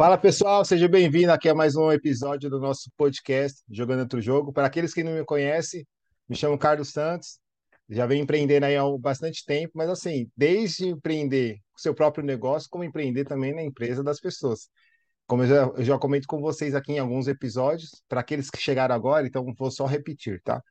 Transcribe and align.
Fala 0.00 0.16
pessoal, 0.16 0.64
seja 0.64 0.88
bem-vindo 0.88 1.30
aqui 1.30 1.46
a 1.46 1.54
mais 1.54 1.76
um 1.76 1.92
episódio 1.92 2.48
do 2.48 2.58
nosso 2.58 2.90
podcast 2.96 3.62
Jogando 3.68 4.00
Outro 4.00 4.18
Jogo. 4.18 4.50
Para 4.50 4.66
aqueles 4.66 4.94
que 4.94 5.04
não 5.04 5.12
me 5.12 5.22
conhecem, 5.26 5.86
me 6.26 6.34
chamo 6.34 6.56
Carlos 6.56 6.88
Santos, 6.88 7.38
já 7.86 8.06
venho 8.06 8.22
empreendendo 8.22 8.64
aí 8.64 8.78
há 8.78 8.82
bastante 8.98 9.44
tempo, 9.44 9.72
mas 9.74 9.90
assim, 9.90 10.26
desde 10.34 10.88
empreender 10.88 11.58
o 11.76 11.78
seu 11.78 11.94
próprio 11.94 12.24
negócio, 12.24 12.66
como 12.70 12.82
empreender 12.82 13.26
também 13.26 13.54
na 13.54 13.62
empresa 13.62 14.02
das 14.02 14.18
pessoas. 14.18 14.70
Como 15.26 15.42
eu 15.42 15.48
já, 15.48 15.64
eu 15.76 15.84
já 15.84 15.98
comento 15.98 16.26
com 16.26 16.40
vocês 16.40 16.74
aqui 16.74 16.92
em 16.92 16.98
alguns 16.98 17.28
episódios, 17.28 18.02
para 18.08 18.22
aqueles 18.22 18.48
que 18.48 18.58
chegaram 18.58 18.94
agora, 18.94 19.26
então 19.26 19.44
vou 19.52 19.70
só 19.70 19.84
repetir, 19.84 20.40
tá? 20.42 20.62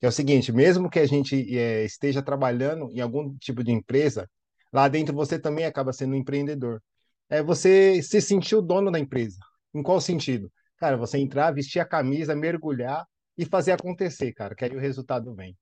É 0.00 0.06
o 0.06 0.12
seguinte, 0.12 0.52
mesmo 0.52 0.88
que 0.88 1.00
a 1.00 1.06
gente 1.08 1.58
é, 1.58 1.84
esteja 1.84 2.22
trabalhando 2.22 2.88
em 2.92 3.00
algum 3.00 3.36
tipo 3.38 3.64
de 3.64 3.72
empresa, 3.72 4.30
lá 4.72 4.86
dentro 4.86 5.12
você 5.12 5.40
também 5.40 5.64
acaba 5.64 5.92
sendo 5.92 6.12
um 6.12 6.18
empreendedor 6.18 6.80
é 7.28 7.42
você 7.42 8.02
se 8.02 8.20
sentir 8.20 8.56
o 8.56 8.62
dono 8.62 8.90
da 8.90 8.98
empresa. 8.98 9.38
Em 9.74 9.82
qual 9.82 10.00
sentido? 10.00 10.50
Cara, 10.78 10.96
você 10.96 11.18
entrar, 11.18 11.52
vestir 11.52 11.80
a 11.80 11.86
camisa, 11.86 12.34
mergulhar 12.34 13.06
e 13.36 13.44
fazer 13.44 13.72
acontecer, 13.72 14.32
cara, 14.32 14.54
que 14.54 14.64
aí 14.64 14.76
o 14.76 14.80
resultado 14.80 15.34
vem. 15.34 15.56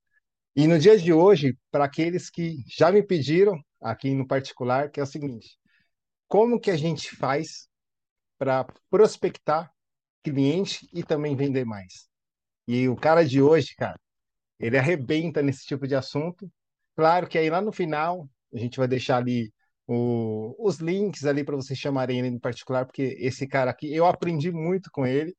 E 0.56 0.66
no 0.66 0.79
dia 0.79 0.98
de 0.98 1.12
hoje, 1.12 1.59
para 1.70 1.84
aqueles 1.84 2.30
que 2.30 2.65
já 2.69 2.92
me 2.92 3.03
pediram, 3.03 3.61
aqui 3.80 4.15
no 4.15 4.27
particular, 4.27 4.91
que 4.91 5.01
é 5.01 5.03
o 5.03 5.06
seguinte: 5.06 5.59
como 6.29 6.61
que 6.61 6.70
a 6.70 6.77
gente 6.77 7.15
faz 7.16 7.69
para 8.39 8.67
prospectar 8.91 9.73
cliente 10.23 10.89
e 10.92 11.05
também 11.05 11.37
vender 11.37 11.65
mais? 11.65 12.09
E 12.69 12.89
o 12.89 12.97
cara 12.97 13.25
de 13.25 13.42
hoje, 13.42 13.75
cara, 13.77 13.98
ele 14.61 14.78
arrebenta 14.78 15.42
nesse 15.42 15.67
tipo 15.67 15.87
de 15.87 15.95
assunto. 15.95 16.51
Claro 16.97 17.28
que 17.28 17.39
aí 17.39 17.51
lá 17.51 17.61
no 17.61 17.73
final 17.73 18.28
a 18.53 18.59
gente 18.59 18.78
vai 18.78 18.89
deixar 18.89 19.19
ali 19.19 19.54
o, 19.87 20.55
os 20.59 20.79
links 20.79 21.24
ali 21.24 21.45
para 21.45 21.56
vocês 21.56 21.79
chamarem 21.79 22.19
ele 22.19 22.29
em 22.29 22.38
particular, 22.38 22.87
porque 22.87 23.16
esse 23.19 23.47
cara 23.47 23.70
aqui, 23.70 23.92
eu 23.95 24.06
aprendi 24.06 24.51
muito 24.52 24.91
com 24.91 25.06
ele, 25.06 25.37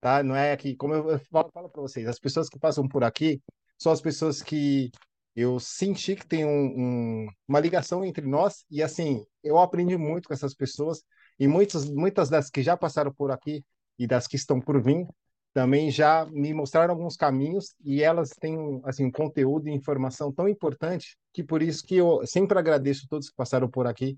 tá? 0.00 0.22
Não 0.22 0.36
é 0.36 0.56
que, 0.56 0.76
como 0.76 0.94
eu 0.94 1.18
falo, 1.30 1.50
falo 1.52 1.70
para 1.70 1.82
vocês, 1.82 2.06
as 2.08 2.18
pessoas 2.18 2.48
que 2.48 2.58
passam 2.58 2.88
por 2.88 3.04
aqui 3.04 3.40
são 3.78 3.92
as 3.92 4.00
pessoas 4.00 4.42
que 4.42 4.90
eu 5.36 5.58
senti 5.58 6.14
que 6.16 6.26
tem 6.26 6.44
um, 6.44 7.24
um, 7.26 7.28
uma 7.48 7.60
ligação 7.60 8.04
entre 8.04 8.26
nós, 8.26 8.64
e 8.70 8.82
assim, 8.82 9.24
eu 9.42 9.58
aprendi 9.58 9.96
muito 9.96 10.28
com 10.28 10.34
essas 10.34 10.54
pessoas, 10.54 11.02
e 11.38 11.48
muitas, 11.48 11.88
muitas 11.90 12.28
das 12.28 12.50
que 12.50 12.62
já 12.62 12.76
passaram 12.76 13.12
por 13.12 13.30
aqui 13.30 13.64
e 13.98 14.06
das 14.06 14.26
que 14.26 14.36
estão 14.36 14.60
por 14.60 14.82
vir, 14.82 15.06
também 15.54 15.88
já 15.88 16.26
me 16.26 16.52
mostraram 16.52 16.92
alguns 16.92 17.16
caminhos 17.16 17.76
e 17.82 18.02
elas 18.02 18.30
têm 18.30 18.80
assim 18.84 19.08
conteúdo 19.08 19.68
e 19.68 19.72
informação 19.72 20.32
tão 20.32 20.48
importante 20.48 21.16
que 21.32 21.44
por 21.44 21.62
isso 21.62 21.86
que 21.86 21.94
eu 21.94 22.26
sempre 22.26 22.58
agradeço 22.58 23.06
todos 23.08 23.30
que 23.30 23.36
passaram 23.36 23.70
por 23.70 23.86
aqui 23.86 24.16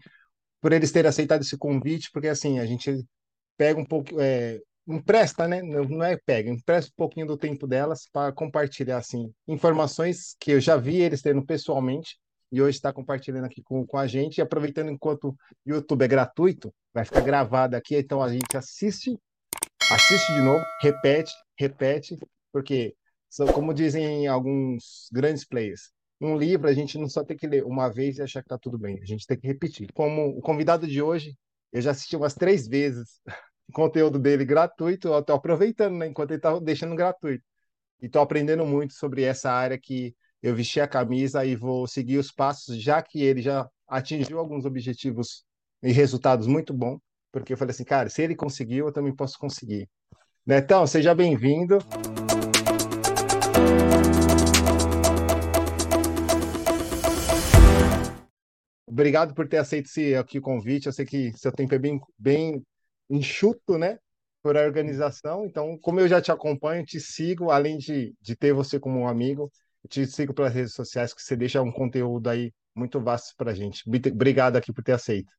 por 0.62 0.72
eles 0.72 0.90
terem 0.90 1.10
aceitado 1.10 1.42
esse 1.42 1.56
convite 1.58 2.10
porque 2.10 2.28
assim 2.28 2.58
a 2.58 2.64
gente 2.64 3.04
pega 3.54 3.78
um 3.78 3.84
pouco 3.84 4.18
é, 4.18 4.62
empresta 4.88 5.46
né? 5.46 5.60
Não 5.62 6.02
é 6.02 6.16
pega 6.16 6.50
empresta 6.50 6.90
um 6.90 6.96
pouquinho 6.96 7.26
do 7.26 7.36
tempo 7.36 7.66
delas 7.66 8.08
para 8.10 8.32
compartilhar 8.32 8.96
assim 8.96 9.30
informações 9.46 10.34
que 10.40 10.52
eu 10.52 10.60
já 10.60 10.78
vi 10.78 11.02
eles 11.02 11.20
tendo 11.20 11.44
pessoalmente 11.44 12.16
e 12.50 12.62
hoje 12.62 12.78
está 12.78 12.92
compartilhando 12.92 13.44
aqui 13.44 13.60
com, 13.62 13.84
com 13.84 13.98
a 13.98 14.06
gente. 14.06 14.38
E 14.38 14.40
aproveitando 14.40 14.88
enquanto 14.88 15.30
o 15.30 15.36
YouTube 15.66 16.02
é 16.02 16.08
gratuito 16.08 16.72
vai 16.94 17.04
ficar 17.04 17.20
gravado 17.20 17.76
aqui 17.76 17.94
então 17.96 18.22
a 18.22 18.32
gente 18.32 18.56
assiste 18.56 19.18
assiste 19.88 20.32
de 20.32 20.40
novo, 20.40 20.68
repete, 20.78 21.34
repete, 21.58 22.16
porque, 22.52 22.94
como 23.54 23.74
dizem 23.74 24.26
alguns 24.26 25.08
grandes 25.12 25.44
players, 25.44 25.92
um 26.20 26.36
livro 26.36 26.68
a 26.68 26.72
gente 26.72 26.98
não 26.98 27.08
só 27.08 27.24
tem 27.24 27.36
que 27.36 27.46
ler 27.46 27.64
uma 27.64 27.88
vez 27.88 28.18
e 28.18 28.22
achar 28.22 28.40
que 28.40 28.46
está 28.46 28.58
tudo 28.58 28.78
bem, 28.78 28.98
a 29.02 29.04
gente 29.04 29.26
tem 29.26 29.38
que 29.38 29.46
repetir. 29.46 29.88
Como 29.92 30.28
o 30.38 30.40
convidado 30.40 30.86
de 30.86 31.02
hoje, 31.02 31.36
eu 31.72 31.80
já 31.82 31.90
assisti 31.90 32.16
umas 32.16 32.34
três 32.34 32.66
vezes 32.66 33.20
o 33.68 33.72
conteúdo 33.72 34.18
dele 34.18 34.44
gratuito, 34.44 35.08
eu 35.08 35.18
estou 35.18 35.36
aproveitando, 35.36 35.96
né, 35.96 36.06
enquanto 36.06 36.30
ele 36.30 36.38
está 36.38 36.58
deixando 36.58 36.94
gratuito. 36.96 37.44
E 38.00 38.06
estou 38.06 38.22
aprendendo 38.22 38.64
muito 38.66 38.94
sobre 38.94 39.22
essa 39.22 39.50
área 39.50 39.78
que 39.78 40.14
eu 40.42 40.54
vesti 40.54 40.80
a 40.80 40.88
camisa 40.88 41.44
e 41.44 41.56
vou 41.56 41.86
seguir 41.86 42.18
os 42.18 42.30
passos, 42.30 42.80
já 42.80 43.02
que 43.02 43.22
ele 43.22 43.42
já 43.42 43.68
atingiu 43.88 44.38
alguns 44.38 44.64
objetivos 44.64 45.44
e 45.82 45.92
resultados 45.92 46.46
muito 46.46 46.72
bons 46.74 47.00
porque 47.36 47.52
eu 47.52 47.56
falei 47.58 47.72
assim, 47.72 47.84
cara, 47.84 48.08
se 48.08 48.22
ele 48.22 48.34
conseguiu, 48.34 48.86
eu 48.86 48.92
também 48.92 49.14
posso 49.14 49.38
conseguir. 49.38 49.86
Netão, 50.46 50.86
seja 50.86 51.14
bem-vindo. 51.14 51.76
Obrigado 58.86 59.34
por 59.34 59.46
ter 59.46 59.58
aceito 59.58 59.84
esse 59.84 60.14
aqui 60.14 60.40
convite. 60.40 60.86
Eu 60.86 60.92
sei 60.92 61.04
que 61.04 61.30
seu 61.36 61.52
tempo 61.52 61.74
é 61.74 61.78
bem, 61.78 62.00
bem 62.18 62.62
enxuto, 63.10 63.76
né? 63.76 63.98
Por 64.42 64.56
a 64.56 64.62
organização. 64.62 65.44
Então, 65.44 65.76
como 65.78 66.00
eu 66.00 66.08
já 66.08 66.22
te 66.22 66.32
acompanho, 66.32 66.86
te 66.86 66.98
sigo, 66.98 67.50
além 67.50 67.76
de, 67.76 68.14
de 68.18 68.34
ter 68.34 68.54
você 68.54 68.80
como 68.80 69.00
um 69.00 69.06
amigo, 69.06 69.52
te 69.90 70.06
sigo 70.06 70.32
pelas 70.32 70.54
redes 70.54 70.72
sociais, 70.72 71.12
que 71.12 71.20
você 71.20 71.36
deixa 71.36 71.60
um 71.60 71.70
conteúdo 71.70 72.30
aí 72.30 72.50
muito 72.74 72.98
vasto 72.98 73.34
para 73.36 73.50
a 73.50 73.54
gente. 73.54 73.84
Obrigado 73.86 74.56
aqui 74.56 74.72
por 74.72 74.82
ter 74.82 74.92
aceito. 74.92 75.30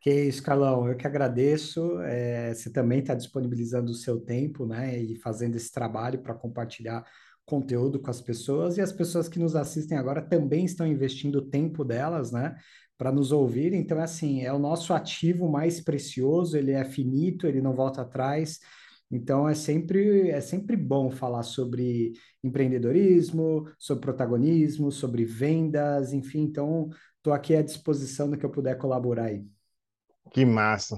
Que 0.00 0.10
isso, 0.26 0.42
Carlão, 0.42 0.88
eu 0.88 0.96
que 0.96 1.06
agradeço. 1.06 2.00
É, 2.02 2.54
você 2.54 2.70
também 2.70 3.00
está 3.00 3.14
disponibilizando 3.14 3.90
o 3.90 3.94
seu 3.94 4.20
tempo, 4.20 4.64
né, 4.66 4.96
e 4.98 5.16
fazendo 5.16 5.56
esse 5.56 5.72
trabalho 5.72 6.20
para 6.22 6.34
compartilhar 6.34 7.04
conteúdo 7.44 7.98
com 7.98 8.10
as 8.10 8.20
pessoas, 8.20 8.76
e 8.76 8.80
as 8.82 8.92
pessoas 8.92 9.26
que 9.26 9.38
nos 9.38 9.56
assistem 9.56 9.96
agora 9.96 10.20
também 10.20 10.66
estão 10.66 10.86
investindo 10.86 11.36
o 11.36 11.46
tempo 11.46 11.82
delas, 11.82 12.30
né, 12.30 12.54
para 12.96 13.10
nos 13.10 13.32
ouvir. 13.32 13.72
Então, 13.72 13.98
é 13.98 14.04
assim, 14.04 14.42
é 14.44 14.52
o 14.52 14.58
nosso 14.58 14.92
ativo 14.92 15.50
mais 15.50 15.80
precioso, 15.80 16.56
ele 16.56 16.72
é 16.72 16.84
finito, 16.84 17.46
ele 17.46 17.62
não 17.62 17.74
volta 17.74 18.02
atrás. 18.02 18.58
Então, 19.10 19.48
é 19.48 19.54
sempre, 19.54 20.28
é 20.30 20.40
sempre 20.40 20.76
bom 20.76 21.10
falar 21.10 21.42
sobre 21.42 22.12
empreendedorismo, 22.44 23.66
sobre 23.78 24.02
protagonismo, 24.02 24.92
sobre 24.92 25.24
vendas, 25.24 26.12
enfim. 26.12 26.42
Então, 26.42 26.90
estou 27.16 27.32
aqui 27.32 27.56
à 27.56 27.62
disposição 27.62 28.28
do 28.30 28.36
que 28.36 28.44
eu 28.44 28.50
puder 28.50 28.76
colaborar 28.76 29.24
aí. 29.26 29.57
Que 30.32 30.44
massa. 30.44 30.96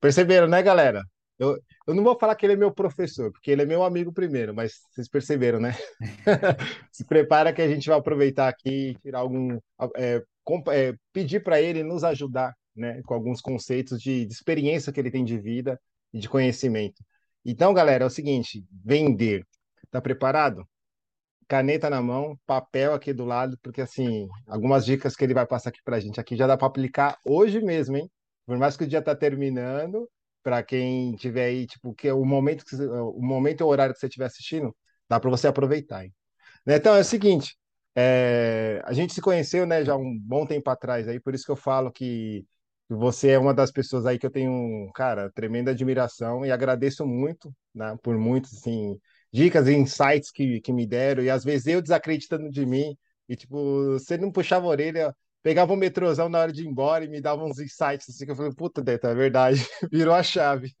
Perceberam, 0.00 0.48
né, 0.48 0.62
galera? 0.62 1.02
Eu, 1.38 1.58
eu 1.86 1.94
não 1.94 2.04
vou 2.04 2.18
falar 2.18 2.34
que 2.34 2.44
ele 2.44 2.52
é 2.52 2.56
meu 2.56 2.72
professor, 2.72 3.32
porque 3.32 3.50
ele 3.50 3.62
é 3.62 3.66
meu 3.66 3.82
amigo 3.82 4.12
primeiro, 4.12 4.54
mas 4.54 4.74
vocês 4.90 5.08
perceberam, 5.08 5.58
né? 5.58 5.74
Se 6.92 7.04
prepara 7.04 7.52
que 7.52 7.62
a 7.62 7.68
gente 7.68 7.88
vai 7.88 7.98
aproveitar 7.98 8.48
aqui, 8.48 8.94
tirar 9.02 9.20
algum. 9.20 9.58
É, 9.96 10.22
é, 10.72 10.94
pedir 11.12 11.42
para 11.42 11.60
ele 11.60 11.82
nos 11.82 12.04
ajudar 12.04 12.54
né, 12.76 13.00
com 13.06 13.14
alguns 13.14 13.40
conceitos 13.40 14.00
de, 14.00 14.26
de 14.26 14.32
experiência 14.32 14.92
que 14.92 15.00
ele 15.00 15.10
tem 15.10 15.24
de 15.24 15.38
vida 15.38 15.80
e 16.12 16.18
de 16.18 16.28
conhecimento. 16.28 17.02
Então, 17.44 17.72
galera, 17.72 18.04
é 18.04 18.06
o 18.06 18.10
seguinte: 18.10 18.64
vender. 18.84 19.46
Tá 19.90 20.00
preparado? 20.00 20.68
Caneta 21.48 21.90
na 21.90 22.00
mão, 22.00 22.38
papel 22.46 22.94
aqui 22.94 23.12
do 23.12 23.24
lado, 23.24 23.58
porque 23.62 23.80
assim, 23.80 24.28
algumas 24.46 24.84
dicas 24.84 25.16
que 25.16 25.24
ele 25.24 25.34
vai 25.34 25.46
passar 25.46 25.70
aqui 25.70 25.80
para 25.82 25.96
a 25.96 26.00
gente 26.00 26.20
aqui 26.20 26.36
já 26.36 26.46
dá 26.46 26.56
para 26.56 26.68
aplicar 26.68 27.18
hoje 27.24 27.60
mesmo, 27.60 27.96
hein? 27.96 28.08
Por 28.50 28.58
mais 28.58 28.76
que 28.76 28.82
o 28.82 28.86
dia 28.88 29.00
tá 29.00 29.14
terminando, 29.14 30.10
para 30.42 30.60
quem 30.60 31.14
tiver 31.14 31.44
aí, 31.44 31.68
tipo, 31.68 31.94
que 31.94 32.08
é 32.08 32.12
o 32.12 32.24
momento 32.24 32.64
que 32.64 32.74
o 32.74 33.22
momento 33.22 33.60
e 33.60 33.64
o 33.64 33.68
horário 33.68 33.94
que 33.94 34.00
você 34.00 34.06
estiver 34.06 34.24
assistindo, 34.24 34.76
dá 35.08 35.20
para 35.20 35.30
você 35.30 35.46
aproveitar. 35.46 36.04
Hein? 36.04 36.12
Né, 36.66 36.74
então 36.76 36.96
é 36.96 37.00
o 37.00 37.04
seguinte, 37.04 37.56
é, 37.94 38.82
a 38.84 38.92
gente 38.92 39.14
se 39.14 39.20
conheceu, 39.20 39.64
né, 39.66 39.84
já 39.84 39.96
um 39.96 40.18
bom 40.18 40.44
tempo 40.44 40.68
atrás 40.68 41.06
aí, 41.06 41.20
por 41.20 41.32
isso 41.32 41.44
que 41.44 41.52
eu 41.52 41.56
falo 41.56 41.92
que 41.92 42.44
você 42.88 43.30
é 43.30 43.38
uma 43.38 43.54
das 43.54 43.70
pessoas 43.70 44.04
aí 44.04 44.18
que 44.18 44.26
eu 44.26 44.32
tenho, 44.32 44.90
cara, 44.96 45.30
tremenda 45.32 45.70
admiração 45.70 46.44
e 46.44 46.50
agradeço 46.50 47.06
muito, 47.06 47.54
né, 47.72 47.96
por 48.02 48.18
muitos, 48.18 48.52
assim, 48.58 48.98
dicas 49.32 49.68
e 49.68 49.74
insights 49.74 50.32
que, 50.32 50.60
que 50.60 50.72
me 50.72 50.88
deram, 50.88 51.22
e 51.22 51.30
às 51.30 51.44
vezes 51.44 51.68
eu 51.68 51.80
desacreditando 51.80 52.50
de 52.50 52.66
mim, 52.66 52.96
e 53.28 53.36
tipo, 53.36 53.92
você 53.92 54.18
não 54.18 54.32
puxava 54.32 54.66
a 54.66 54.70
orelha, 54.70 55.14
pegava 55.42 55.72
o 55.72 55.76
metrôzão 55.76 56.28
na 56.28 56.38
hora 56.40 56.52
de 56.52 56.62
ir 56.62 56.66
embora 56.68 57.04
e 57.04 57.08
me 57.08 57.20
dava 57.20 57.44
uns 57.44 57.58
insights 57.58 58.08
assim 58.08 58.24
que 58.24 58.30
eu 58.30 58.36
falei, 58.36 58.52
puta, 58.54 58.82
Deta, 58.82 59.08
é 59.08 59.14
verdade, 59.14 59.60
virou 59.90 60.14
a 60.14 60.22
chave. 60.22 60.74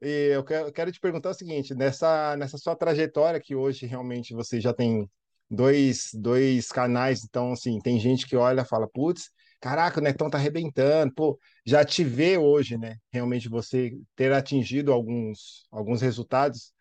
E 0.00 0.30
eu 0.32 0.44
quero, 0.44 0.66
eu 0.68 0.72
quero 0.72 0.92
te 0.92 0.98
perguntar 1.00 1.30
o 1.30 1.34
seguinte, 1.34 1.74
nessa, 1.74 2.36
nessa 2.36 2.58
sua 2.58 2.74
trajetória 2.74 3.40
que 3.40 3.54
hoje 3.54 3.86
realmente 3.86 4.34
você 4.34 4.60
já 4.60 4.74
tem 4.74 5.08
dois, 5.48 6.10
dois 6.14 6.68
canais, 6.68 7.24
então 7.24 7.52
assim, 7.52 7.78
tem 7.78 8.00
gente 8.00 8.26
que 8.26 8.36
olha 8.36 8.62
e 8.62 8.64
fala, 8.64 8.88
putz, 8.88 9.30
caraca, 9.60 10.00
o 10.00 10.02
Netão 10.02 10.28
tá 10.28 10.38
arrebentando, 10.38 11.14
pô, 11.14 11.38
já 11.64 11.84
te 11.84 12.02
vê 12.02 12.36
hoje, 12.36 12.76
né, 12.76 12.96
realmente 13.12 13.48
você 13.48 13.92
ter 14.16 14.32
atingido 14.32 14.92
alguns, 14.92 15.66
alguns 15.70 16.00
resultados 16.02 16.72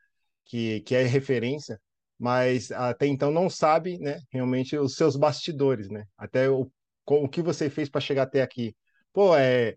que, 0.45 0.81
que 0.81 0.95
é 0.95 1.03
referência, 1.03 1.79
mas 2.17 2.71
até 2.71 3.05
então 3.05 3.29
não 3.29 3.49
sabe, 3.49 3.99
né, 3.99 4.19
realmente 4.31 4.75
os 4.77 4.95
seus 4.95 5.15
bastidores, 5.15 5.89
né, 5.89 6.05
até 6.17 6.49
o 6.49 6.71
com 7.05 7.23
o 7.23 7.29
que 7.29 7.41
você 7.41 7.69
fez 7.69 7.89
para 7.89 8.01
chegar 8.01 8.23
até 8.23 8.41
aqui. 8.41 8.75
Pô, 9.13 9.35
é 9.35 9.75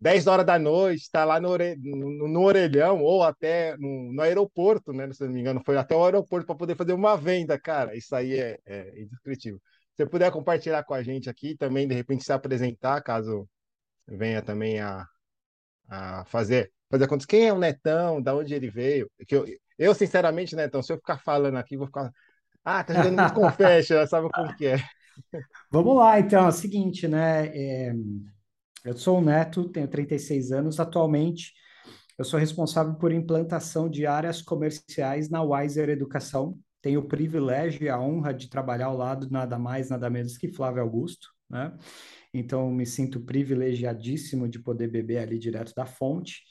10 0.00 0.26
horas 0.26 0.44
da 0.46 0.58
noite, 0.58 1.02
está 1.02 1.24
lá 1.24 1.40
no, 1.40 1.48
ore... 1.48 1.76
no, 1.76 2.28
no, 2.28 2.42
orelhão 2.42 3.02
ou 3.02 3.22
até 3.22 3.76
no, 3.78 4.12
no, 4.12 4.22
aeroporto, 4.22 4.92
né? 4.92 5.10
Se 5.12 5.24
não 5.24 5.32
me 5.32 5.40
engano, 5.40 5.62
foi 5.64 5.76
até 5.76 5.96
o 5.96 6.04
aeroporto 6.04 6.46
para 6.46 6.56
poder 6.56 6.76
fazer 6.76 6.92
uma 6.92 7.16
venda, 7.16 7.58
cara. 7.58 7.96
Isso 7.96 8.14
aí 8.14 8.38
é, 8.38 8.58
é 8.66 9.00
indescritível. 9.02 9.60
Se 9.92 10.04
você 10.04 10.06
puder 10.06 10.30
compartilhar 10.30 10.84
com 10.84 10.94
a 10.94 11.02
gente 11.02 11.30
aqui, 11.30 11.56
também 11.56 11.88
de 11.88 11.94
repente 11.94 12.24
se 12.24 12.32
apresentar, 12.32 13.00
caso 13.02 13.48
venha 14.06 14.42
também 14.42 14.80
a, 14.80 15.06
a 15.88 16.24
fazer, 16.26 16.72
fazer 16.90 17.06
contas. 17.08 17.26
Quem 17.26 17.46
é 17.48 17.52
o 17.52 17.58
Netão? 17.58 18.20
Da 18.20 18.34
onde 18.34 18.54
ele 18.54 18.70
veio? 18.70 19.10
Que 19.26 19.36
eu, 19.36 19.46
eu, 19.78 19.94
sinceramente, 19.94 20.56
Netão, 20.56 20.82
se 20.82 20.92
eu 20.92 20.96
ficar 20.98 21.18
falando 21.18 21.56
aqui, 21.56 21.76
vou 21.76 21.86
ficar. 21.86 22.10
Ah, 22.64 22.84
tá 22.84 22.94
jogando 22.94 23.20
muito 23.20 23.34
confete, 23.34 23.94
sabe 24.08 24.28
como 24.30 24.54
que 24.56 24.66
é. 24.66 24.76
Vamos 25.70 25.96
lá, 25.96 26.18
então, 26.20 26.44
é 26.44 26.48
o 26.48 26.52
seguinte, 26.52 27.08
né? 27.08 27.46
É, 27.48 27.92
eu 28.84 28.96
sou 28.96 29.18
o 29.18 29.20
Neto, 29.20 29.68
tenho 29.68 29.88
36 29.88 30.52
anos. 30.52 30.78
Atualmente, 30.78 31.52
eu 32.18 32.24
sou 32.24 32.38
responsável 32.38 32.94
por 32.94 33.12
implantação 33.12 33.88
de 33.88 34.06
áreas 34.06 34.40
comerciais 34.42 35.28
na 35.28 35.42
Wiser 35.42 35.88
Educação. 35.88 36.58
Tenho 36.80 37.00
o 37.00 37.08
privilégio 37.08 37.84
e 37.84 37.88
a 37.88 37.98
honra 37.98 38.32
de 38.32 38.48
trabalhar 38.48 38.86
ao 38.86 38.96
lado 38.96 39.28
nada 39.30 39.58
mais, 39.58 39.90
nada 39.90 40.10
menos 40.10 40.36
que 40.36 40.48
Flávio 40.48 40.82
Augusto, 40.82 41.28
né? 41.48 41.76
Então, 42.32 42.70
me 42.70 42.84
sinto 42.84 43.20
privilegiadíssimo 43.20 44.48
de 44.48 44.58
poder 44.58 44.88
beber 44.88 45.18
ali 45.18 45.38
direto 45.38 45.72
da 45.74 45.86
fonte. 45.86 46.42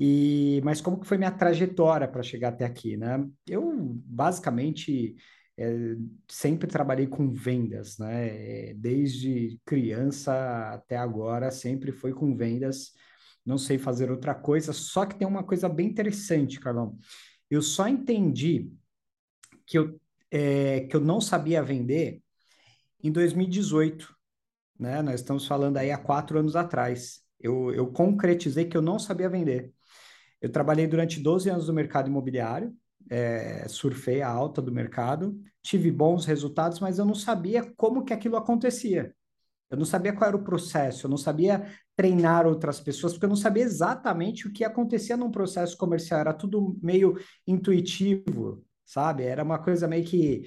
E, 0.00 0.60
mas 0.64 0.80
como 0.80 1.00
que 1.00 1.06
foi 1.06 1.18
minha 1.18 1.30
trajetória 1.30 2.08
para 2.08 2.22
chegar 2.22 2.50
até 2.50 2.64
aqui, 2.64 2.96
né? 2.96 3.26
Eu 3.46 3.72
basicamente 4.06 5.16
é, 5.62 5.96
sempre 6.28 6.66
trabalhei 6.66 7.06
com 7.06 7.30
vendas, 7.30 7.98
né? 7.98 8.74
Desde 8.74 9.60
criança 9.64 10.32
até 10.72 10.96
agora 10.96 11.50
sempre 11.52 11.92
foi 11.92 12.12
com 12.12 12.34
vendas. 12.36 12.92
Não 13.46 13.56
sei 13.58 13.78
fazer 13.78 14.10
outra 14.10 14.34
coisa. 14.34 14.72
Só 14.72 15.06
que 15.06 15.16
tem 15.16 15.26
uma 15.26 15.44
coisa 15.44 15.68
bem 15.68 15.88
interessante, 15.88 16.58
Carlão. 16.60 16.98
Eu 17.50 17.62
só 17.62 17.86
entendi 17.86 18.72
que 19.66 19.78
eu 19.78 20.00
é, 20.30 20.80
que 20.80 20.96
eu 20.96 21.00
não 21.00 21.20
sabia 21.20 21.62
vender 21.62 22.22
em 23.02 23.12
2018, 23.12 24.16
né? 24.78 25.02
Nós 25.02 25.20
estamos 25.20 25.46
falando 25.46 25.76
aí 25.76 25.90
há 25.90 25.98
quatro 25.98 26.38
anos 26.38 26.56
atrás. 26.56 27.20
Eu, 27.38 27.72
eu 27.72 27.92
concretizei 27.92 28.64
que 28.64 28.76
eu 28.76 28.82
não 28.82 28.98
sabia 28.98 29.28
vender. 29.28 29.72
Eu 30.40 30.50
trabalhei 30.50 30.86
durante 30.86 31.20
12 31.20 31.50
anos 31.50 31.68
no 31.68 31.74
mercado 31.74 32.08
imobiliário, 32.08 32.74
é, 33.10 33.66
surfei 33.68 34.22
a 34.22 34.28
alta 34.28 34.60
do 34.62 34.72
mercado, 34.72 35.38
tive 35.62 35.90
bons 35.90 36.24
resultados, 36.24 36.80
mas 36.80 36.98
eu 36.98 37.04
não 37.04 37.14
sabia 37.14 37.72
como 37.76 38.04
que 38.04 38.12
aquilo 38.12 38.36
acontecia. 38.36 39.14
Eu 39.70 39.78
não 39.78 39.86
sabia 39.86 40.12
qual 40.12 40.28
era 40.28 40.36
o 40.36 40.44
processo, 40.44 41.06
eu 41.06 41.10
não 41.10 41.16
sabia 41.16 41.66
treinar 41.96 42.46
outras 42.46 42.78
pessoas, 42.78 43.14
porque 43.14 43.24
eu 43.24 43.30
não 43.30 43.36
sabia 43.36 43.62
exatamente 43.62 44.46
o 44.46 44.52
que 44.52 44.64
acontecia 44.64 45.16
num 45.16 45.30
processo 45.30 45.76
comercial, 45.78 46.20
era 46.20 46.34
tudo 46.34 46.78
meio 46.82 47.18
intuitivo, 47.46 48.62
sabe? 48.84 49.22
Era 49.22 49.42
uma 49.42 49.58
coisa 49.58 49.88
meio 49.88 50.04
que 50.04 50.42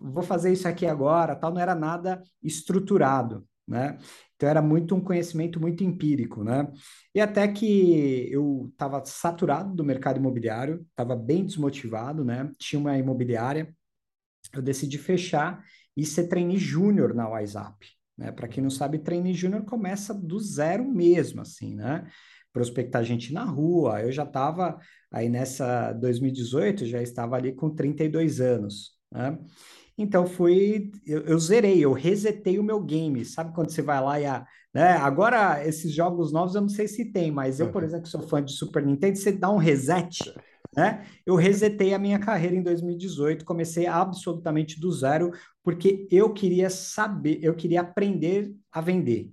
vou 0.00 0.22
fazer 0.22 0.52
isso 0.52 0.68
aqui 0.68 0.86
agora, 0.86 1.34
tal, 1.36 1.52
não 1.52 1.60
era 1.60 1.74
nada 1.74 2.22
estruturado, 2.42 3.46
né? 3.66 3.98
Então 4.38 4.48
era 4.48 4.62
muito 4.62 4.94
um 4.94 5.00
conhecimento 5.00 5.60
muito 5.60 5.82
empírico, 5.82 6.44
né? 6.44 6.70
E 7.12 7.20
até 7.20 7.48
que 7.48 8.28
eu 8.30 8.68
estava 8.70 9.04
saturado 9.04 9.74
do 9.74 9.82
mercado 9.82 10.18
imobiliário, 10.18 10.86
estava 10.90 11.16
bem 11.16 11.44
desmotivado, 11.44 12.24
né? 12.24 12.48
Tinha 12.56 12.78
uma 12.78 12.96
imobiliária, 12.96 13.74
eu 14.54 14.62
decidi 14.62 14.96
fechar 14.96 15.64
e 15.96 16.06
ser 16.06 16.28
trainee 16.28 16.56
júnior 16.56 17.12
na 17.14 17.28
WhatsApp, 17.28 17.84
né? 18.16 18.30
Para 18.30 18.46
quem 18.46 18.62
não 18.62 18.70
sabe, 18.70 19.00
trainee 19.00 19.34
júnior 19.34 19.64
começa 19.64 20.14
do 20.14 20.38
zero 20.38 20.88
mesmo, 20.88 21.40
assim, 21.40 21.74
né? 21.74 22.08
Prospectar 22.52 23.02
gente 23.02 23.32
na 23.32 23.42
rua. 23.42 24.02
Eu 24.02 24.12
já 24.12 24.22
estava 24.22 24.78
aí 25.10 25.28
nessa 25.28 25.92
2018, 25.94 26.86
já 26.86 27.02
estava 27.02 27.34
ali 27.34 27.52
com 27.52 27.74
32 27.74 28.40
anos, 28.40 28.92
né? 29.10 29.36
Então 29.98 30.24
fui, 30.28 30.92
eu, 31.04 31.22
eu, 31.22 31.38
zerei, 31.40 31.84
eu 31.84 31.92
resetei 31.92 32.56
o 32.56 32.62
meu 32.62 32.80
game. 32.80 33.24
Sabe 33.24 33.52
quando 33.52 33.70
você 33.70 33.82
vai 33.82 34.00
lá 34.00 34.20
e 34.20 34.26
a, 34.26 34.46
né? 34.72 34.92
Agora 34.92 35.66
esses 35.66 35.92
jogos 35.92 36.32
novos 36.32 36.54
eu 36.54 36.60
não 36.60 36.68
sei 36.68 36.86
se 36.86 37.06
tem, 37.06 37.32
mas 37.32 37.58
eu, 37.58 37.72
por 37.72 37.82
exemplo, 37.82 38.06
sou 38.06 38.22
fã 38.22 38.42
de 38.42 38.52
Super 38.52 38.86
Nintendo, 38.86 39.18
você 39.18 39.32
dá 39.32 39.50
um 39.50 39.56
reset, 39.56 40.32
né? 40.76 41.04
Eu 41.26 41.34
resetei 41.34 41.92
a 41.92 41.98
minha 41.98 42.20
carreira 42.20 42.54
em 42.54 42.62
2018, 42.62 43.44
comecei 43.44 43.88
absolutamente 43.88 44.78
do 44.78 44.92
zero, 44.92 45.32
porque 45.64 46.06
eu 46.12 46.32
queria 46.32 46.70
saber, 46.70 47.40
eu 47.42 47.56
queria 47.56 47.80
aprender 47.80 48.54
a 48.70 48.80
vender. 48.80 49.32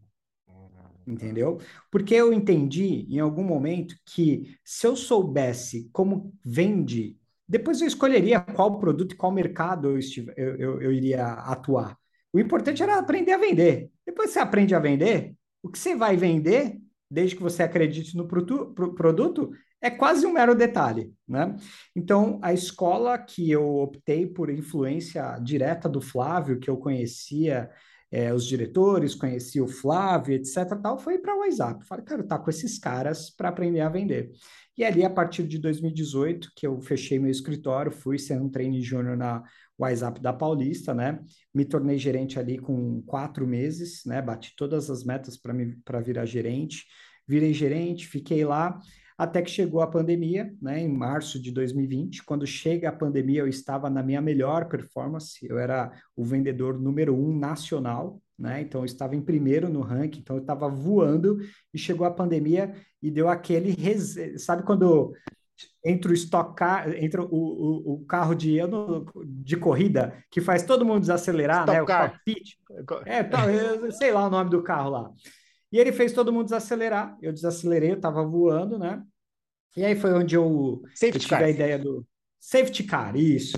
Entendeu? 1.08 1.60
Porque 1.92 2.16
eu 2.16 2.34
entendi 2.34 3.06
em 3.08 3.20
algum 3.20 3.44
momento 3.44 3.96
que 4.04 4.58
se 4.64 4.88
eu 4.88 4.96
soubesse 4.96 5.88
como 5.94 6.34
vende 6.44 7.16
depois 7.48 7.80
eu 7.82 7.88
escolheria 7.88 8.40
qual 8.40 8.80
produto 8.80 9.14
e 9.14 9.16
qual 9.16 9.32
mercado 9.32 9.90
eu, 9.90 10.00
estive, 10.00 10.34
eu, 10.36 10.56
eu, 10.56 10.82
eu 10.82 10.92
iria 10.92 11.26
atuar. 11.26 11.98
O 12.34 12.40
importante 12.40 12.82
era 12.84 12.98
aprender 12.98 13.34
a 13.34 13.38
vender. 13.38 13.90
Depois 14.06 14.32
você 14.32 14.40
aprende 14.40 14.76
a 14.76 14.80
vender, 14.80 15.36
o 15.64 15.70
que 15.70 15.80
você 15.80 15.96
vai 15.96 16.18
vender, 16.18 16.78
desde 17.10 17.36
que 17.36 17.42
você 17.42 17.64
acredite 17.64 18.16
no 18.18 18.28
produto, 18.28 19.52
é 19.82 19.90
quase 19.90 20.26
um 20.26 20.34
mero 20.34 20.56
detalhe, 20.56 21.14
né? 21.28 21.56
Então, 21.96 22.40
a 22.42 22.52
escola 22.52 23.18
que 23.18 23.52
eu 23.52 23.78
optei 23.78 24.26
por 24.26 24.50
influência 24.50 25.38
direta 25.40 25.88
do 25.88 26.02
Flávio, 26.02 26.60
que 26.60 26.70
eu 26.70 26.78
conhecia 26.78 27.70
é, 28.12 28.34
os 28.34 28.46
diretores, 28.46 29.14
conhecia 29.14 29.64
o 29.64 29.68
Flávio, 29.68 30.36
etc, 30.36 30.80
tal, 30.82 30.98
foi 30.98 31.20
para 31.20 31.36
o 31.36 31.40
WhatsApp. 31.40 31.86
Falei, 31.86 32.04
estar 32.04 32.26
tá 32.26 32.40
com 32.40 32.50
esses 32.50 32.80
caras 32.80 33.30
para 33.30 33.50
aprender 33.50 33.82
a 33.82 33.90
vender. 33.90 34.32
E 34.78 34.84
ali, 34.84 35.06
a 35.06 35.10
partir 35.10 35.48
de 35.48 35.58
2018, 35.58 36.52
que 36.56 36.68
eu 36.68 36.82
fechei 36.82 37.18
meu 37.18 37.32
escritório, 37.32 37.92
fui 37.92 38.20
sendo 38.20 38.46
um 38.46 38.50
trainee 38.50 38.82
júnior 38.82 39.16
na 39.16 39.42
WhatsApp 39.78 40.22
da 40.22 40.34
Paulista, 40.34 40.94
né? 40.94 41.20
Me 41.54 41.64
tornei 41.64 41.98
gerente 41.98 42.38
ali 42.38 42.58
com 42.58 43.02
quatro 43.04 43.48
meses, 43.48 44.04
né? 44.06 44.22
Bati 44.22 44.54
todas 44.56 44.90
as 44.90 45.04
metas 45.04 45.38
para 45.38 46.00
virar 46.02 46.26
gerente. 46.26 46.86
Virei 47.28 47.54
gerente, 47.54 48.06
fiquei 48.08 48.44
lá 48.44 48.80
até 49.18 49.42
que 49.42 49.50
chegou 49.50 49.82
a 49.82 49.88
pandemia, 49.88 50.54
né, 50.62 50.82
em 50.82 50.90
março 50.90 51.42
de 51.42 51.52
2020. 51.52 52.24
Quando 52.24 52.46
chega 52.46 52.90
a 52.90 52.92
pandemia, 52.92 53.42
eu 53.42 53.48
estava 53.48 53.90
na 53.90 54.04
minha 54.04 54.22
melhor 54.22 54.68
performance, 54.68 55.40
eu 55.48 55.58
era 55.58 55.92
o 56.16 56.24
vendedor 56.24 56.80
número 56.80 57.16
um 57.16 57.38
nacional, 57.38 58.22
né, 58.38 58.62
então 58.62 58.82
eu 58.82 58.86
estava 58.86 59.16
em 59.16 59.22
primeiro 59.22 59.70
no 59.70 59.82
ranking, 59.82 60.20
então 60.20 60.36
eu 60.36 60.42
estava 60.42 60.68
voando 60.68 61.40
e 61.74 61.78
chegou 61.78 62.06
a 62.06 62.12
pandemia 62.12 62.74
e 63.02 63.10
deu 63.10 63.30
aquele, 63.30 63.72
res... 63.72 64.16
sabe 64.44 64.64
quando 64.64 65.14
entre 65.84 66.12
o 66.12 66.14
stock 66.14 66.56
car, 66.56 66.90
entre 66.96 67.22
o, 67.22 67.28
o, 67.32 67.94
o 67.94 68.06
carro 68.06 68.36
de, 68.36 68.58
de 69.26 69.56
corrida 69.56 70.22
que 70.30 70.42
faz 70.42 70.64
todo 70.64 70.86
mundo 70.86 71.02
desacelerar, 71.02 71.66
né? 71.66 71.84
Car. 71.86 72.08
O 72.08 72.12
cockpit. 72.12 72.58
É, 73.06 73.24
tá, 73.24 73.52
eu 73.52 73.92
sei 73.92 74.12
lá 74.12 74.28
o 74.28 74.30
nome 74.30 74.50
do 74.50 74.64
carro 74.64 74.90
lá. 74.90 75.12
E 75.72 75.78
ele 75.78 75.92
fez 75.92 76.14
todo 76.14 76.34
mundo 76.34 76.46
desacelerar. 76.46 77.18
Eu 77.22 77.32
desacelerei, 77.32 77.92
eu 77.92 77.96
estava 77.96 78.26
voando, 78.26 78.78
né? 78.78 79.02
E 79.78 79.84
aí 79.84 79.96
foi 79.96 80.14
onde 80.14 80.36
eu, 80.36 80.82
eu 81.02 81.12
tive 81.12 81.28
car. 81.28 81.44
a 81.44 81.50
ideia 81.50 81.78
do 81.78 82.06
safety 82.40 82.84
car, 82.84 83.16
isso. 83.16 83.58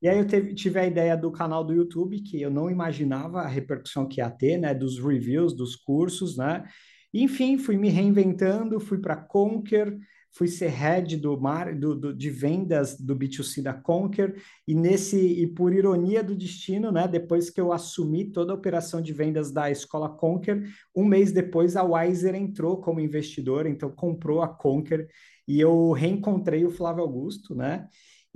E 0.00 0.08
aí 0.08 0.18
eu 0.18 0.26
teve, 0.26 0.54
tive 0.54 0.78
a 0.78 0.86
ideia 0.86 1.16
do 1.16 1.30
canal 1.32 1.64
do 1.64 1.74
YouTube, 1.74 2.20
que 2.20 2.40
eu 2.40 2.50
não 2.50 2.70
imaginava 2.70 3.40
a 3.40 3.48
repercussão 3.48 4.06
que 4.06 4.20
ia 4.20 4.30
ter, 4.30 4.56
né? 4.56 4.72
Dos 4.72 4.98
reviews, 4.98 5.54
dos 5.54 5.74
cursos, 5.74 6.36
né? 6.36 6.64
Enfim, 7.12 7.58
fui 7.58 7.76
me 7.76 7.88
reinventando, 7.88 8.78
fui 8.78 8.98
para 8.98 9.16
Conquer, 9.16 9.96
fui 10.30 10.46
ser 10.46 10.68
head 10.68 11.16
do, 11.16 11.40
mar, 11.40 11.74
do, 11.74 11.94
do, 11.94 12.14
de 12.14 12.30
vendas 12.30 12.96
do 12.98 13.16
B2C 13.16 13.62
da 13.62 13.72
Conquer, 13.72 14.36
e 14.66 14.74
nesse, 14.74 15.16
e 15.18 15.46
por 15.46 15.72
ironia 15.72 16.22
do 16.22 16.36
destino, 16.36 16.92
né, 16.92 17.08
depois 17.08 17.50
que 17.50 17.60
eu 17.60 17.72
assumi 17.72 18.30
toda 18.30 18.52
a 18.52 18.56
operação 18.56 19.00
de 19.00 19.12
vendas 19.12 19.50
da 19.50 19.70
escola 19.70 20.08
Conquer, 20.08 20.62
um 20.94 21.04
mês 21.04 21.32
depois 21.32 21.76
a 21.76 21.82
Wiser 21.82 22.34
entrou 22.34 22.80
como 22.80 23.00
investidor, 23.00 23.66
então 23.66 23.90
comprou 23.90 24.42
a 24.42 24.48
Conquer, 24.48 25.08
e 25.46 25.58
eu 25.58 25.92
reencontrei 25.92 26.64
o 26.64 26.70
Flávio 26.70 27.02
Augusto, 27.02 27.54
né, 27.54 27.88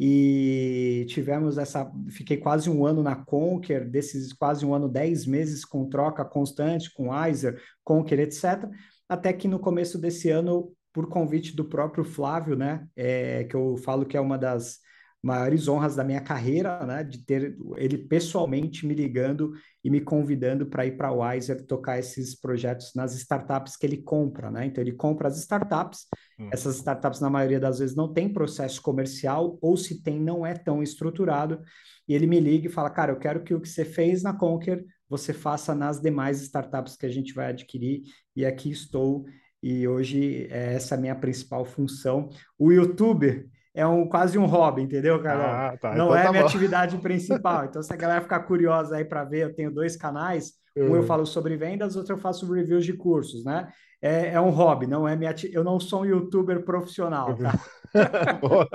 e 0.04 1.06
tivemos 1.06 1.59
essa, 1.59 1.88
fiquei 2.11 2.37
quase 2.37 2.68
um 2.68 2.85
ano 2.85 3.04
na 3.04 3.14
Conquer, 3.14 3.88
desses 3.88 4.32
quase 4.32 4.66
um 4.66 4.75
ano, 4.75 4.88
dez 4.88 5.25
meses 5.25 5.64
com 5.64 5.88
troca 5.88 6.25
constante 6.25 6.92
com 6.92 7.11
Wiser, 7.11 7.62
Conquer, 7.85 8.18
etc., 8.18 8.68
até 9.09 9.32
que 9.32 9.47
no 9.47 9.61
começo 9.61 9.97
desse 10.00 10.28
ano 10.28 10.73
por 10.92 11.09
convite 11.09 11.54
do 11.54 11.64
próprio 11.64 12.02
Flávio, 12.02 12.56
né? 12.56 12.85
É, 12.97 13.44
que 13.44 13.54
eu 13.54 13.76
falo 13.76 14.04
que 14.04 14.16
é 14.16 14.21
uma 14.21 14.37
das 14.37 14.80
maiores 15.23 15.68
honras 15.68 15.94
da 15.94 16.02
minha 16.02 16.21
carreira, 16.21 16.85
né? 16.85 17.04
De 17.04 17.25
ter 17.25 17.56
ele 17.76 17.97
pessoalmente 17.97 18.85
me 18.85 18.94
ligando 18.94 19.52
e 19.85 19.88
me 19.88 20.00
convidando 20.00 20.66
para 20.66 20.85
ir 20.85 20.97
para 20.97 21.09
a 21.09 21.12
Wiser 21.12 21.64
tocar 21.64 22.00
esses 22.00 22.35
projetos 22.35 22.92
nas 22.97 23.14
startups 23.14 23.76
que 23.76 23.87
ele 23.87 24.02
compra, 24.02 24.50
né? 24.50 24.66
Então 24.66 24.82
ele 24.82 24.92
compra 24.92 25.28
as 25.28 25.38
startups. 25.38 26.09
Hum. 26.42 26.49
Essas 26.52 26.76
startups 26.76 27.20
na 27.20 27.30
maioria 27.30 27.61
das 27.61 27.78
vezes 27.78 27.94
não 27.94 28.12
tem 28.12 28.32
processo 28.32 28.82
comercial 28.82 29.58
ou 29.61 29.76
se 29.76 30.02
tem 30.02 30.20
não 30.20 30.44
é 30.44 30.54
tão 30.54 30.82
estruturado. 30.82 31.61
E 32.08 32.14
ele 32.14 32.26
me 32.26 32.40
liga 32.40 32.66
e 32.66 32.72
fala, 32.72 32.90
cara, 32.90 33.12
eu 33.12 33.18
quero 33.18 33.42
que 33.42 33.54
o 33.54 33.61
que 33.61 33.68
você 33.68 33.84
fez 33.84 34.22
na 34.22 34.32
Conquer 34.32 34.84
você 35.08 35.34
faça 35.34 35.75
nas 35.75 36.00
demais 36.00 36.40
startups 36.40 36.96
que 36.96 37.04
a 37.04 37.11
gente 37.11 37.34
vai 37.34 37.49
adquirir. 37.49 38.00
E 38.34 38.46
aqui 38.46 38.70
estou 38.70 39.26
e 39.62 39.87
hoje 39.87 40.49
é 40.50 40.75
essa 40.75 40.94
a 40.94 40.99
minha 40.99 41.14
principal 41.14 41.66
função. 41.66 42.30
O 42.58 42.72
YouTube, 42.72 43.46
é 43.75 43.87
um 43.87 44.09
quase 44.09 44.38
um 44.38 44.47
hobby, 44.47 44.83
entendeu, 44.83 45.23
Carlão? 45.23 45.64
Ah, 45.64 45.76
tá. 45.81 45.99
Não 45.99 46.14
Então 46.14 46.17
é 46.17 46.23
tá 46.23 46.31
minha 46.31 46.43
bom. 46.43 46.43
atividade 46.43 46.99
principal. 46.99 47.64
Então, 47.67 47.83
se 47.83 47.93
a 47.93 47.97
galera 47.97 48.21
ficar 48.23 48.41
curiosa 48.41 48.97
aí 48.97 49.05
para 49.05 49.25
ver, 49.25 49.45
eu 49.45 49.55
tenho 49.55 49.71
dois 49.73 49.97
canais. 49.97 50.52
Um 50.87 50.97
eu 50.97 51.02
Uhum. 51.02 51.05
falo 51.05 51.25
sobre 51.26 51.57
vendas, 51.57 51.97
outro 51.97 52.14
eu 52.14 52.19
faço 52.19 52.50
reviews 52.52 52.85
de 52.85 52.93
cursos, 52.95 53.45
né? 53.45 53.73
É, 54.00 54.31
é 54.35 54.41
um 54.41 54.50
hobby, 54.50 54.87
não 54.87 55.07
é 55.07 55.14
minha. 55.17 55.31
ati- 55.31 55.50
Eu 55.52 55.62
não 55.64 55.79
sou 55.79 56.02
um 56.02 56.05
youtuber 56.07 56.64
profissional, 56.64 57.38
tá? 57.38 57.55
Boa. 58.41 58.69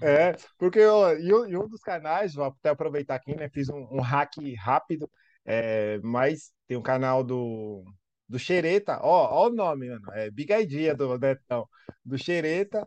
É, 0.00 0.36
porque 0.58 0.84
ó, 0.84 1.12
e, 1.14 1.32
um 1.34 1.46
e 1.48 1.56
um 1.56 1.68
dos 1.68 1.80
canais, 1.80 2.34
vou 2.34 2.44
até 2.46 2.68
aproveitar 2.70 3.14
aqui, 3.16 3.34
né? 3.34 3.48
Fiz 3.48 3.68
um, 3.68 3.86
um 3.90 4.00
hack 4.00 4.34
rápido, 4.58 5.10
é, 5.44 5.98
mas 6.02 6.52
tem 6.68 6.76
um 6.76 6.82
canal 6.82 7.24
do, 7.24 7.82
do 8.28 8.38
Xereta, 8.38 8.98
ó, 9.02 9.44
ó 9.44 9.46
o 9.48 9.50
nome, 9.54 9.88
mano, 9.88 10.12
é 10.12 10.30
Big 10.30 10.52
Idea 10.52 10.94
do 10.94 11.18
Netão, 11.18 11.66
do 12.04 12.18
Xereta, 12.18 12.86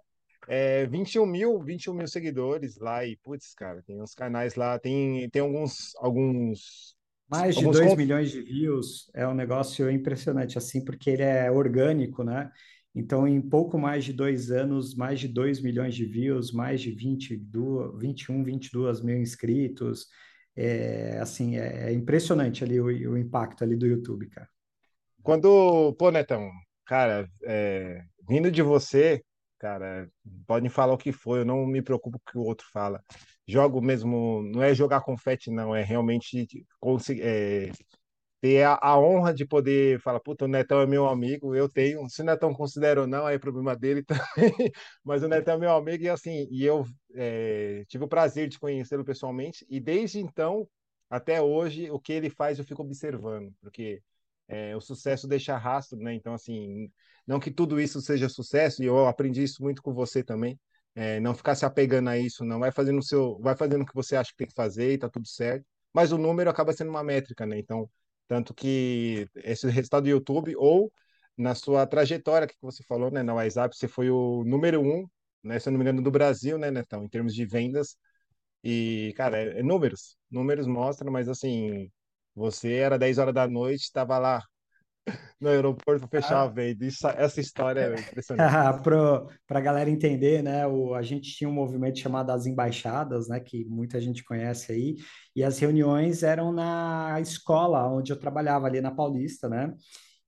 é, 0.52 0.88
21 0.88 1.28
mil, 1.28 1.62
21 1.62 1.94
mil 1.94 2.08
seguidores 2.08 2.80
lá 2.80 3.06
e, 3.06 3.16
putz, 3.18 3.54
cara, 3.54 3.84
tem 3.84 4.02
uns 4.02 4.16
canais 4.16 4.56
lá, 4.56 4.80
tem, 4.80 5.30
tem 5.30 5.44
alguns, 5.44 5.96
alguns, 5.98 6.96
Mais 7.30 7.56
de 7.56 7.64
alguns 7.64 7.78
2 7.78 7.90
contos. 7.92 8.04
milhões 8.04 8.32
de 8.32 8.42
views 8.42 9.12
é 9.14 9.28
um 9.28 9.36
negócio 9.36 9.92
impressionante, 9.92 10.58
assim, 10.58 10.84
porque 10.84 11.12
ele 11.12 11.22
é 11.22 11.52
orgânico, 11.52 12.24
né? 12.24 12.50
Então, 12.96 13.28
em 13.28 13.40
pouco 13.40 13.78
mais 13.78 14.04
de 14.04 14.12
dois 14.12 14.50
anos, 14.50 14.96
mais 14.96 15.20
de 15.20 15.28
2 15.28 15.62
milhões 15.62 15.94
de 15.94 16.04
views, 16.04 16.52
mais 16.52 16.82
de 16.82 16.90
22, 16.90 18.00
21, 18.00 18.44
22 18.44 19.02
mil 19.04 19.22
inscritos. 19.22 20.08
É, 20.56 21.20
assim, 21.22 21.58
é, 21.58 21.92
é 21.92 21.94
impressionante 21.94 22.64
ali 22.64 22.82
o, 22.82 22.86
o 22.86 23.18
impacto 23.20 23.64
ali 23.64 23.76
do 23.76 23.86
YouTube, 23.86 24.28
cara. 24.30 24.50
Quando, 25.22 25.94
pô, 25.94 26.10
Netão, 26.10 26.50
cara, 26.88 27.30
é, 27.44 28.02
vindo 28.28 28.50
de 28.50 28.64
você, 28.64 29.24
cara, 29.60 30.10
podem 30.48 30.70
falar 30.70 30.94
o 30.94 30.98
que 30.98 31.12
for, 31.12 31.40
eu 31.40 31.46
não 31.46 31.66
me 31.66 31.82
preocupo 31.82 32.20
com 32.20 32.30
o 32.30 32.32
que 32.32 32.38
o 32.38 32.44
outro 32.44 32.66
fala. 32.72 33.04
Jogo 33.48 33.82
mesmo, 33.82 34.42
não 34.54 34.64
é 34.64 34.74
jogar 34.74 35.02
confete, 35.02 35.52
não, 35.52 35.76
é 35.76 35.84
realmente 35.84 36.48
conseguir, 36.80 37.22
é, 37.24 37.72
ter 38.42 38.64
a, 38.64 38.80
a 38.82 39.00
honra 39.00 39.34
de 39.34 39.46
poder 39.46 40.00
falar, 40.00 40.20
puta, 40.20 40.46
o 40.46 40.48
Netão 40.48 40.82
é 40.82 40.88
meu 40.88 41.08
amigo, 41.08 41.56
eu 41.56 41.68
tenho, 41.70 42.08
se 42.10 42.22
o 42.22 42.26
Netão 42.26 42.54
considera 42.54 43.02
ou 43.02 43.08
não, 43.08 43.26
aí 43.26 43.36
é 43.36 43.40
problema 43.40 43.76
dele 43.76 44.04
também, 44.08 44.72
mas 45.04 45.24
o 45.24 45.28
Netão 45.28 45.56
é 45.56 45.58
meu 45.58 45.72
amigo 45.76 46.04
e 46.04 46.10
assim, 46.10 46.48
e 46.50 46.66
eu 46.66 46.86
é, 47.16 47.84
tive 47.88 48.06
o 48.06 48.08
prazer 48.08 48.48
de 48.48 48.60
conhecê-lo 48.60 49.04
pessoalmente, 49.04 49.66
e 49.70 49.80
desde 49.80 50.20
então, 50.20 50.68
até 51.10 51.42
hoje, 51.42 51.92
o 51.92 52.00
que 52.00 52.14
ele 52.14 52.30
faz 52.30 52.60
eu 52.60 52.66
fico 52.66 52.84
observando, 52.84 53.52
porque 53.62 54.02
é, 54.50 54.76
o 54.76 54.82
sucesso 54.82 55.28
deixa 55.28 55.58
rastro, 55.58 55.98
né? 56.00 56.14
Então, 56.14 56.34
assim, 56.34 56.92
não 57.26 57.40
que 57.40 57.52
tudo 57.52 57.80
isso 57.80 58.02
seja 58.02 58.28
sucesso, 58.28 58.84
e 58.84 58.88
eu 58.88 59.08
aprendi 59.08 59.44
isso 59.44 59.64
muito 59.64 59.82
com 59.82 59.94
você 59.94 60.24
também, 60.24 60.60
é, 60.96 61.20
não 61.20 61.34
ficar 61.36 61.56
se 61.56 61.66
apegando 61.66 62.10
a 62.10 62.18
isso, 62.18 62.44
não, 62.44 62.60
vai 62.60 62.72
fazendo 62.72 63.00
o 63.00 63.04
seu, 63.04 63.40
vai 63.40 63.56
fazendo 63.56 63.84
o 63.84 63.86
que 63.86 63.96
você 63.96 64.16
acha 64.16 64.32
que 64.32 64.38
tem 64.38 64.48
que 64.48 64.54
fazer 64.56 64.94
e 64.94 64.98
tá 64.98 65.10
tudo 65.10 65.28
certo, 65.28 65.66
mas 65.94 66.12
o 66.12 66.18
número 66.18 66.50
acaba 66.50 66.74
sendo 66.74 66.90
uma 66.90 67.04
métrica, 67.04 67.46
né? 67.46 67.60
Então, 67.60 67.90
tanto 68.28 68.54
que 68.54 69.28
esse 69.38 69.68
resultado 69.70 70.04
do 70.04 70.10
YouTube, 70.10 70.56
ou 70.58 70.92
na 71.38 71.56
sua 71.56 71.88
trajetória 71.88 72.48
que 72.48 72.56
você 72.62 72.84
falou, 72.84 73.10
né, 73.12 73.24
na 73.24 73.34
WhatsApp, 73.34 73.76
você 73.76 73.88
foi 73.88 74.10
o 74.10 74.44
número 74.44 74.82
um, 74.82 75.08
né, 75.44 75.60
se 75.60 75.70
eu 75.70 75.72
não 75.72 75.78
me 75.80 75.84
engano, 75.84 76.02
do 76.02 76.12
Brasil, 76.12 76.58
né, 76.58 76.70
Netão, 76.72 77.04
em 77.04 77.10
termos 77.10 77.34
de 77.34 77.46
vendas. 77.46 77.98
E, 78.64 79.14
cara, 79.18 79.38
é, 79.38 79.60
é 79.60 79.64
números. 79.64 80.18
Números 80.30 80.68
mostram, 80.68 81.12
mas 81.12 81.30
assim, 81.30 81.92
você 82.40 82.76
era 82.76 82.98
10 82.98 83.18
horas 83.18 83.34
da 83.34 83.48
noite, 83.48 83.82
estava 83.82 84.18
lá 84.18 84.42
no 85.40 85.50
aeroporto 85.50 86.08
para 86.08 86.22
fechar 86.22 86.42
a 86.42 86.48
venda. 86.48 86.86
Isso, 86.86 87.06
essa 87.08 87.42
história 87.42 87.82
é 87.82 88.00
impressionante. 88.00 88.84
Para 88.84 89.60
a 89.60 89.62
galera 89.62 89.90
entender, 89.90 90.42
né, 90.42 90.66
o, 90.66 90.94
a 90.94 91.02
gente 91.02 91.36
tinha 91.36 91.50
um 91.50 91.54
movimento 91.54 92.00
chamado 92.00 92.32
as 92.32 92.46
embaixadas, 92.46 93.28
né, 93.28 93.40
que 93.40 93.66
muita 93.66 94.00
gente 94.00 94.24
conhece 94.24 94.72
aí, 94.72 94.96
e 95.36 95.44
as 95.44 95.60
reuniões 95.60 96.24
eram 96.24 96.52
na 96.52 97.20
escola 97.20 97.88
onde 97.88 98.12
eu 98.12 98.20
trabalhava 98.20 98.68
ali 98.68 98.80
na 98.80 98.92
Paulista, 98.92 99.50
né, 99.50 99.74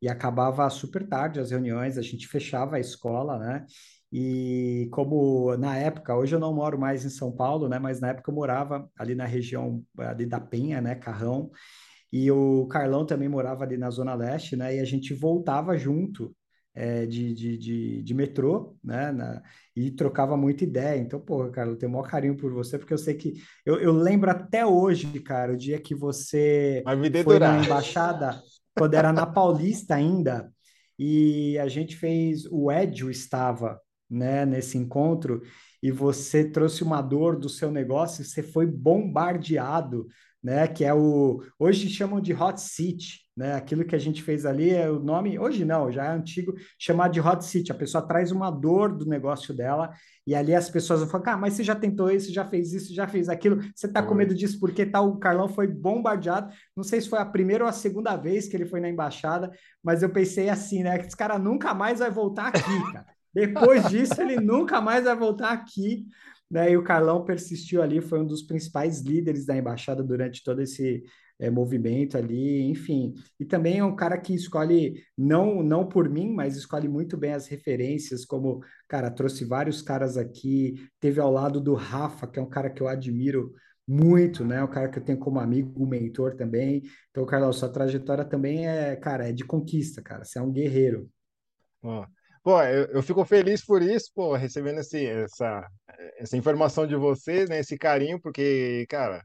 e 0.01 0.09
acabava 0.09 0.69
super 0.69 1.07
tarde 1.07 1.39
as 1.39 1.51
reuniões, 1.51 1.97
a 1.97 2.01
gente 2.01 2.27
fechava 2.27 2.75
a 2.75 2.79
escola, 2.79 3.37
né, 3.37 3.65
e 4.11 4.89
como 4.91 5.55
na 5.55 5.77
época, 5.77 6.15
hoje 6.15 6.35
eu 6.35 6.39
não 6.39 6.53
moro 6.53 6.77
mais 6.77 7.05
em 7.05 7.09
São 7.09 7.31
Paulo, 7.31 7.69
né, 7.69 7.79
mas 7.79 8.01
na 8.01 8.09
época 8.09 8.29
eu 8.29 8.35
morava 8.35 8.89
ali 8.97 9.15
na 9.15 9.25
região 9.25 9.83
ali 9.97 10.25
da 10.25 10.39
Penha, 10.39 10.81
né, 10.81 10.95
Carrão, 10.95 11.51
e 12.11 12.29
o 12.29 12.65
Carlão 12.67 13.05
também 13.05 13.29
morava 13.29 13.63
ali 13.63 13.77
na 13.77 13.89
Zona 13.89 14.13
Leste, 14.13 14.55
né? 14.55 14.75
E 14.75 14.79
a 14.79 14.85
gente 14.85 15.13
voltava 15.13 15.77
junto 15.77 16.35
é, 16.73 17.05
de, 17.05 17.33
de, 17.33 17.57
de, 17.57 18.03
de, 18.03 18.13
metrô, 18.13 18.75
né? 18.83 19.11
Na, 19.11 19.41
e 19.75 19.91
trocava 19.91 20.35
muita 20.35 20.63
ideia. 20.63 20.99
Então, 20.99 21.19
pô, 21.19 21.49
cara, 21.49 21.69
eu 21.69 21.77
tenho 21.77 21.89
o 21.89 21.93
maior 21.93 22.07
carinho 22.07 22.35
por 22.35 22.51
você, 22.51 22.77
porque 22.77 22.93
eu 22.93 22.97
sei 22.97 23.13
que. 23.13 23.41
Eu, 23.65 23.79
eu 23.79 23.93
lembro 23.93 24.29
até 24.29 24.65
hoje, 24.65 25.19
cara, 25.21 25.53
o 25.53 25.57
dia 25.57 25.79
que 25.79 25.95
você 25.95 26.83
foi 27.23 27.39
na 27.39 27.63
embaixada, 27.63 28.41
quando 28.77 28.93
era 28.93 29.13
na 29.13 29.25
Paulista 29.25 29.95
ainda, 29.95 30.51
e 30.99 31.57
a 31.59 31.67
gente 31.69 31.95
fez. 31.95 32.45
O 32.51 32.69
Edio 32.69 33.09
estava, 33.09 33.79
né, 34.09 34.45
nesse 34.45 34.77
encontro, 34.77 35.41
e 35.81 35.91
você 35.91 36.43
trouxe 36.43 36.83
uma 36.83 37.01
dor 37.01 37.39
do 37.39 37.47
seu 37.47 37.71
negócio, 37.71 38.21
e 38.21 38.25
você 38.25 38.43
foi 38.43 38.65
bombardeado 38.65 40.07
né? 40.43 40.67
Que 40.67 40.83
é 40.83 40.93
o 40.93 41.43
hoje 41.59 41.89
chamam 41.89 42.19
de 42.19 42.33
hot 42.33 42.59
seat, 42.59 43.21
né? 43.35 43.53
Aquilo 43.55 43.85
que 43.85 43.95
a 43.95 43.99
gente 43.99 44.23
fez 44.23 44.45
ali 44.45 44.71
é 44.71 44.89
o 44.89 44.99
nome 44.99 45.37
hoje 45.37 45.63
não, 45.63 45.91
já 45.91 46.05
é 46.05 46.09
antigo, 46.09 46.53
chamado 46.79 47.11
de 47.11 47.21
hot 47.21 47.43
seat. 47.45 47.71
A 47.71 47.75
pessoa 47.75 48.05
traz 48.05 48.31
uma 48.31 48.49
dor 48.49 48.95
do 48.95 49.05
negócio 49.05 49.53
dela 49.53 49.91
e 50.25 50.35
ali 50.35 50.53
as 50.53 50.69
pessoas 50.69 51.01
vão 51.01 51.09
falar, 51.09 51.33
ah, 51.33 51.37
mas 51.37 51.53
você 51.53 51.63
já 51.63 51.75
tentou 51.75 52.09
isso, 52.09 52.33
já 52.33 52.45
fez 52.45 52.73
isso, 52.73 52.93
já 52.93 53.07
fez 53.07 53.29
aquilo. 53.29 53.59
Você 53.75 53.87
tá 53.87 54.01
com 54.01 54.15
medo 54.15 54.33
disso 54.33 54.59
porque 54.59 54.85
tal? 54.85 55.09
O 55.09 55.17
Carlão 55.17 55.47
foi 55.47 55.67
bombardeado. 55.67 56.53
Não 56.75 56.83
sei 56.83 57.01
se 57.01 57.09
foi 57.09 57.19
a 57.19 57.25
primeira 57.25 57.63
ou 57.63 57.69
a 57.69 57.73
segunda 57.73 58.15
vez 58.15 58.47
que 58.47 58.55
ele 58.55 58.65
foi 58.65 58.79
na 58.79 58.89
embaixada, 58.89 59.51
mas 59.83 60.03
eu 60.03 60.09
pensei 60.09 60.49
assim, 60.49 60.83
né? 60.83 60.97
Que 60.97 61.07
esse 61.07 61.17
cara 61.17 61.37
nunca 61.37 61.73
mais 61.73 61.99
vai 61.99 62.09
voltar 62.09 62.47
aqui, 62.47 62.91
cara. 62.91 63.05
Depois 63.33 63.87
disso, 63.87 64.21
ele 64.21 64.35
nunca 64.41 64.81
mais 64.81 65.05
vai 65.05 65.15
voltar 65.15 65.51
aqui 65.51 66.05
né? 66.51 66.71
E 66.71 66.77
o 66.77 66.83
Carlão 66.83 67.23
persistiu 67.23 67.81
ali, 67.81 68.01
foi 68.01 68.19
um 68.19 68.25
dos 68.27 68.43
principais 68.43 68.99
líderes 69.01 69.45
da 69.45 69.55
embaixada 69.55 70.03
durante 70.03 70.43
todo 70.43 70.61
esse 70.61 71.01
é, 71.39 71.49
movimento 71.49 72.17
ali, 72.17 72.61
enfim. 72.63 73.15
E 73.39 73.45
também 73.45 73.79
é 73.79 73.83
um 73.83 73.95
cara 73.95 74.17
que 74.17 74.33
escolhe, 74.33 75.01
não, 75.17 75.63
não 75.63 75.87
por 75.87 76.09
mim, 76.09 76.29
mas 76.33 76.57
escolhe 76.57 76.87
muito 76.89 77.17
bem 77.17 77.33
as 77.33 77.47
referências, 77.47 78.25
como, 78.25 78.61
cara, 78.87 79.09
trouxe 79.09 79.45
vários 79.45 79.81
caras 79.81 80.17
aqui, 80.17 80.75
teve 80.99 81.21
ao 81.21 81.31
lado 81.31 81.61
do 81.61 81.73
Rafa, 81.73 82.27
que 82.27 82.37
é 82.37 82.41
um 82.41 82.49
cara 82.49 82.69
que 82.69 82.81
eu 82.81 82.87
admiro 82.87 83.53
muito, 83.87 84.43
né? 84.45 84.63
Um 84.63 84.67
cara 84.67 84.89
que 84.89 84.99
eu 84.99 85.03
tenho 85.03 85.17
como 85.17 85.39
amigo, 85.39 85.87
mentor 85.87 86.35
também. 86.35 86.83
Então, 87.09 87.25
Carlão, 87.25 87.51
sua 87.53 87.69
trajetória 87.69 88.25
também 88.25 88.67
é, 88.67 88.95
cara, 88.95 89.29
é 89.29 89.31
de 89.31 89.43
conquista, 89.45 90.01
cara. 90.01 90.25
Você 90.25 90.37
é 90.37 90.41
um 90.41 90.51
guerreiro. 90.51 91.09
Ó. 91.81 92.05
Pô, 92.43 92.61
eu, 92.63 92.85
eu, 92.87 93.03
fico 93.03 93.23
feliz 93.23 93.63
por 93.63 93.81
isso, 93.83 94.11
pô, 94.15 94.35
recebendo 94.35 94.79
esse, 94.79 95.05
essa, 95.05 95.67
essa 96.17 96.35
informação 96.37 96.87
de 96.87 96.95
vocês, 96.95 97.47
né? 97.49 97.59
Esse 97.59 97.77
carinho, 97.77 98.19
porque, 98.19 98.85
cara, 98.89 99.23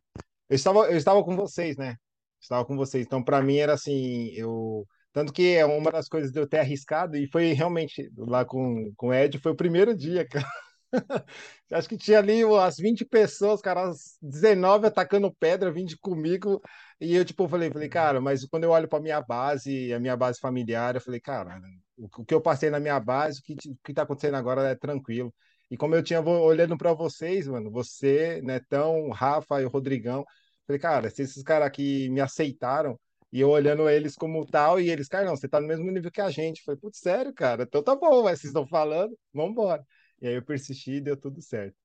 eu 0.50 0.56
estava, 0.56 0.80
eu 0.90 0.96
estava 0.96 1.24
com 1.24 1.34
vocês, 1.36 1.76
né? 1.76 1.96
Estava 2.40 2.64
com 2.66 2.76
vocês. 2.76 3.06
Então, 3.06 3.22
para 3.22 3.42
mim 3.42 3.56
era 3.56 3.74
assim, 3.74 4.30
eu 4.34 4.86
tanto 5.12 5.32
que 5.32 5.54
é 5.56 5.64
uma 5.64 5.90
das 5.90 6.08
coisas 6.08 6.30
de 6.30 6.38
eu 6.38 6.46
ter 6.46 6.58
arriscado 6.58 7.16
e 7.16 7.26
foi 7.30 7.52
realmente 7.54 8.10
lá 8.18 8.44
com, 8.44 8.92
com 8.96 9.08
o 9.08 9.14
Ed, 9.14 9.38
foi 9.38 9.52
o 9.52 9.56
primeiro 9.56 9.96
dia, 9.96 10.26
cara. 10.28 10.46
Acho 11.72 11.88
que 11.88 11.96
tinha 11.96 12.18
ali 12.18 12.44
umas 12.44 12.76
20 12.76 13.04
pessoas, 13.04 13.60
cara, 13.60 13.88
as 13.88 14.16
19 14.22 14.86
atacando 14.86 15.32
pedra, 15.34 15.70
20 15.72 15.96
comigo. 15.98 16.60
E 17.00 17.14
eu, 17.14 17.24
tipo, 17.24 17.48
falei, 17.48 17.70
falei, 17.70 17.88
cara, 17.88 18.20
mas 18.20 18.44
quando 18.46 18.64
eu 18.64 18.70
olho 18.70 18.88
para 18.88 19.00
minha 19.02 19.20
base, 19.20 19.92
a 19.92 20.00
minha 20.00 20.16
base 20.16 20.38
familiar, 20.40 20.94
eu 20.94 21.00
falei, 21.00 21.20
cara, 21.20 21.60
o 21.98 22.24
que 22.24 22.34
eu 22.34 22.40
passei 22.40 22.70
na 22.70 22.80
minha 22.80 22.98
base, 23.00 23.40
o 23.40 23.42
que, 23.42 23.52
o 23.70 23.76
que 23.84 23.94
tá 23.94 24.02
acontecendo 24.02 24.36
agora 24.36 24.62
é 24.68 24.74
tranquilo. 24.74 25.34
E 25.70 25.76
como 25.76 25.94
eu 25.94 26.02
tinha 26.02 26.20
olhando 26.20 26.78
para 26.78 26.92
vocês, 26.92 27.46
mano, 27.48 27.70
você, 27.70 28.40
Netão, 28.42 29.10
Rafa 29.10 29.60
e 29.60 29.64
o 29.64 29.68
Rodrigão, 29.68 30.24
falei, 30.66 30.78
cara, 30.80 31.10
se 31.10 31.22
esses 31.22 31.42
caras 31.42 31.66
aqui 31.66 32.08
me 32.10 32.20
aceitaram, 32.20 32.98
e 33.32 33.40
eu 33.40 33.50
olhando 33.50 33.88
eles 33.90 34.14
como 34.14 34.46
tal, 34.46 34.80
e 34.80 34.88
eles, 34.88 35.08
cara, 35.08 35.24
não, 35.26 35.36
você 35.36 35.48
tá 35.48 35.60
no 35.60 35.66
mesmo 35.66 35.90
nível 35.90 36.10
que 36.10 36.20
a 36.20 36.30
gente. 36.30 36.62
falei, 36.64 36.78
putz, 36.80 36.98
sério, 37.00 37.34
cara, 37.34 37.64
então 37.64 37.82
tá 37.82 37.94
bom, 37.96 38.22
mas 38.22 38.40
vocês 38.40 38.50
estão 38.50 38.66
falando, 38.66 39.16
vambora. 39.34 39.84
E 40.20 40.28
aí 40.28 40.34
eu 40.34 40.42
persisti 40.42 40.92
e 40.92 41.00
deu 41.00 41.16
tudo 41.16 41.40
certo. 41.42 41.76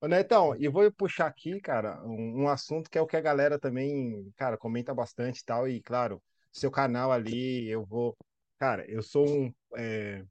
Ô, 0.00 0.06
Netão, 0.06 0.54
e 0.58 0.68
vou 0.68 0.90
puxar 0.92 1.26
aqui, 1.26 1.60
cara, 1.60 2.02
um, 2.04 2.42
um, 2.42 2.48
assunto 2.48 2.90
que 2.90 2.98
é 2.98 3.00
o 3.00 3.06
que 3.06 3.16
a 3.16 3.20
galera 3.20 3.58
também, 3.58 4.30
cara, 4.36 4.56
comenta 4.58 4.94
bastante 4.94 5.38
e 5.38 5.44
tal, 5.44 5.68
e 5.68 5.80
claro, 5.80 6.22
seu 6.52 6.70
canal 6.70 7.10
ali, 7.10 7.68
eu 7.68 7.84
vou. 7.84 8.16
Cara, 8.58 8.84
eu 8.86 9.02
sou 9.02 9.28
um. 9.28 9.52
É, 9.76 10.22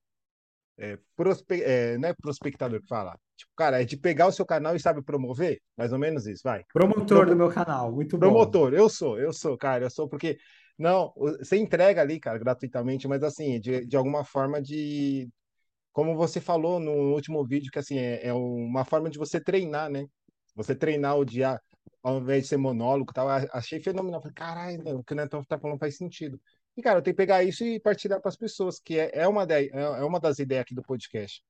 é, 0.78 0.98
prospe... 1.16 1.62
é, 1.62 1.98
não 1.98 2.10
é 2.10 2.14
prospectador 2.14 2.82
que 2.82 2.88
fala. 2.88 3.18
Tipo, 3.36 3.52
cara, 3.56 3.82
é 3.82 3.86
de 3.86 3.98
pegar 3.98 4.28
o 4.28 4.32
seu 4.32 4.46
canal 4.46 4.76
e 4.76 4.80
sabe 4.80 5.02
promover? 5.04 5.60
Mais 5.76 5.92
ou 5.92 6.00
menos 6.00 6.28
isso, 6.28 6.42
vai. 6.44 6.64
Promotor 6.72 7.06
Promo... 7.06 7.26
do 7.26 7.36
meu 7.36 7.50
canal, 7.50 7.92
muito 7.92 8.18
bom. 8.18 8.28
Promotor, 8.28 8.74
eu 8.74 8.88
sou, 8.90 9.20
eu 9.20 9.34
sou, 9.34 9.58
cara, 9.58 9.86
eu 9.86 9.90
sou 9.90 10.08
porque. 10.08 10.38
Não, 10.78 11.14
você 11.16 11.58
entrega 11.58 12.02
ali, 12.02 12.20
cara, 12.20 12.38
gratuitamente, 12.40 13.08
mas 13.08 13.22
assim, 13.24 13.60
de, 13.60 13.86
de 13.86 13.96
alguma 13.96 14.24
forma 14.24 14.60
de 14.60 15.30
como 15.94 16.16
você 16.16 16.42
falou 16.42 16.80
no 16.80 17.14
último 17.14 17.46
vídeo, 17.46 17.72
que 17.72 17.80
assim, 17.80 17.98
é, 17.98 18.28
é 18.28 18.34
uma 18.34 18.84
forma 18.86 19.10
de 19.10 19.18
você 19.18 19.40
treinar, 19.40 19.90
né? 19.90 20.06
Você 20.56 20.76
treinar 20.76 21.18
o 21.18 21.26
dia 21.26 21.60
ao 22.02 22.20
invés 22.20 22.44
de 22.44 22.50
ser 22.50 22.58
monólogo 22.58 23.14
tal, 23.14 23.28
achei 23.30 23.80
fenomenal. 23.80 24.22
Falei, 24.22 24.36
caralho, 24.36 25.00
o 25.00 25.04
que 25.04 25.14
o 25.14 25.16
Netão 25.16 25.44
tá 25.44 25.58
falando 25.58 25.80
faz 25.80 25.98
sentido. 25.98 26.40
E, 26.76 26.82
cara, 26.82 27.00
eu 27.00 27.04
tenho 27.04 27.16
que 27.16 27.22
pegar 27.22 27.44
isso 27.44 27.64
e 27.64 27.80
partilhar 27.80 28.20
para 28.20 28.30
as 28.30 28.36
pessoas, 28.36 28.80
que 28.80 29.00
é, 29.00 29.12
é, 29.14 29.28
uma 29.28 29.46
de, 29.46 29.70
é 29.72 30.04
uma 30.04 30.20
das 30.20 30.40
ideias 30.40 30.64
aqui 30.64 30.76
do 30.76 30.84
podcast. 30.84 31.44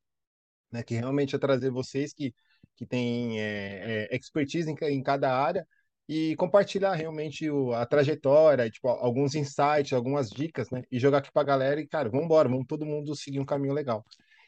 Né, 0.71 0.83
que 0.83 0.95
realmente 0.95 1.35
é 1.35 1.39
trazer 1.39 1.69
vocês 1.69 2.13
que, 2.13 2.33
que 2.75 2.85
têm 2.85 3.39
é, 3.39 4.07
é, 4.11 4.15
expertise 4.15 4.69
em, 4.71 4.75
em 4.87 5.03
cada 5.03 5.31
área 5.31 5.67
e 6.09 6.35
compartilhar 6.35 6.93
realmente 6.95 7.49
o, 7.49 7.73
a 7.73 7.85
trajetória, 7.85 8.69
tipo, 8.69 8.87
alguns 8.89 9.35
insights, 9.35 9.93
algumas 9.93 10.29
dicas, 10.29 10.69
né? 10.71 10.83
E 10.91 10.99
jogar 10.99 11.19
aqui 11.19 11.31
para 11.31 11.43
a 11.43 11.45
galera 11.45 11.79
e, 11.79 11.87
cara, 11.87 12.09
vamos 12.09 12.25
embora, 12.25 12.49
vamos 12.49 12.65
todo 12.67 12.85
mundo 12.85 13.15
seguir 13.15 13.39
um 13.39 13.45
caminho 13.45 13.73
legal. 13.73 14.03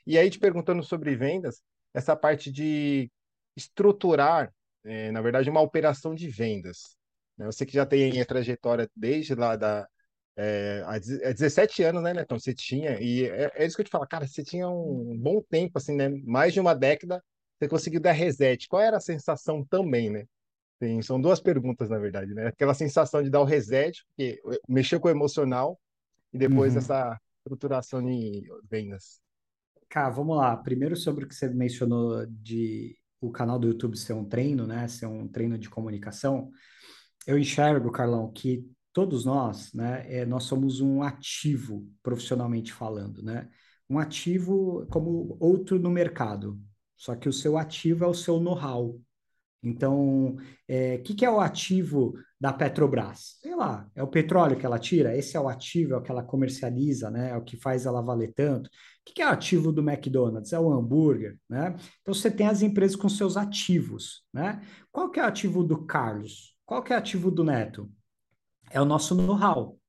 E 0.05 0.17
aí, 0.17 0.29
te 0.29 0.39
perguntando 0.39 0.83
sobre 0.83 1.15
vendas, 1.15 1.61
essa 1.93 2.15
parte 2.15 2.51
de 2.51 3.09
estruturar, 3.55 4.53
é, 4.83 5.11
na 5.11 5.21
verdade, 5.21 5.49
uma 5.49 5.61
operação 5.61 6.13
de 6.13 6.29
vendas. 6.29 6.95
Né? 7.37 7.45
Você 7.45 7.65
que 7.65 7.73
já 7.73 7.85
tem 7.85 8.19
a 8.21 8.25
trajetória 8.25 8.89
desde 8.95 9.35
lá 9.35 9.55
da. 9.55 9.87
É, 10.37 10.83
há 10.85 10.99
17 10.99 11.81
anos, 11.83 12.03
né, 12.03 12.13
Netão? 12.13 12.37
Você 12.37 12.53
tinha, 12.53 12.99
e 12.99 13.25
é, 13.25 13.51
é, 13.55 13.65
isso 13.65 13.75
que 13.77 13.81
eu 13.81 13.85
te 13.85 13.91
falo, 13.91 14.05
cara, 14.05 14.27
você 14.27 14.43
tinha 14.43 14.67
um 14.67 15.17
bom 15.17 15.41
tempo, 15.41 15.77
assim, 15.77 15.95
né? 15.95 16.09
Mais 16.25 16.53
de 16.53 16.59
uma 16.59 16.75
década, 16.75 17.23
você 17.57 17.69
conseguiu 17.69 18.01
dar 18.01 18.11
reset. 18.11 18.67
Qual 18.67 18.81
era 18.81 18.97
a 18.97 19.01
sensação 19.01 19.63
também, 19.65 20.09
né? 20.09 20.25
Sim, 20.83 21.01
são 21.01 21.21
duas 21.21 21.39
perguntas, 21.39 21.89
na 21.89 21.97
verdade, 21.97 22.33
né? 22.33 22.47
Aquela 22.47 22.73
sensação 22.73 23.23
de 23.23 23.29
dar 23.29 23.39
o 23.39 23.45
reset, 23.45 24.03
porque 24.09 24.41
mexeu 24.67 24.99
com 24.99 25.07
o 25.07 25.11
emocional, 25.11 25.79
e 26.33 26.37
depois 26.37 26.73
uhum. 26.73 26.79
essa 26.79 27.17
estruturação 27.45 28.03
de 28.03 28.43
vendas. 28.69 29.21
Cara, 29.95 30.09
vamos 30.09 30.35
lá. 30.35 30.57
Primeiro 30.57 30.93
sobre 30.97 31.23
o 31.23 31.27
que 31.27 31.33
você 31.33 31.47
mencionou 31.47 32.25
de 32.27 32.97
o 33.21 33.31
canal 33.31 33.57
do 33.57 33.69
YouTube 33.69 33.95
ser 33.97 34.11
um 34.11 34.25
treino, 34.25 34.67
né? 34.67 34.85
Ser 34.89 35.05
um 35.05 35.25
treino 35.25 35.57
de 35.57 35.69
comunicação. 35.69 36.51
Eu 37.25 37.39
enxergo, 37.39 37.89
Carlão, 37.89 38.29
que 38.29 38.69
todos 38.91 39.23
nós, 39.23 39.73
né? 39.73 40.05
É, 40.13 40.25
nós 40.25 40.43
somos 40.43 40.81
um 40.81 41.01
ativo, 41.01 41.89
profissionalmente 42.03 42.73
falando, 42.73 43.23
né? 43.23 43.47
Um 43.89 43.97
ativo 43.97 44.85
como 44.91 45.37
outro 45.39 45.79
no 45.79 45.89
mercado. 45.89 46.59
Só 46.97 47.15
que 47.15 47.29
o 47.29 47.33
seu 47.33 47.57
ativo 47.57 48.03
é 48.03 48.07
o 48.07 48.13
seu 48.13 48.37
know-how, 48.37 48.99
então, 49.65 50.35
o 50.35 50.37
é, 50.67 50.99
que, 50.99 51.15
que 51.15 51.25
é 51.25 51.29
o 51.29 51.39
ativo 51.39 52.13
da 52.45 52.53
Petrobras? 52.53 53.39
Sei 53.41 53.55
lá, 53.55 53.89
é 53.95 54.03
o 54.03 54.07
petróleo 54.07 54.55
que 54.55 54.67
ela 54.67 54.77
tira? 54.77 55.17
Esse 55.17 55.35
é 55.35 55.39
o 55.39 55.49
ativo, 55.49 55.95
é 55.95 55.97
o 55.97 56.01
que 56.03 56.11
ela 56.11 56.21
comercializa, 56.21 57.09
né? 57.09 57.31
É 57.31 57.35
o 57.35 57.43
que 57.43 57.57
faz 57.57 57.87
ela 57.87 58.03
valer 58.03 58.33
tanto. 58.35 58.67
O 58.67 58.71
que, 59.03 59.19
é 59.19 59.25
o 59.25 59.31
ativo 59.31 59.71
do 59.71 59.81
McDonald's? 59.81 60.53
É 60.53 60.59
o 60.59 60.71
hambúrguer, 60.71 61.39
né? 61.49 61.75
Então, 62.01 62.13
você 62.13 62.29
tem 62.29 62.45
as 62.45 62.61
empresas 62.61 62.95
com 62.95 63.09
seus 63.09 63.35
ativos, 63.35 64.23
né? 64.31 64.61
Qual 64.91 65.09
que 65.09 65.19
é 65.19 65.23
o 65.23 65.25
ativo 65.25 65.63
do 65.63 65.87
Carlos? 65.87 66.55
Qual 66.67 66.83
que 66.83 66.93
é 66.93 66.95
o 66.95 66.99
ativo 66.99 67.31
do 67.31 67.43
Neto? 67.43 67.91
É 68.69 68.79
o 68.79 68.85
nosso 68.85 69.15
know-how, 69.15 69.79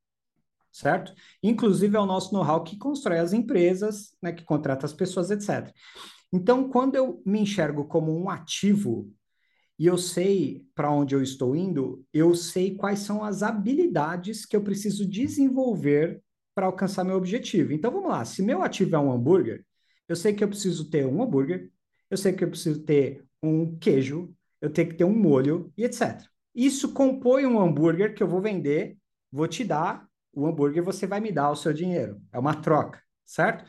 certo? 0.73 1.13
Inclusive, 1.43 1.95
é 1.95 2.01
o 2.01 2.07
nosso 2.07 2.33
know-how 2.33 2.65
que 2.65 2.79
constrói 2.79 3.19
as 3.19 3.35
empresas, 3.35 4.17
né? 4.23 4.33
Que 4.33 4.45
contrata 4.45 4.87
as 4.87 4.95
pessoas, 4.95 5.31
etc. 5.31 5.71
Então, 6.33 6.71
quando 6.71 6.95
eu 6.95 7.23
me 7.27 7.39
enxergo 7.39 7.85
como 7.85 8.19
um 8.19 8.31
ativo 8.31 9.13
e 9.79 9.87
eu 9.87 9.99
sei 9.99 10.65
para 10.75 10.91
onde 10.91 11.15
eu 11.15 11.23
estou 11.23 11.55
indo, 11.55 12.05
eu 12.13 12.35
sei 12.35 12.75
quais 12.75 13.01
são 13.01 13.23
as 13.23 13.43
habilidades 13.43 14.47
que 14.47 14.57
eu 14.57 14.63
preciso 14.63 15.07
desenvolver 15.07 16.23
para 16.55 16.67
alcançar 16.67 17.05
meu 17.05 17.17
objetivo. 17.17 17.73
Então 17.73 17.91
vamos 17.91 18.09
lá, 18.09 18.25
se 18.25 18.43
meu 18.43 18.63
ativo 18.63 18.97
é 18.97 18.99
um 18.99 19.13
hambúrguer, 19.13 19.65
eu 20.09 20.17
sei 20.17 20.33
que 20.33 20.43
eu 20.43 20.49
preciso 20.49 20.89
ter 20.89 21.07
um 21.07 21.23
hambúrguer, 21.23 21.71
eu 22.11 22.17
sei 22.17 22.33
que 22.33 22.43
eu 22.43 22.49
preciso 22.49 22.83
ter 22.85 23.25
um 23.43 23.77
queijo, 23.77 24.35
eu 24.61 24.71
tenho 24.71 24.89
que 24.89 24.95
ter 24.95 25.05
um 25.05 25.15
molho 25.15 25.73
e 25.77 25.85
etc. 25.85 26.23
Isso 26.55 26.93
compõe 26.93 27.45
um 27.45 27.61
hambúrguer 27.61 28.15
que 28.15 28.23
eu 28.23 28.29
vou 28.29 28.41
vender, 28.41 28.97
vou 29.31 29.47
te 29.47 29.63
dar 29.63 30.07
o 30.33 30.47
hambúrguer, 30.47 30.83
você 30.83 31.07
vai 31.07 31.21
me 31.21 31.31
dar 31.31 31.51
o 31.51 31.57
seu 31.57 31.73
dinheiro. 31.73 32.21
É 32.33 32.39
uma 32.39 32.55
troca, 32.55 33.03
certo? 33.25 33.65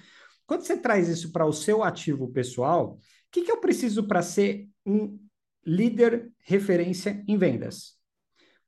Quando 0.46 0.62
você 0.62 0.78
traz 0.78 1.10
isso 1.10 1.32
para 1.32 1.46
o 1.46 1.52
seu 1.52 1.84
ativo 1.84 2.30
pessoal, 2.30 2.94
o 2.94 3.00
que, 3.32 3.42
que 3.42 3.52
eu 3.52 3.58
preciso 3.58 4.08
para 4.08 4.22
ser 4.22 4.70
um 4.86 5.20
líder 5.68 6.32
referência 6.40 7.22
em 7.28 7.38
vendas. 7.38 7.98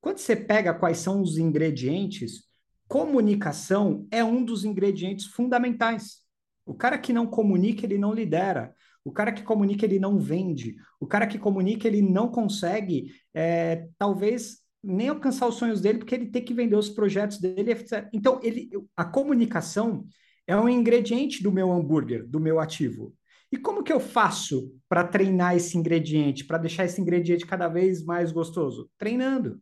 Quando 0.02 0.18
você 0.18 0.36
pega 0.36 0.74
quais 0.74 0.98
são 0.98 1.22
os 1.22 1.38
ingredientes, 1.38 2.44
comunicação 2.90 4.06
é 4.12 4.22
um 4.22 4.44
dos 4.44 4.66
ingredientes 4.66 5.28
fundamentais. 5.28 6.18
O 6.66 6.74
cara 6.74 6.98
que 6.98 7.14
não 7.14 7.26
comunica, 7.26 7.86
ele 7.86 7.98
não 7.98 8.14
lidera. 8.14 8.76
O 9.04 9.12
cara 9.12 9.32
que 9.32 9.44
comunica, 9.44 9.86
ele 9.86 9.98
não 9.98 10.20
vende. 10.20 10.76
O 11.00 11.08
cara 11.08 11.26
que 11.26 11.40
comunica, 11.40 11.88
ele 11.88 12.02
não 12.02 12.28
consegue, 12.28 13.14
é, 13.34 13.88
talvez, 13.98 14.58
nem 14.84 15.08
alcançar 15.08 15.48
os 15.48 15.56
sonhos 15.56 15.80
dele, 15.82 16.00
porque 16.00 16.16
ele 16.16 16.28
tem 16.28 16.44
que 16.44 16.54
vender 16.54 16.76
os 16.76 16.90
projetos 16.90 17.40
dele. 17.40 17.72
Então, 18.14 18.40
ele, 18.44 18.70
a 18.96 19.06
comunicação 19.06 20.06
é 20.46 20.56
um 20.56 20.68
ingrediente 20.68 21.42
do 21.42 21.52
meu 21.52 21.72
hambúrguer, 21.72 22.28
do 22.28 22.40
meu 22.40 22.60
ativo. 22.60 23.16
E 23.52 23.58
como 23.58 23.84
que 23.84 23.92
eu 23.92 24.00
faço 24.00 24.72
para 24.88 25.04
treinar 25.04 25.56
esse 25.56 25.78
ingrediente, 25.78 26.46
para 26.46 26.60
deixar 26.60 26.86
esse 26.86 27.02
ingrediente 27.02 27.46
cada 27.46 27.68
vez 27.68 28.04
mais 28.04 28.32
gostoso? 28.32 28.90
Treinando, 28.98 29.60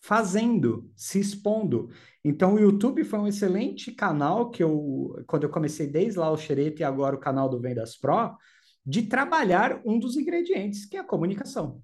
fazendo, 0.00 0.90
se 0.94 1.18
expondo. 1.18 1.88
Então, 2.22 2.54
o 2.54 2.60
YouTube 2.60 3.02
foi 3.04 3.18
um 3.18 3.26
excelente 3.26 3.90
canal 3.92 4.50
que 4.50 4.62
eu, 4.62 5.22
quando 5.26 5.44
eu 5.44 5.50
comecei 5.50 5.86
desde 5.86 6.18
lá 6.18 6.30
o 6.30 6.36
Xereta 6.36 6.82
e 6.82 6.84
agora 6.84 7.16
o 7.16 7.20
canal 7.20 7.48
do 7.48 7.60
Vendas 7.60 7.96
Pro, 7.96 8.36
de 8.86 9.02
trabalhar 9.02 9.80
um 9.84 9.98
dos 9.98 10.16
ingredientes, 10.16 10.84
que 10.84 10.96
é 10.96 11.00
a 11.00 11.04
comunicação. 11.04 11.82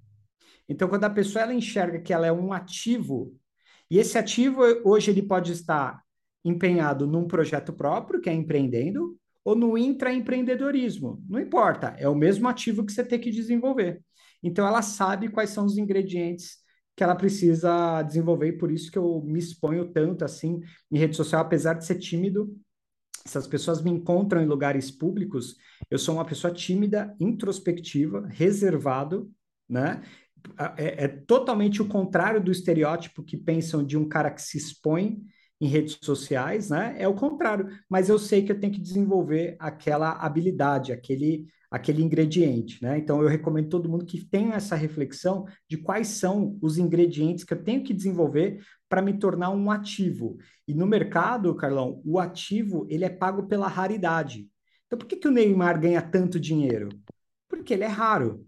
Então, 0.69 0.89
quando 0.89 1.05
a 1.05 1.11
pessoa 1.11 1.43
ela 1.43 1.55
enxerga 1.55 1.99
que 1.99 2.13
ela 2.13 2.27
é 2.27 2.33
um 2.33 2.53
ativo, 2.53 3.35
e 3.91 3.99
esse 3.99 4.17
ativo 4.17 4.61
hoje 4.85 5.11
ele 5.11 5.23
pode 5.23 5.51
estar 5.53 6.01
empenhado 6.45 7.07
num 7.07 7.27
projeto 7.27 7.73
próprio, 7.73 8.21
que 8.21 8.31
é 8.31 8.33
empreendendo, 8.33 9.19
ou 9.51 9.57
no 9.57 9.77
intraempreendedorismo. 9.77 11.23
Não 11.29 11.41
importa, 11.41 11.97
é 11.99 12.09
o 12.09 12.15
mesmo 12.15 12.49
ativo 12.49 12.85
que 12.85 12.93
você 12.93 13.05
tem 13.05 13.19
que 13.19 13.31
desenvolver. 13.31 14.01
Então, 14.43 14.67
ela 14.67 14.81
sabe 14.81 15.29
quais 15.29 15.51
são 15.51 15.67
os 15.67 15.77
ingredientes 15.77 16.59
que 16.97 17.03
ela 17.03 17.17
precisa 17.17 18.03
desenvolver, 18.03 18.49
e 18.49 18.59
por 18.59 18.71
isso 18.71 18.91
que 18.93 18.99
eu 18.99 19.21
me 19.23 19.39
exponho 19.39 19.91
tanto 19.91 20.25
assim 20.25 20.61
em 20.91 20.99
rede 20.99 21.17
social, 21.17 21.41
apesar 21.41 21.75
de 21.75 21.85
ser 21.85 21.97
tímido. 21.97 22.55
Se 23.27 23.37
as 23.37 23.47
pessoas 23.47 23.83
me 23.83 23.91
encontram 23.91 24.41
em 24.41 24.47
lugares 24.47 24.91
públicos, 24.91 25.57
eu 25.91 25.99
sou 25.99 26.15
uma 26.15 26.25
pessoa 26.25 26.53
tímida, 26.53 27.15
introspectiva, 27.19 28.27
reservado, 28.29 29.31
né? 29.69 30.03
É, 30.77 31.05
é 31.05 31.09
totalmente 31.09 31.83
o 31.83 31.89
contrário 31.89 32.43
do 32.43 32.53
estereótipo 32.53 33.23
que 33.23 33.37
pensam 33.37 33.85
de 33.85 33.97
um 33.97 34.09
cara 34.09 34.31
que 34.31 34.41
se 34.41 34.57
expõe 34.57 35.23
em 35.61 35.67
redes 35.67 35.99
sociais, 36.03 36.71
né? 36.71 36.97
É 36.99 37.07
o 37.07 37.15
contrário, 37.15 37.69
mas 37.89 38.09
eu 38.09 38.19
sei 38.19 38.43
que 38.43 38.51
eu 38.51 38.59
tenho 38.59 38.73
que 38.73 38.81
desenvolver 38.81 39.57
aquela 39.59 40.13
habilidade, 40.13 40.93
aquele 40.93 41.47
aquele 41.71 42.03
ingrediente, 42.03 42.83
né? 42.83 42.99
Então 42.99 43.23
eu 43.23 43.29
recomendo 43.29 43.69
todo 43.69 43.89
mundo 43.89 44.05
que 44.05 44.25
tenha 44.25 44.57
essa 44.57 44.75
reflexão 44.75 45.47
de 45.69 45.77
quais 45.77 46.09
são 46.09 46.59
os 46.61 46.79
ingredientes 46.79 47.45
que 47.45 47.55
eu 47.55 47.63
tenho 47.63 47.85
que 47.85 47.95
desenvolver 47.95 48.61
para 48.89 49.01
me 49.01 49.17
tornar 49.17 49.51
um 49.51 49.71
ativo. 49.71 50.37
E 50.67 50.75
no 50.75 50.85
mercado, 50.85 51.55
Carlão, 51.55 52.03
o 52.05 52.19
ativo 52.19 52.87
ele 52.91 53.05
é 53.05 53.09
pago 53.09 53.47
pela 53.47 53.69
raridade. 53.69 54.49
Então 54.87 54.99
por 54.99 55.07
que, 55.07 55.17
que 55.17 55.29
o 55.29 55.31
Neymar 55.31 55.81
ganha 55.81 56.03
tanto 56.03 56.41
dinheiro? 56.41 56.89
Porque 57.49 57.73
ele 57.73 57.85
é 57.85 57.89
raro, 57.89 58.45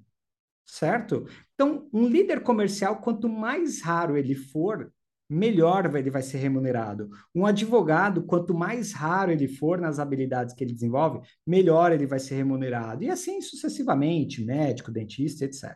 certo? 0.65 1.27
Então, 1.55 1.89
um 1.93 2.09
líder 2.09 2.43
comercial, 2.43 3.01
quanto 3.01 3.29
mais 3.29 3.83
raro 3.83 4.17
ele 4.17 4.35
for, 4.35 4.93
melhor 5.33 5.95
ele 5.97 6.11
vai 6.11 6.23
ser 6.23 6.39
remunerado. 6.39 7.09
Um 7.35 7.47
advogado, 7.47 8.23
quanto 8.23 8.55
mais 8.55 8.93
raro 8.93 9.33
ele 9.33 9.49
for 9.49 9.81
nas 9.81 9.99
habilidades 9.99 10.55
que 10.55 10.63
ele 10.63 10.75
desenvolve, 10.75 11.21
melhor 11.47 11.93
ele 11.93 12.07
vai 12.07 12.19
ser 12.19 12.35
remunerado. 12.35 13.03
E 13.03 13.11
assim 13.11 13.41
sucessivamente, 13.41 14.45
médico, 14.45 14.93
dentista, 14.93 15.45
etc. 15.45 15.75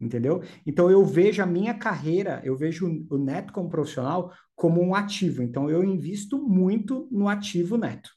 Entendeu? 0.00 0.42
Então 0.66 0.90
eu 0.90 1.04
vejo 1.04 1.42
a 1.42 1.46
minha 1.46 1.74
carreira, 1.74 2.40
eu 2.44 2.56
vejo 2.56 3.06
o 3.08 3.18
neto 3.18 3.52
como 3.52 3.68
profissional 3.68 4.32
como 4.54 4.82
um 4.82 4.94
ativo. 4.94 5.42
Então 5.42 5.70
eu 5.70 5.84
invisto 5.84 6.38
muito 6.38 7.08
no 7.10 7.28
ativo 7.28 7.76
neto. 7.76 8.10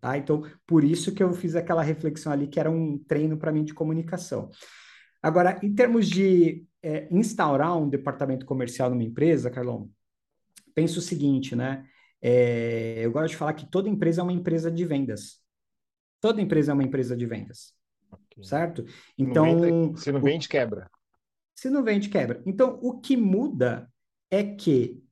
Tá? 0.00 0.18
Então, 0.18 0.42
por 0.66 0.84
isso 0.84 1.14
que 1.14 1.22
eu 1.22 1.32
fiz 1.32 1.54
aquela 1.56 1.82
reflexão 1.82 2.30
ali, 2.30 2.46
que 2.46 2.60
era 2.60 2.70
um 2.70 2.98
treino 3.08 3.38
para 3.38 3.52
mim 3.52 3.64
de 3.64 3.72
comunicação. 3.72 4.50
Agora, 5.22 5.58
em 5.62 5.74
termos 5.74 6.08
de 6.08 6.66
é, 6.82 7.08
instaurar 7.10 7.78
um 7.78 7.88
departamento 7.88 8.44
comercial 8.44 8.90
numa 8.90 9.02
empresa, 9.02 9.50
Carlão, 9.50 9.88
penso 10.74 10.98
o 10.98 11.02
seguinte, 11.02 11.54
né? 11.54 11.86
É, 12.20 13.04
eu 13.04 13.12
gosto 13.12 13.30
de 13.30 13.36
falar 13.36 13.52
que 13.52 13.66
toda 13.66 13.88
empresa 13.88 14.20
é 14.20 14.24
uma 14.24 14.32
empresa 14.32 14.70
de 14.70 14.84
vendas. 14.84 15.40
Toda 16.20 16.40
empresa 16.40 16.72
é 16.72 16.74
uma 16.74 16.82
empresa 16.82 17.16
de 17.16 17.26
vendas. 17.26 17.74
Okay. 18.10 18.44
Certo? 18.44 18.84
Então. 19.18 19.44
Se 19.44 19.52
não, 19.52 19.60
vende, 19.60 20.00
se 20.00 20.12
não 20.12 20.20
vende, 20.20 20.48
quebra. 20.48 20.90
Se 21.54 21.70
não 21.70 21.84
vende, 21.84 22.08
quebra. 22.08 22.42
Então, 22.46 22.78
o 22.82 22.98
que 22.98 23.16
muda 23.16 23.90
é 24.30 24.42
que 24.42 25.02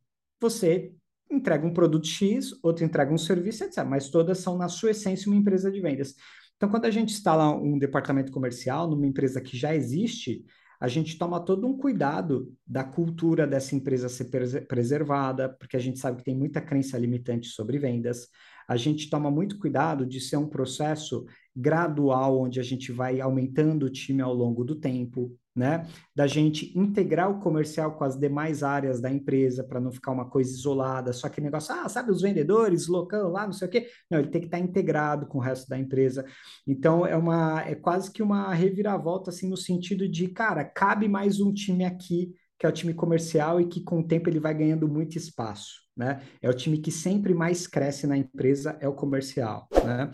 você 0.40 0.92
entrega 1.30 1.66
um 1.66 1.72
produto 1.72 2.06
X, 2.06 2.52
outro 2.62 2.84
entrega 2.84 3.12
um 3.12 3.18
serviço, 3.18 3.64
etc. 3.64 3.84
Mas 3.84 4.08
todas 4.08 4.38
são, 4.38 4.56
na 4.56 4.68
sua 4.68 4.90
essência, 4.90 5.30
uma 5.30 5.36
empresa 5.36 5.70
de 5.70 5.80
vendas. 5.80 6.14
Então, 6.56 6.68
quando 6.70 6.84
a 6.84 6.90
gente 6.90 7.12
instala 7.12 7.54
um 7.54 7.78
departamento 7.78 8.30
comercial 8.32 8.88
numa 8.88 9.06
empresa 9.06 9.40
que 9.40 9.56
já 9.56 9.74
existe, 9.74 10.44
a 10.82 10.88
gente 10.88 11.16
toma 11.16 11.38
todo 11.38 11.64
um 11.64 11.78
cuidado 11.78 12.52
da 12.66 12.82
cultura 12.82 13.46
dessa 13.46 13.76
empresa 13.76 14.08
ser 14.08 14.24
preservada, 14.66 15.48
porque 15.48 15.76
a 15.76 15.80
gente 15.80 16.00
sabe 16.00 16.16
que 16.18 16.24
tem 16.24 16.36
muita 16.36 16.60
crença 16.60 16.98
limitante 16.98 17.46
sobre 17.46 17.78
vendas. 17.78 18.26
A 18.66 18.76
gente 18.76 19.08
toma 19.08 19.30
muito 19.30 19.60
cuidado 19.60 20.04
de 20.04 20.20
ser 20.20 20.38
um 20.38 20.48
processo 20.48 21.24
gradual, 21.54 22.36
onde 22.36 22.58
a 22.58 22.64
gente 22.64 22.90
vai 22.90 23.20
aumentando 23.20 23.86
o 23.86 23.90
time 23.90 24.22
ao 24.22 24.34
longo 24.34 24.64
do 24.64 24.74
tempo 24.74 25.32
né? 25.54 25.86
Da 26.14 26.26
gente 26.26 26.76
integrar 26.78 27.30
o 27.30 27.38
comercial 27.38 27.92
com 27.92 28.04
as 28.04 28.18
demais 28.18 28.62
áreas 28.62 29.00
da 29.00 29.10
empresa 29.10 29.62
para 29.62 29.80
não 29.80 29.92
ficar 29.92 30.12
uma 30.12 30.28
coisa 30.28 30.50
isolada, 30.50 31.12
só 31.12 31.28
que 31.28 31.40
negócio, 31.40 31.74
ah, 31.74 31.88
sabe, 31.88 32.10
os 32.10 32.22
vendedores, 32.22 32.88
locão 32.88 33.30
lá, 33.30 33.44
não 33.44 33.52
sei 33.52 33.68
o 33.68 33.70
quê. 33.70 33.88
Não, 34.10 34.18
ele 34.18 34.28
tem 34.28 34.40
que 34.40 34.46
estar 34.46 34.58
tá 34.58 34.64
integrado 34.64 35.26
com 35.26 35.38
o 35.38 35.40
resto 35.40 35.68
da 35.68 35.78
empresa. 35.78 36.24
Então 36.66 37.06
é 37.06 37.16
uma 37.16 37.62
é 37.62 37.74
quase 37.74 38.10
que 38.10 38.22
uma 38.22 38.52
reviravolta 38.54 39.30
assim 39.30 39.48
no 39.48 39.56
sentido 39.56 40.08
de, 40.08 40.28
cara, 40.28 40.64
cabe 40.64 41.08
mais 41.08 41.40
um 41.40 41.52
time 41.52 41.84
aqui, 41.84 42.32
que 42.58 42.64
é 42.64 42.68
o 42.68 42.72
time 42.72 42.94
comercial 42.94 43.60
e 43.60 43.66
que 43.66 43.82
com 43.82 44.00
o 44.00 44.06
tempo 44.06 44.30
ele 44.30 44.40
vai 44.40 44.54
ganhando 44.54 44.88
muito 44.88 45.18
espaço, 45.18 45.82
né? 45.96 46.22
É 46.40 46.48
o 46.48 46.54
time 46.54 46.78
que 46.78 46.90
sempre 46.90 47.34
mais 47.34 47.66
cresce 47.66 48.06
na 48.06 48.16
empresa, 48.16 48.76
é 48.80 48.88
o 48.88 48.94
comercial, 48.94 49.68
né? 49.84 50.10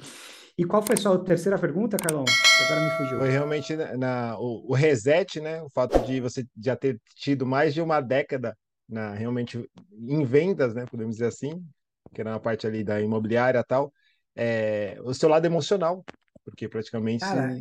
E 0.59 0.65
qual 0.65 0.83
foi 0.83 0.97
a 0.97 0.99
sua 0.99 1.25
terceira 1.25 1.57
pergunta, 1.57 1.97
Carlão? 1.97 2.25
Agora 2.65 2.81
me 2.81 2.91
fugiu. 2.97 3.19
Foi 3.19 3.31
realmente 3.31 3.77
na, 3.77 3.97
na 3.97 4.39
o, 4.41 4.73
o, 4.73 4.75
reset, 4.75 5.41
né? 5.41 5.63
O 5.63 5.71
fato 5.71 5.97
de 6.01 6.21
você 6.21 6.45
já 6.61 6.75
ter 6.75 7.01
tido 7.15 7.47
mais 7.47 7.73
de 7.73 7.81
uma 7.81 8.01
década 8.01 8.59
na, 8.89 9.15
realmente 9.15 9.65
em 9.93 10.25
vendas, 10.25 10.75
né? 10.75 10.85
Podemos 10.91 11.15
dizer 11.15 11.27
assim, 11.27 11.65
que 12.13 12.21
era 12.21 12.31
uma 12.31 12.41
parte 12.41 12.67
ali 12.67 12.83
da 12.83 13.01
imobiliária 13.01 13.61
e 13.61 13.65
tal. 13.65 13.93
É, 14.35 14.99
o 15.05 15.15
seu 15.15 15.29
lado 15.29 15.45
emocional, 15.47 16.05
porque 16.45 16.69
praticamente. 16.69 17.21
Cara, 17.21 17.57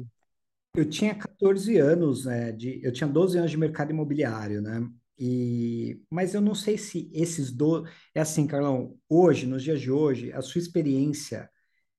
eu 0.75 0.89
tinha 0.89 1.13
14 1.13 1.77
anos, 1.77 2.25
né? 2.25 2.51
De, 2.51 2.83
eu 2.83 2.91
tinha 2.91 3.07
12 3.07 3.37
anos 3.37 3.51
de 3.51 3.57
mercado 3.57 3.91
imobiliário, 3.91 4.59
né? 4.59 4.81
E, 5.19 6.01
mas 6.09 6.33
eu 6.33 6.41
não 6.41 6.55
sei 6.55 6.79
se 6.79 7.11
esses 7.13 7.51
do 7.51 7.87
é 8.15 8.21
assim, 8.21 8.47
Carlão. 8.47 8.97
Hoje, 9.07 9.45
nos 9.45 9.61
dias 9.61 9.79
de 9.79 9.91
hoje, 9.91 10.33
a 10.33 10.41
sua 10.41 10.57
experiência 10.57 11.47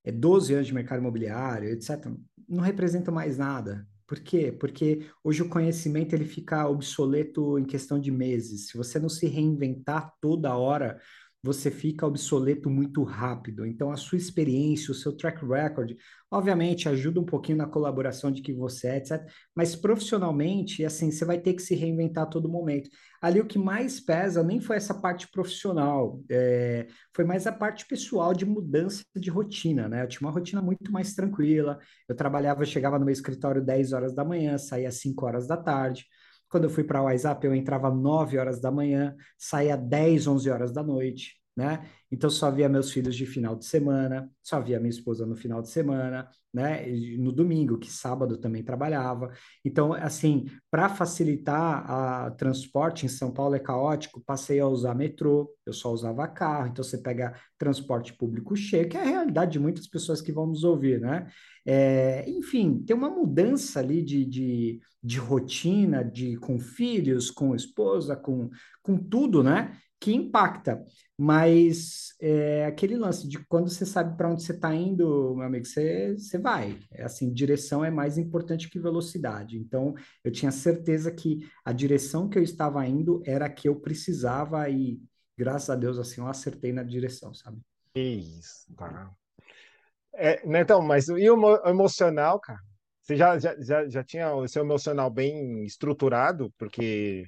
é 0.09 0.12
12 0.12 0.55
anos 0.55 0.66
de 0.66 0.75
mercado 0.75 1.01
imobiliário, 1.01 1.68
etc., 1.68 2.11
não 2.49 2.62
representa 2.62 3.11
mais 3.11 3.37
nada. 3.37 3.87
Por 4.07 4.18
quê? 4.21 4.51
Porque 4.51 5.07
hoje 5.23 5.42
o 5.42 5.51
conhecimento 5.51 6.14
ele 6.14 6.25
fica 6.25 6.66
obsoleto 6.66 7.59
em 7.59 7.64
questão 7.64 8.01
de 8.01 8.11
meses. 8.11 8.68
Se 8.68 8.77
você 8.79 8.99
não 8.99 9.11
se 9.11 9.27
reinventar 9.27 10.14
toda 10.18 10.57
hora, 10.57 10.99
você 11.42 11.70
fica 11.70 12.07
obsoleto 12.07 12.68
muito 12.68 13.03
rápido. 13.05 13.64
Então, 13.64 13.92
a 13.92 13.96
sua 13.96 14.18
experiência, 14.18 14.90
o 14.90 14.94
seu 14.94 15.16
track 15.16 15.44
record, 15.46 15.96
obviamente, 16.31 16.88
ajuda 16.88 17.20
um 17.20 17.24
pouquinho 17.24 17.59
na 17.59 17.66
colaboração 17.66 18.31
de 18.33 18.42
que 18.42 18.53
você 18.53 18.88
é, 18.88 18.96
etc. 18.96 19.24
Mas 19.55 19.77
profissionalmente, 19.77 20.85
assim, 20.85 21.11
você 21.11 21.24
vai 21.24 21.38
ter 21.38 21.55
que 21.55 21.62
se 21.62 21.74
reinventar 21.74 22.24
a 22.24 22.27
todo 22.27 22.48
momento. 22.48 22.90
Ali 23.22 23.40
o 23.40 23.46
que 23.46 23.59
mais 23.59 24.01
pesa 24.01 24.42
nem 24.42 24.61
foi 24.61 24.77
essa 24.77 24.94
parte 24.94 25.31
profissional, 25.31 26.20
é, 26.31 26.88
foi 27.14 27.24
mais 27.24 27.46
a 27.46 27.53
parte 27.53 27.87
pessoal 27.87 28.35
de 28.35 28.44
mudança 28.44 29.05
de 29.14 29.31
rotina, 29.31 29.88
né? 29.88 30.03
Eu 30.03 30.09
tinha 30.09 30.27
uma 30.27 30.33
rotina 30.35 30.61
muito 30.61 30.90
mais 30.90 31.14
tranquila. 31.14 31.79
Eu 32.09 32.16
trabalhava, 32.16 32.64
chegava 32.64 32.98
no 32.98 33.05
meu 33.05 33.12
escritório 33.12 33.64
10 33.64 33.92
horas 33.92 34.14
da 34.14 34.24
manhã, 34.24 34.59
saía 34.59 34.90
5 34.90 35.24
horas 35.24 35.46
da 35.46 35.57
tarde. 35.57 36.05
Quando 36.49 36.65
eu 36.65 36.71
fui 36.71 36.85
para 36.85 37.01
o 37.03 37.05
WhatsApp, 37.05 37.47
eu 37.47 37.55
entrava 37.55 37.91
9 37.91 38.39
horas 38.39 38.61
da 38.61 38.71
manhã, 38.71 39.15
saía 39.37 39.77
10, 39.77 40.27
11 40.27 40.51
horas 40.51 40.73
da 40.73 40.83
noite, 40.83 41.38
né? 41.59 41.85
Então 42.09 42.31
só 42.31 42.53
via 42.53 42.68
meus 42.68 42.92
filhos 42.92 43.16
de 43.16 43.27
final 43.27 43.57
de 43.57 43.64
semana, 43.64 44.31
só 44.40 44.61
via 44.61 44.79
minha 44.79 44.90
esposa 44.90 45.27
no 45.27 45.35
final 45.35 45.61
de 45.61 45.68
semana, 45.68 46.29
né? 46.55 46.88
E 46.88 47.18
no 47.18 47.33
domingo, 47.33 47.77
que 47.79 47.90
sábado 47.90 48.38
também 48.38 48.62
trabalhava. 48.62 49.33
Então, 49.64 49.92
assim, 49.92 50.47
para 50.71 50.88
facilitar 50.88 51.90
a 51.90 52.31
transporte 52.31 53.07
em 53.07 53.09
São 53.09 53.33
Paulo 53.33 53.57
é 53.57 53.59
caótico, 53.59 54.23
passei 54.25 54.61
a 54.61 54.68
usar 54.68 54.94
metrô, 54.94 55.53
eu 55.66 55.73
só 55.73 55.92
usava 55.92 56.29
carro. 56.29 56.68
Então 56.68 56.85
você 56.85 56.97
pega 56.97 57.35
transporte 57.59 58.12
público 58.16 58.55
cheio, 58.55 58.88
que 58.88 58.97
é 58.97 59.01
a 59.01 59.05
realidade 59.05 59.51
de 59.51 59.59
muitas 59.59 59.88
pessoas 59.88 60.21
que 60.23 60.31
vão 60.31 60.47
nos 60.47 60.62
ouvir, 60.62 61.01
né? 61.01 61.27
É, 61.66 62.25
enfim, 62.31 62.85
tem 62.87 62.94
uma 62.94 63.11
mudança 63.11 63.81
ali 63.81 64.01
de, 64.01 64.25
de, 64.25 64.81
de 65.03 65.18
rotina, 65.18 66.05
de 66.05 66.37
com 66.37 66.61
filhos, 66.61 67.33
com 67.33 67.53
esposa, 67.53 68.14
com, 68.14 68.49
com 68.81 68.97
tudo, 68.97 69.42
né? 69.42 69.77
Que 70.01 70.15
impacta. 70.15 70.85
Mas 71.17 72.15
é 72.21 72.67
aquele 72.67 72.97
lance 72.97 73.29
de 73.29 73.45
quando 73.47 73.69
você 73.69 73.85
sabe 73.85 74.17
para 74.17 74.31
onde 74.31 74.43
você 74.43 74.53
está 74.53 74.73
indo, 74.75 75.35
meu 75.35 75.47
amigo, 75.47 75.65
você, 75.65 76.15
você 76.17 76.39
vai. 76.39 76.79
É 76.93 77.05
assim, 77.05 77.33
direção 77.33 77.85
é 77.85 77.91
mais 77.91 78.17
importante 78.17 78.71
que 78.71 78.79
velocidade. 78.79 79.59
Então, 79.59 79.95
eu 80.23 80.31
tinha 80.31 80.53
certeza 80.53 81.11
que 81.11 81.41
a 81.65 81.73
direção 81.73 82.29
que 82.29 82.39
eu 82.39 82.43
estava 82.43 82.87
indo 82.87 83.23
era 83.27 83.47
a 83.47 83.51
que 83.51 83.69
eu 83.69 83.81
precisava 83.81 84.69
e, 84.69 85.01
graças 85.37 85.71
a 85.71 85.75
Deus, 85.75 85.99
assim, 85.99 86.21
eu 86.21 86.29
acertei 86.29 86.73
na 86.73 86.85
direção, 86.85 87.35
sabe? 87.35 87.59
Isso, 87.95 88.73
tá. 88.77 89.11
É, 90.15 90.47
né, 90.47 90.61
então, 90.61 90.81
mas 90.83 91.09
e 91.09 91.31
o 91.31 91.69
emocional, 91.69 92.41
cara? 92.41 92.61
Você 93.03 93.17
já, 93.17 93.39
já, 93.39 93.57
já, 93.61 93.89
já 93.89 94.05
tinha 94.05 94.35
o 94.35 94.47
seu 94.47 94.63
emocional 94.63 95.11
bem 95.11 95.65
estruturado? 95.65 96.53
Porque 96.59 97.25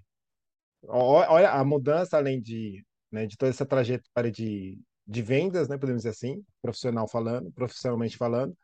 olha 0.86 1.50
a 1.50 1.64
mudança, 1.64 2.16
além 2.16 2.40
de, 2.40 2.84
né, 3.10 3.26
de 3.26 3.36
toda 3.36 3.50
essa 3.50 3.66
trajetória 3.66 4.30
de, 4.30 4.78
de 5.06 5.22
vendas, 5.22 5.68
né, 5.68 5.76
podemos 5.76 6.02
dizer 6.02 6.10
assim, 6.10 6.42
profissional 6.62 7.08
falando, 7.08 7.50
profissionalmente 7.52 8.16
falando. 8.16 8.56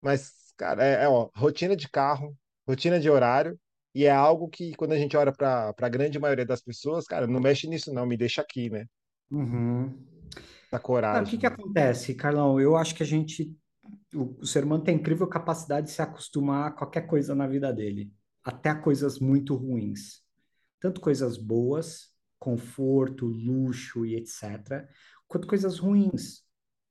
Mas, 0.00 0.52
cara, 0.56 0.84
é, 0.84 1.04
é 1.04 1.08
ó, 1.08 1.30
rotina 1.34 1.76
de 1.76 1.88
carro, 1.88 2.36
rotina 2.66 2.98
de 2.98 3.08
horário, 3.08 3.58
e 3.94 4.04
é 4.04 4.10
algo 4.10 4.48
que, 4.48 4.74
quando 4.74 4.92
a 4.92 4.98
gente 4.98 5.16
olha 5.16 5.32
para 5.32 5.74
a 5.78 5.88
grande 5.88 6.18
maioria 6.18 6.46
das 6.46 6.62
pessoas, 6.62 7.04
cara, 7.04 7.26
não 7.26 7.40
mexe 7.40 7.66
nisso, 7.68 7.92
não, 7.92 8.06
me 8.06 8.16
deixa 8.16 8.40
aqui, 8.40 8.70
né? 8.70 8.86
Uhum. 9.30 9.94
Da 10.70 10.78
coragem. 10.78 11.24
o 11.24 11.26
que, 11.26 11.38
que 11.38 11.46
acontece, 11.46 12.14
Carlão? 12.14 12.58
Eu 12.58 12.76
acho 12.76 12.94
que 12.94 13.02
a 13.02 13.06
gente 13.06 13.54
o, 14.14 14.40
o 14.40 14.46
ser 14.46 14.64
humano 14.64 14.84
tem 14.84 14.96
incrível 14.96 15.26
capacidade 15.26 15.86
de 15.86 15.92
se 15.92 16.02
acostumar 16.02 16.68
a 16.68 16.70
qualquer 16.70 17.02
coisa 17.02 17.34
na 17.34 17.46
vida 17.46 17.72
dele, 17.72 18.12
até 18.44 18.74
coisas 18.74 19.18
muito 19.18 19.54
ruins. 19.54 20.21
Tanto 20.82 21.00
coisas 21.00 21.38
boas, 21.38 22.08
conforto, 22.40 23.24
luxo 23.24 24.04
e 24.04 24.16
etc., 24.16 24.88
quanto 25.28 25.46
coisas 25.46 25.78
ruins. 25.78 26.42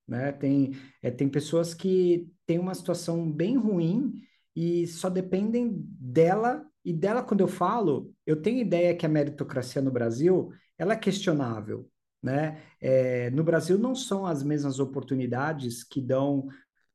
Né? 0.07 0.31
Tem, 0.31 0.71
é, 1.01 1.11
tem 1.11 1.27
pessoas 1.27 1.73
que 1.73 2.31
têm 2.45 2.57
uma 2.57 2.73
situação 2.73 3.29
bem 3.29 3.57
ruim 3.57 4.13
e 4.55 4.87
só 4.87 5.09
dependem 5.09 5.85
dela. 5.99 6.65
E 6.85 6.93
dela, 6.93 7.21
quando 7.21 7.41
eu 7.41 7.49
falo, 7.49 8.13
eu 8.25 8.41
tenho 8.41 8.61
ideia 8.61 8.95
que 8.95 9.05
a 9.05 9.09
meritocracia 9.09 9.81
no 9.81 9.91
Brasil 9.91 10.53
ela 10.77 10.93
é 10.93 10.97
questionável. 10.97 11.87
Né? 12.23 12.61
É, 12.79 13.29
no 13.31 13.43
Brasil 13.43 13.77
não 13.77 13.93
são 13.93 14.25
as 14.25 14.41
mesmas 14.43 14.79
oportunidades 14.79 15.83
que 15.83 15.99
dão 15.99 16.47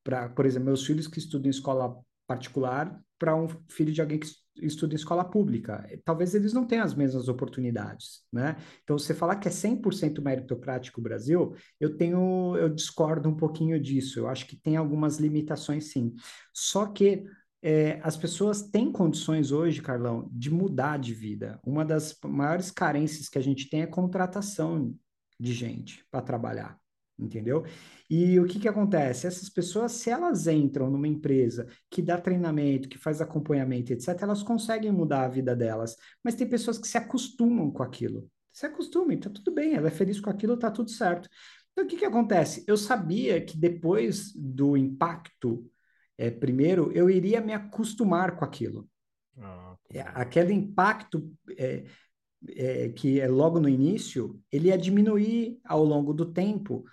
para, 0.03 0.31
por 0.31 0.47
exemplo, 0.47 0.67
meus 0.67 0.87
filhos 0.87 1.07
que 1.07 1.19
estudam 1.19 1.49
em 1.49 1.51
escola 1.51 2.01
particular 2.27 2.99
para 3.19 3.35
um 3.35 3.49
filho 3.69 3.93
de 3.93 4.01
alguém 4.01 4.19
que 4.19 4.29
estuda 4.63 4.95
em 4.95 4.97
escola 4.97 5.25
pública. 5.25 5.87
Talvez 6.05 6.35
eles 6.35 6.53
não 6.53 6.67
tenham 6.67 6.85
as 6.85 6.95
mesmas 6.95 7.29
oportunidades, 7.29 8.23
né? 8.33 8.57
Então, 8.83 8.99
você 8.99 9.15
falar 9.15 9.37
que 9.37 9.49
é 9.49 9.51
100% 9.51 10.23
meritocrático 10.23 11.01
o 11.01 11.03
Brasil, 11.03 11.55
eu 11.81 11.97
tenho, 11.97 12.57
eu 12.57 12.69
discordo 12.69 13.29
um 13.29 13.37
pouquinho 13.37 13.81
disso. 13.81 14.21
Eu 14.21 14.29
acho 14.29 14.47
que 14.47 14.57
tem 14.57 14.77
algumas 14.77 15.19
limitações, 15.19 15.93
sim. 15.93 16.15
Só 16.53 16.87
que 16.87 17.25
é, 17.63 18.01
as 18.03 18.17
pessoas 18.17 18.63
têm 18.63 18.93
condições 18.93 19.51
hoje, 19.51 19.83
Carlão, 19.83 20.29
de 20.33 20.51
mudar 20.51 20.99
de 20.99 21.13
vida. 21.13 21.61
Uma 21.65 21.85
das 21.85 22.17
maiores 22.25 22.71
carências 22.71 23.29
que 23.29 23.39
a 23.39 23.43
gente 23.43 23.69
tem 23.69 23.83
é 23.83 23.87
contratação 23.87 24.95
de 25.39 25.53
gente 25.53 26.05
para 26.11 26.23
trabalhar 26.23 26.79
entendeu? 27.19 27.65
E 28.09 28.39
o 28.39 28.47
que 28.47 28.61
que 28.61 28.69
acontece? 28.69 29.27
Essas 29.27 29.49
pessoas, 29.49 29.93
se 29.93 30.11
elas 30.11 30.47
entram 30.47 30.91
numa 30.91 31.09
empresa 31.09 31.67
que 31.91 32.01
dá 32.01 32.17
treinamento, 32.19 32.89
que 32.89 32.99
faz 32.99 33.21
acompanhamento, 33.21 33.93
etc., 33.93 34.23
elas 34.23 34.43
conseguem 34.43 34.93
mudar 34.93 35.25
a 35.25 35.29
vida 35.29 35.57
delas. 35.57 35.97
Mas 36.23 36.35
tem 36.35 36.49
pessoas 36.49 36.79
que 36.79 36.87
se 36.87 36.97
acostumam 36.97 37.71
com 37.71 37.83
aquilo. 37.83 38.31
Se 38.53 38.67
acostumem, 38.67 39.19
tá 39.19 39.29
tudo 39.29 39.53
bem, 39.53 39.75
ela 39.75 39.89
é 39.89 39.91
feliz 39.91 40.21
com 40.21 40.31
aquilo, 40.31 40.57
tá 40.57 40.71
tudo 40.71 40.91
certo. 40.91 41.29
Então, 41.73 41.85
o 41.85 41.89
que 41.89 41.97
que 41.97 42.05
acontece? 42.05 42.65
Eu 42.67 42.77
sabia 42.77 43.39
que 43.45 43.59
depois 43.59 44.33
do 44.35 44.77
impacto, 44.77 45.71
é, 46.17 46.31
primeiro, 46.31 46.91
eu 46.93 47.11
iria 47.11 47.41
me 47.41 47.53
acostumar 47.53 48.35
com 48.37 48.45
aquilo. 48.45 48.89
Ah, 49.37 49.77
é, 49.93 50.01
aquele 50.01 50.55
impacto 50.55 51.31
é, 51.59 51.85
é, 52.49 52.89
que 52.91 53.21
é 53.21 53.29
logo 53.29 53.61
no 53.61 53.69
início, 53.69 54.41
ele 54.51 54.69
ia 54.69 54.79
diminuir 54.79 55.61
ao 55.65 55.85
longo 55.85 56.15
do 56.15 56.33
tempo, 56.33 56.85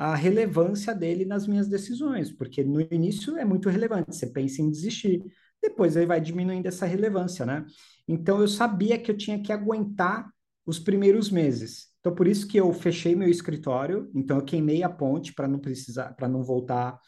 a 0.00 0.14
relevância 0.14 0.94
dele 0.94 1.26
nas 1.26 1.46
minhas 1.46 1.68
decisões, 1.68 2.32
porque 2.32 2.64
no 2.64 2.80
início 2.80 3.36
é 3.36 3.44
muito 3.44 3.68
relevante, 3.68 4.16
você 4.16 4.26
pensa 4.26 4.62
em 4.62 4.70
desistir, 4.70 5.22
depois 5.62 5.94
ele 5.94 6.06
vai 6.06 6.18
diminuindo 6.18 6.66
essa 6.66 6.86
relevância, 6.86 7.44
né? 7.44 7.66
Então 8.08 8.40
eu 8.40 8.48
sabia 8.48 8.98
que 8.98 9.10
eu 9.10 9.16
tinha 9.16 9.42
que 9.42 9.52
aguentar 9.52 10.26
os 10.64 10.78
primeiros 10.78 11.30
meses. 11.30 11.88
Então 12.00 12.14
por 12.14 12.26
isso 12.26 12.48
que 12.48 12.56
eu 12.56 12.72
fechei 12.72 13.14
meu 13.14 13.28
escritório, 13.28 14.10
então 14.14 14.38
eu 14.38 14.42
queimei 14.42 14.82
a 14.82 14.88
ponte 14.88 15.34
para 15.34 15.46
não 15.46 15.58
precisar, 15.58 16.14
para 16.14 16.26
não 16.26 16.42
voltar. 16.42 16.98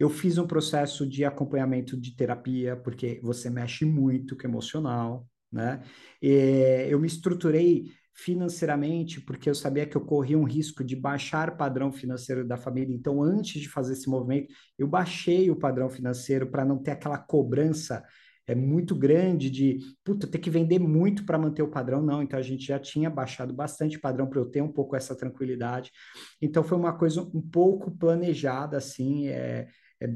Eu 0.00 0.08
fiz 0.08 0.38
um 0.38 0.46
processo 0.46 1.06
de 1.06 1.26
acompanhamento 1.26 2.00
de 2.00 2.16
terapia, 2.16 2.74
porque 2.76 3.20
você 3.22 3.50
mexe 3.50 3.84
muito 3.84 4.34
com 4.34 4.48
emocional, 4.48 5.28
né? 5.52 5.82
E 6.22 6.86
eu 6.88 6.98
me 6.98 7.06
estruturei 7.06 7.92
financeiramente, 8.18 9.20
porque 9.20 9.48
eu 9.48 9.54
sabia 9.54 9.86
que 9.86 9.96
eu 9.96 10.00
corria 10.00 10.36
um 10.36 10.42
risco 10.42 10.82
de 10.82 10.96
baixar 10.96 11.50
o 11.50 11.56
padrão 11.56 11.92
financeiro 11.92 12.44
da 12.44 12.56
família. 12.56 12.92
Então, 12.92 13.22
antes 13.22 13.62
de 13.62 13.68
fazer 13.68 13.92
esse 13.92 14.08
movimento, 14.08 14.52
eu 14.76 14.88
baixei 14.88 15.50
o 15.50 15.56
padrão 15.56 15.88
financeiro 15.88 16.50
para 16.50 16.64
não 16.64 16.78
ter 16.78 16.90
aquela 16.90 17.16
cobrança 17.16 18.04
é 18.48 18.54
muito 18.54 18.96
grande 18.96 19.50
de, 19.50 19.78
puta, 20.02 20.26
ter 20.26 20.38
que 20.38 20.48
vender 20.48 20.78
muito 20.78 21.26
para 21.26 21.38
manter 21.38 21.62
o 21.62 21.70
padrão. 21.70 22.02
Não, 22.02 22.22
então 22.22 22.38
a 22.38 22.42
gente 22.42 22.64
já 22.64 22.78
tinha 22.78 23.10
baixado 23.10 23.52
bastante 23.52 23.98
padrão 24.00 24.26
para 24.26 24.40
eu 24.40 24.46
ter 24.46 24.62
um 24.62 24.72
pouco 24.72 24.96
essa 24.96 25.14
tranquilidade. 25.14 25.92
Então 26.40 26.64
foi 26.64 26.78
uma 26.78 26.96
coisa 26.96 27.20
um 27.20 27.42
pouco 27.42 27.90
planejada, 27.90 28.78
assim, 28.78 29.28
é, 29.28 29.68
é, 30.00 30.06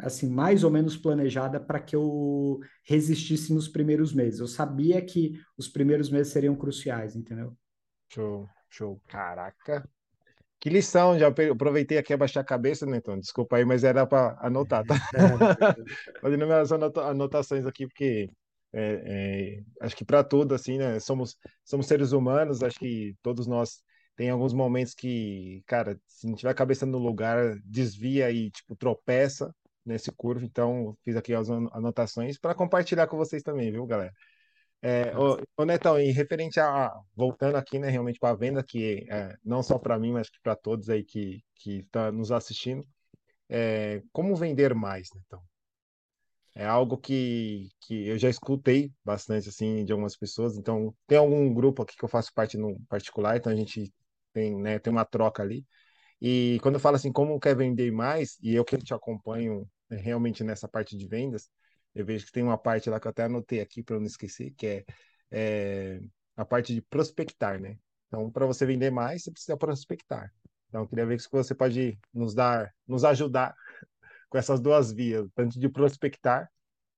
assim, 0.00 0.28
mais 0.28 0.62
ou 0.62 0.70
menos 0.70 0.96
planejada 0.96 1.58
para 1.58 1.80
que 1.80 1.96
eu 1.96 2.60
resistisse 2.84 3.52
nos 3.52 3.68
primeiros 3.68 4.12
meses. 4.12 4.40
Eu 4.40 4.46
sabia 4.46 5.04
que 5.04 5.40
os 5.56 5.68
primeiros 5.68 6.08
meses 6.08 6.32
seriam 6.32 6.54
cruciais, 6.54 7.16
entendeu? 7.16 7.56
Show, 8.12 8.48
show. 8.70 9.00
Caraca. 9.08 9.88
Que 10.60 10.70
lição, 10.70 11.18
já 11.18 11.28
aproveitei 11.28 11.98
aqui 11.98 12.12
a 12.12 12.16
baixar 12.16 12.40
a 12.40 12.44
cabeça, 12.44 12.84
né, 12.84 12.96
então? 12.96 13.18
Desculpa 13.18 13.56
aí, 13.56 13.64
mas 13.64 13.84
era 13.84 14.04
para 14.06 14.36
anotar, 14.40 14.84
tá? 14.84 14.96
É. 15.14 15.18
Fazendo 16.20 16.46
minhas 16.46 16.72
anotações 16.72 17.64
aqui, 17.64 17.86
porque 17.86 18.28
é, 18.72 19.60
é, 19.62 19.62
acho 19.80 19.96
que 19.96 20.04
para 20.04 20.24
tudo, 20.24 20.54
assim, 20.54 20.78
né? 20.78 20.98
Somos, 20.98 21.36
somos 21.64 21.86
seres 21.86 22.12
humanos, 22.12 22.62
acho 22.62 22.78
que 22.78 23.14
todos 23.22 23.46
nós 23.46 23.82
tem 24.18 24.30
alguns 24.30 24.52
momentos 24.52 24.94
que, 24.94 25.62
cara, 25.64 25.96
se 26.08 26.26
não 26.26 26.34
tiver 26.34 26.50
a 26.50 26.54
cabeça 26.54 26.84
no 26.84 26.98
lugar, 26.98 27.56
desvia 27.64 28.28
e, 28.32 28.50
tipo, 28.50 28.74
tropeça 28.74 29.54
nesse 29.86 30.10
curvo. 30.10 30.44
Então, 30.44 30.98
fiz 31.04 31.14
aqui 31.14 31.32
as 31.32 31.48
anotações 31.48 32.36
para 32.36 32.52
compartilhar 32.52 33.06
com 33.06 33.16
vocês 33.16 33.44
também, 33.44 33.70
viu, 33.70 33.86
galera? 33.86 34.12
É, 34.82 35.16
ô, 35.16 35.40
ô, 35.56 35.64
Netão, 35.64 36.00
e 36.00 36.10
referente 36.10 36.58
a, 36.58 36.92
voltando 37.14 37.54
aqui, 37.54 37.78
né, 37.78 37.90
realmente 37.90 38.18
para 38.18 38.30
a 38.30 38.36
venda, 38.36 38.60
que 38.60 39.06
é, 39.08 39.36
não 39.44 39.62
só 39.62 39.78
para 39.78 39.96
mim, 40.00 40.10
mas 40.10 40.28
para 40.42 40.56
todos 40.56 40.90
aí 40.90 41.04
que 41.04 41.40
que 41.54 41.78
está 41.78 42.10
nos 42.10 42.32
assistindo, 42.32 42.84
é, 43.48 44.02
como 44.12 44.34
vender 44.34 44.74
mais, 44.74 45.08
Netão? 45.14 45.42
É 46.56 46.66
algo 46.66 46.98
que, 46.98 47.68
que 47.80 48.08
eu 48.08 48.18
já 48.18 48.28
escutei 48.28 48.92
bastante, 49.04 49.48
assim, 49.48 49.84
de 49.84 49.92
algumas 49.92 50.16
pessoas. 50.16 50.56
Então, 50.56 50.92
tem 51.06 51.18
algum 51.18 51.54
grupo 51.54 51.82
aqui 51.82 51.96
que 51.96 52.04
eu 52.04 52.08
faço 52.08 52.32
parte 52.34 52.56
no 52.58 52.80
particular, 52.88 53.36
então 53.36 53.52
a 53.52 53.56
gente 53.56 53.92
tem, 54.38 54.56
né, 54.56 54.78
tem 54.78 54.92
uma 54.92 55.04
troca 55.04 55.42
ali. 55.42 55.66
E 56.20 56.58
quando 56.62 56.76
eu 56.76 56.80
falo 56.80 56.96
assim, 56.96 57.12
como 57.12 57.38
quer 57.40 57.56
vender 57.56 57.90
mais, 57.92 58.38
e 58.42 58.54
eu 58.54 58.64
que 58.64 58.78
te 58.78 58.94
acompanho 58.94 59.68
né, 59.90 59.98
realmente 59.98 60.44
nessa 60.44 60.68
parte 60.68 60.96
de 60.96 61.06
vendas, 61.06 61.48
eu 61.94 62.04
vejo 62.04 62.26
que 62.26 62.32
tem 62.32 62.42
uma 62.42 62.58
parte 62.58 62.88
lá 62.88 63.00
que 63.00 63.06
eu 63.06 63.10
até 63.10 63.24
anotei 63.24 63.60
aqui 63.60 63.82
para 63.82 63.98
não 63.98 64.06
esquecer, 64.06 64.52
que 64.56 64.66
é, 64.66 64.84
é 65.30 66.00
a 66.36 66.44
parte 66.44 66.74
de 66.74 66.80
prospectar, 66.82 67.60
né? 67.60 67.76
Então, 68.06 68.30
para 68.30 68.46
você 68.46 68.64
vender 68.64 68.90
mais, 68.90 69.22
você 69.22 69.30
precisa 69.30 69.56
prospectar. 69.56 70.32
Então, 70.68 70.82
eu 70.82 70.88
queria 70.88 71.06
ver 71.06 71.20
se 71.20 71.28
você 71.30 71.54
pode 71.54 71.98
nos 72.14 72.34
dar, 72.34 72.72
nos 72.86 73.04
ajudar 73.04 73.54
com 74.30 74.38
essas 74.38 74.60
duas 74.60 74.92
vias, 74.92 75.26
tanto 75.34 75.58
de 75.58 75.68
prospectar 75.68 76.48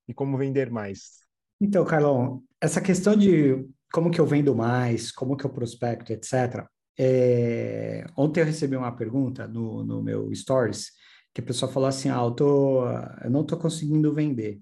e 0.06 0.14
como 0.14 0.36
vender 0.36 0.70
mais. 0.70 1.20
Então, 1.60 1.84
Carlão, 1.84 2.42
essa 2.60 2.80
questão 2.80 3.16
de 3.16 3.66
como 3.92 4.10
que 4.10 4.20
eu 4.20 4.26
vendo 4.26 4.54
mais, 4.54 5.10
como 5.10 5.36
que 5.36 5.44
eu 5.44 5.50
prospecto, 5.50 6.12
etc. 6.12 6.66
É... 7.02 8.04
Ontem 8.16 8.40
eu 8.40 8.44
recebi 8.44 8.76
uma 8.76 8.94
pergunta 8.94 9.48
no, 9.48 9.82
no 9.84 10.02
meu 10.02 10.34
Stories 10.34 10.90
que 11.32 11.40
a 11.40 11.44
pessoa 11.44 11.70
falou 11.70 11.88
assim, 11.88 12.10
ah, 12.10 12.22
eu, 12.24 12.32
tô, 12.32 12.84
eu 13.22 13.30
não 13.30 13.42
estou 13.42 13.56
conseguindo 13.56 14.12
vender 14.12 14.60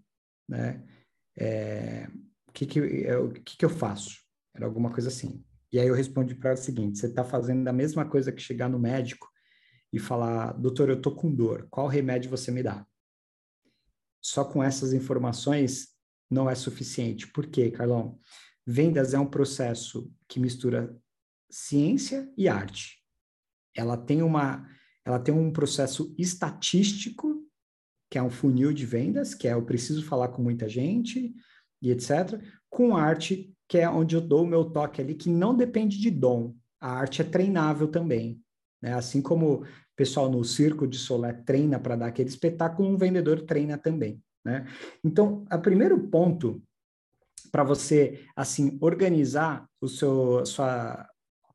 né? 0.48 0.83
É, 1.37 2.09
o 2.48 2.53
que 2.53 2.66
que, 2.66 2.79
eu, 2.79 3.27
o 3.27 3.33
que 3.33 3.57
que 3.59 3.64
eu 3.64 3.70
faço? 3.70 4.18
Era 4.55 4.64
alguma 4.64 4.90
coisa 4.90 5.09
assim. 5.09 5.44
E 5.70 5.79
aí 5.79 5.87
eu 5.87 5.94
respondi 5.94 6.35
para 6.35 6.55
o 6.55 6.57
seguinte: 6.57 6.98
você 6.98 7.07
está 7.07 7.22
fazendo 7.22 7.68
a 7.68 7.72
mesma 7.72 8.09
coisa 8.09 8.33
que 8.33 8.40
chegar 8.40 8.68
no 8.68 8.79
médico 8.79 9.29
e 9.92 9.98
falar, 9.98 10.53
doutor, 10.53 10.88
eu 10.88 10.96
estou 10.96 11.14
com 11.14 11.33
dor, 11.33 11.66
qual 11.70 11.87
remédio 11.87 12.31
você 12.31 12.51
me 12.51 12.62
dá? 12.62 12.87
Só 14.20 14.44
com 14.44 14.62
essas 14.62 14.92
informações 14.92 15.88
não 16.31 16.48
é 16.48 16.55
suficiente. 16.55 17.29
Por 17.29 17.46
quê, 17.46 17.70
Carlão? 17.70 18.18
Vendas 18.66 19.14
é 19.14 19.18
um 19.18 19.27
processo 19.27 20.12
que 20.27 20.40
mistura 20.40 20.94
ciência 21.50 22.30
e 22.37 22.48
arte. 22.48 22.98
Ela 23.76 23.96
tem 23.96 24.22
uma, 24.22 24.68
ela 25.04 25.18
tem 25.18 25.34
um 25.34 25.52
processo 25.52 26.14
estatístico 26.18 27.38
que 28.11 28.16
é 28.16 28.22
um 28.22 28.30
funil 28.30 28.72
de 28.72 28.87
vendas, 28.87 29.34
que 29.34 29.46
é 29.46 29.52
eu 29.52 29.62
preciso 29.62 30.04
falar 30.04 30.28
com 30.28 30.42
muita 30.42 30.68
gente 30.68 31.34
e 31.82 31.90
etc. 31.90 32.42
Com 32.70 32.96
arte, 32.96 33.54
que 33.68 33.78
é 33.78 33.88
onde 33.88 34.16
eu 34.16 34.20
dou 34.20 34.44
o 34.44 34.46
meu 34.46 34.64
toque 34.64 35.00
ali, 35.00 35.14
que 35.14 35.28
não 35.28 35.54
depende 35.54 35.98
de 35.98 36.11
dom. 36.11 36.54
A 36.80 36.90
arte 36.90 37.20
é 37.20 37.24
treinável 37.24 37.88
também. 37.88 38.40
Né? 38.80 38.94
Assim 38.94 39.20
como 39.20 39.62
o 39.62 39.66
pessoal 39.94 40.30
no 40.30 40.42
Circo 40.42 40.87
de 40.87 40.96
Solé 40.96 41.32
treina 41.32 41.78
para 41.78 41.96
dar 41.96 42.06
aquele 42.06 42.28
espetáculo, 42.28 42.88
um 42.88 42.96
vendedor 42.96 43.42
treina 43.42 43.76
também. 43.76 44.22
Né? 44.44 44.66
Então, 45.04 45.44
o 45.52 45.58
primeiro 45.58 46.08
ponto 46.08 46.62
para 47.50 47.64
você 47.64 48.24
assim 48.37 48.78
organizar 48.80 49.68
o 49.80 49.88
seu, 49.88 50.44
sua, 50.46 51.08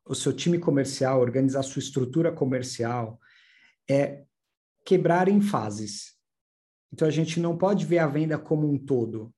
o 0.06 0.14
seu 0.14 0.32
time 0.32 0.58
comercial, 0.58 1.20
organizar 1.20 1.62
sua 1.62 1.80
estrutura 1.80 2.30
comercial, 2.30 3.18
é 3.88 4.24
quebrar 4.84 5.28
em 5.28 5.40
fases. 5.40 6.14
Então 6.92 7.08
a 7.08 7.10
gente 7.10 7.40
não 7.40 7.56
pode 7.56 7.84
ver 7.84 7.98
a 7.98 8.06
venda 8.06 8.38
como 8.38 8.70
um 8.70 8.78
todo. 8.78 9.34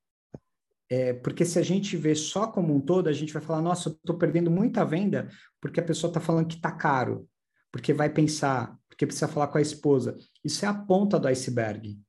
É, 0.89 1.13
porque 1.15 1.45
se 1.45 1.59
a 1.59 1.63
gente 1.63 1.97
vê 1.97 2.15
só 2.15 2.47
como 2.47 2.75
um 2.75 2.81
todo, 2.81 3.09
a 3.09 3.13
gente 3.13 3.33
vai 3.33 3.43
falar, 3.43 3.61
nossa, 3.61 3.89
eu 3.89 3.93
estou 3.95 4.17
perdendo 4.17 4.51
muita 4.51 4.85
venda 4.85 5.29
porque 5.61 5.81
a 5.81 5.85
pessoa 5.85 6.11
está 6.11 6.21
falando 6.21 6.47
que 6.47 6.57
está 6.57 6.71
caro, 6.71 7.29
porque 7.73 7.93
vai 7.93 8.09
pensar, 8.09 8.79
porque 8.89 9.07
precisa 9.07 9.27
falar 9.27 9.49
com 9.49 9.59
a 9.59 9.63
esposa. 9.63 10.17
Isso 10.45 10.65
é 10.65 10.69
a 10.69 10.75
ponta 10.75 11.19
do 11.19 11.27
iceberg. 11.29 12.01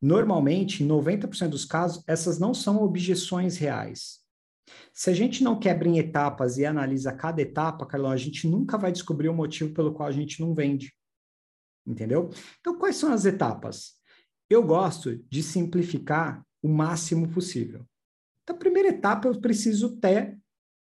Normalmente, 0.00 0.82
em 0.82 0.88
90% 0.88 1.48
dos 1.48 1.64
casos, 1.64 2.02
essas 2.06 2.38
não 2.38 2.54
são 2.54 2.82
objeções 2.82 3.56
reais. 3.56 4.23
Se 4.92 5.10
a 5.10 5.12
gente 5.12 5.42
não 5.42 5.58
quebra 5.58 5.88
em 5.88 5.98
etapas 5.98 6.56
e 6.56 6.64
analisa 6.64 7.12
cada 7.12 7.42
etapa, 7.42 7.86
Carlão, 7.86 8.10
a 8.10 8.16
gente 8.16 8.48
nunca 8.48 8.78
vai 8.78 8.92
descobrir 8.92 9.28
o 9.28 9.34
motivo 9.34 9.72
pelo 9.74 9.92
qual 9.92 10.08
a 10.08 10.12
gente 10.12 10.40
não 10.40 10.54
vende. 10.54 10.94
Entendeu? 11.86 12.30
Então, 12.60 12.78
quais 12.78 12.96
são 12.96 13.12
as 13.12 13.24
etapas? 13.24 13.94
Eu 14.48 14.62
gosto 14.62 15.16
de 15.28 15.42
simplificar 15.42 16.44
o 16.62 16.68
máximo 16.68 17.28
possível. 17.28 17.84
Então, 18.42 18.56
a 18.56 18.58
primeira 18.58 18.88
etapa, 18.88 19.28
eu 19.28 19.40
preciso 19.40 19.96
ter 19.96 20.38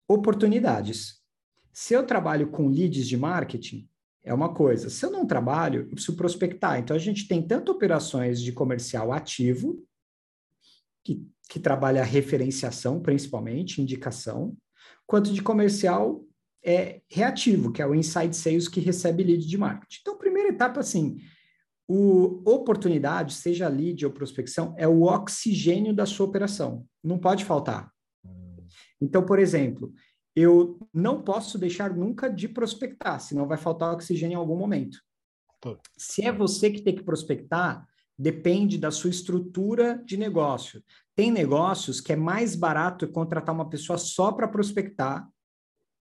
oportunidades. 0.08 1.21
Se 1.71 1.93
eu 1.93 2.05
trabalho 2.05 2.49
com 2.49 2.67
leads 2.67 3.08
de 3.08 3.17
marketing, 3.17 3.88
é 4.23 4.34
uma 4.34 4.53
coisa. 4.53 4.89
Se 4.89 5.05
eu 5.05 5.12
não 5.12 5.25
trabalho, 5.25 5.82
eu 5.82 5.89
preciso 5.89 6.17
prospectar. 6.17 6.79
Então, 6.79 6.95
a 6.95 6.99
gente 6.99 7.27
tem 7.27 7.45
tanto 7.45 7.71
operações 7.71 8.41
de 8.41 8.51
comercial 8.51 9.12
ativo, 9.12 9.84
que, 11.03 11.25
que 11.49 11.59
trabalha 11.59 12.03
referenciação, 12.03 13.01
principalmente, 13.01 13.81
indicação, 13.81 14.55
quanto 15.05 15.33
de 15.33 15.41
comercial 15.41 16.23
é, 16.63 17.01
reativo, 17.09 17.71
que 17.71 17.81
é 17.81 17.88
o 17.88 17.95
inside 17.95 18.35
sales 18.35 18.67
que 18.67 18.79
recebe 18.79 19.23
lead 19.23 19.45
de 19.45 19.57
marketing. 19.57 19.99
Então, 20.01 20.13
a 20.15 20.19
primeira 20.19 20.49
etapa, 20.49 20.79
assim, 20.79 21.17
o 21.88 22.41
oportunidade, 22.49 23.33
seja 23.33 23.67
lead 23.67 24.05
ou 24.05 24.12
prospecção, 24.12 24.75
é 24.77 24.88
o 24.88 25.03
oxigênio 25.03 25.93
da 25.93 26.05
sua 26.05 26.27
operação. 26.27 26.85
Não 27.03 27.17
pode 27.17 27.45
faltar. 27.45 27.91
Então, 29.01 29.25
por 29.25 29.39
exemplo, 29.39 29.91
eu 30.35 30.77
não 30.93 31.21
posso 31.21 31.57
deixar 31.57 31.95
nunca 31.95 32.29
de 32.29 32.47
prospectar, 32.47 33.19
senão 33.19 33.47
vai 33.47 33.57
faltar 33.57 33.93
oxigênio 33.93 34.35
em 34.35 34.38
algum 34.38 34.55
momento. 34.55 34.99
Se 35.97 36.21
é 36.23 36.31
você 36.31 36.69
que 36.69 36.81
tem 36.81 36.95
que 36.95 37.03
prospectar, 37.03 37.85
depende 38.19 38.77
da 38.77 38.91
sua 38.91 39.10
estrutura 39.10 40.03
de 40.05 40.17
negócio. 40.17 40.84
Tem 41.15 41.32
negócios 41.32 42.01
que 42.01 42.12
é 42.12 42.17
mais 42.17 42.53
barato 42.53 43.08
contratar 43.08 43.55
uma 43.55 43.69
pessoa 43.69 43.97
só 43.97 44.34
para 44.34 44.47
prospectar, 44.47 45.25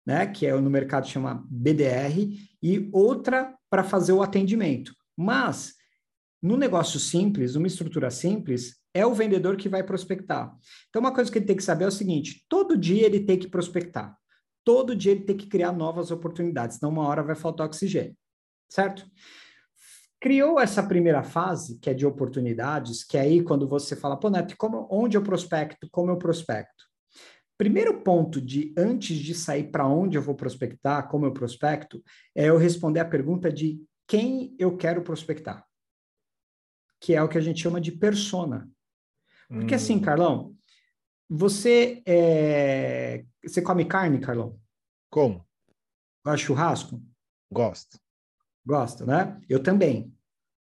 né, 0.07 0.27
que 0.27 0.45
é 0.47 0.55
no 0.55 0.69
mercado 0.69 1.09
chama 1.09 1.43
BDR, 1.49 2.39
e 2.63 2.91
outra 2.93 3.57
para 3.71 3.83
fazer 3.83 4.13
o 4.13 4.23
atendimento. 4.23 4.95
Mas, 5.17 5.75
no 6.43 6.59
negócio 6.59 7.01
simples, 7.01 7.55
numa 7.55 7.67
estrutura 7.67 8.11
simples, 8.11 8.77
é 8.93 9.07
o 9.07 9.15
vendedor 9.15 9.57
que 9.57 9.69
vai 9.69 9.83
prospectar. 9.83 10.55
Então, 10.91 11.01
uma 11.01 11.15
coisa 11.15 11.33
que 11.33 11.39
ele 11.39 11.47
tem 11.47 11.57
que 11.57 11.65
saber 11.65 11.85
é 11.85 11.89
o 11.89 11.93
seguinte: 11.93 12.45
todo 12.51 12.77
dia 12.77 13.07
ele 13.07 13.21
tem 13.21 13.39
que 13.39 13.49
prospectar. 13.49 14.15
Todo 14.63 14.95
dia 14.95 15.13
ele 15.13 15.23
tem 15.23 15.37
que 15.37 15.47
criar 15.47 15.73
novas 15.73 16.11
oportunidades, 16.11 16.77
senão 16.77 16.93
uma 16.93 17.07
hora 17.07 17.23
vai 17.23 17.35
faltar 17.35 17.67
oxigênio. 17.67 18.17
Certo? 18.71 19.07
Criou 20.25 20.59
essa 20.59 20.83
primeira 20.83 21.23
fase, 21.23 21.79
que 21.79 21.91
é 21.91 21.93
de 21.93 22.07
oportunidades, 22.07 23.05
que 23.05 23.19
é 23.19 23.21
aí 23.21 23.43
quando 23.43 23.69
você 23.69 23.95
fala, 23.95 24.17
pô, 24.17 24.31
Neto, 24.31 24.57
como, 24.57 24.89
onde 24.91 25.19
eu 25.19 25.23
prospecto, 25.23 25.87
como 25.91 26.11
eu 26.11 26.17
prospecto? 26.17 26.83
Primeiro 27.59 28.01
ponto 28.01 28.41
de 28.41 28.73
antes 28.75 29.19
de 29.19 29.35
sair 29.35 29.71
para 29.71 29.87
onde 29.87 30.17
eu 30.17 30.23
vou 30.23 30.35
prospectar, 30.35 31.11
como 31.11 31.27
eu 31.27 31.33
prospecto, 31.35 32.03
é 32.35 32.47
eu 32.47 32.57
responder 32.57 33.01
a 33.01 33.05
pergunta 33.05 33.53
de 33.53 33.85
quem 34.09 34.57
eu 34.59 34.79
quero 34.79 35.03
prospectar. 35.03 35.63
que 36.99 37.13
é 37.15 37.23
o 37.23 37.29
que 37.29 37.37
a 37.37 37.43
gente 37.43 37.61
chama 37.61 37.79
de 37.79 37.93
persona. 37.93 38.67
Porque 39.47 39.75
assim, 39.75 39.93
hum. 39.93 39.97
assim, 39.97 40.05
Carlão, 40.07 40.57
você 41.29 42.03
é... 42.07 43.27
você 43.45 43.61
come 43.61 43.85
carne, 43.85 44.19
Carlão? 44.21 44.59
Como? 45.11 45.47
Gosta 46.25 46.39
de 46.39 46.45
churrasco? 46.45 47.03
Gosto. 47.53 48.03
Gosto, 48.65 49.05
né? 49.05 49.41
Eu 49.49 49.63
também. 49.63 50.13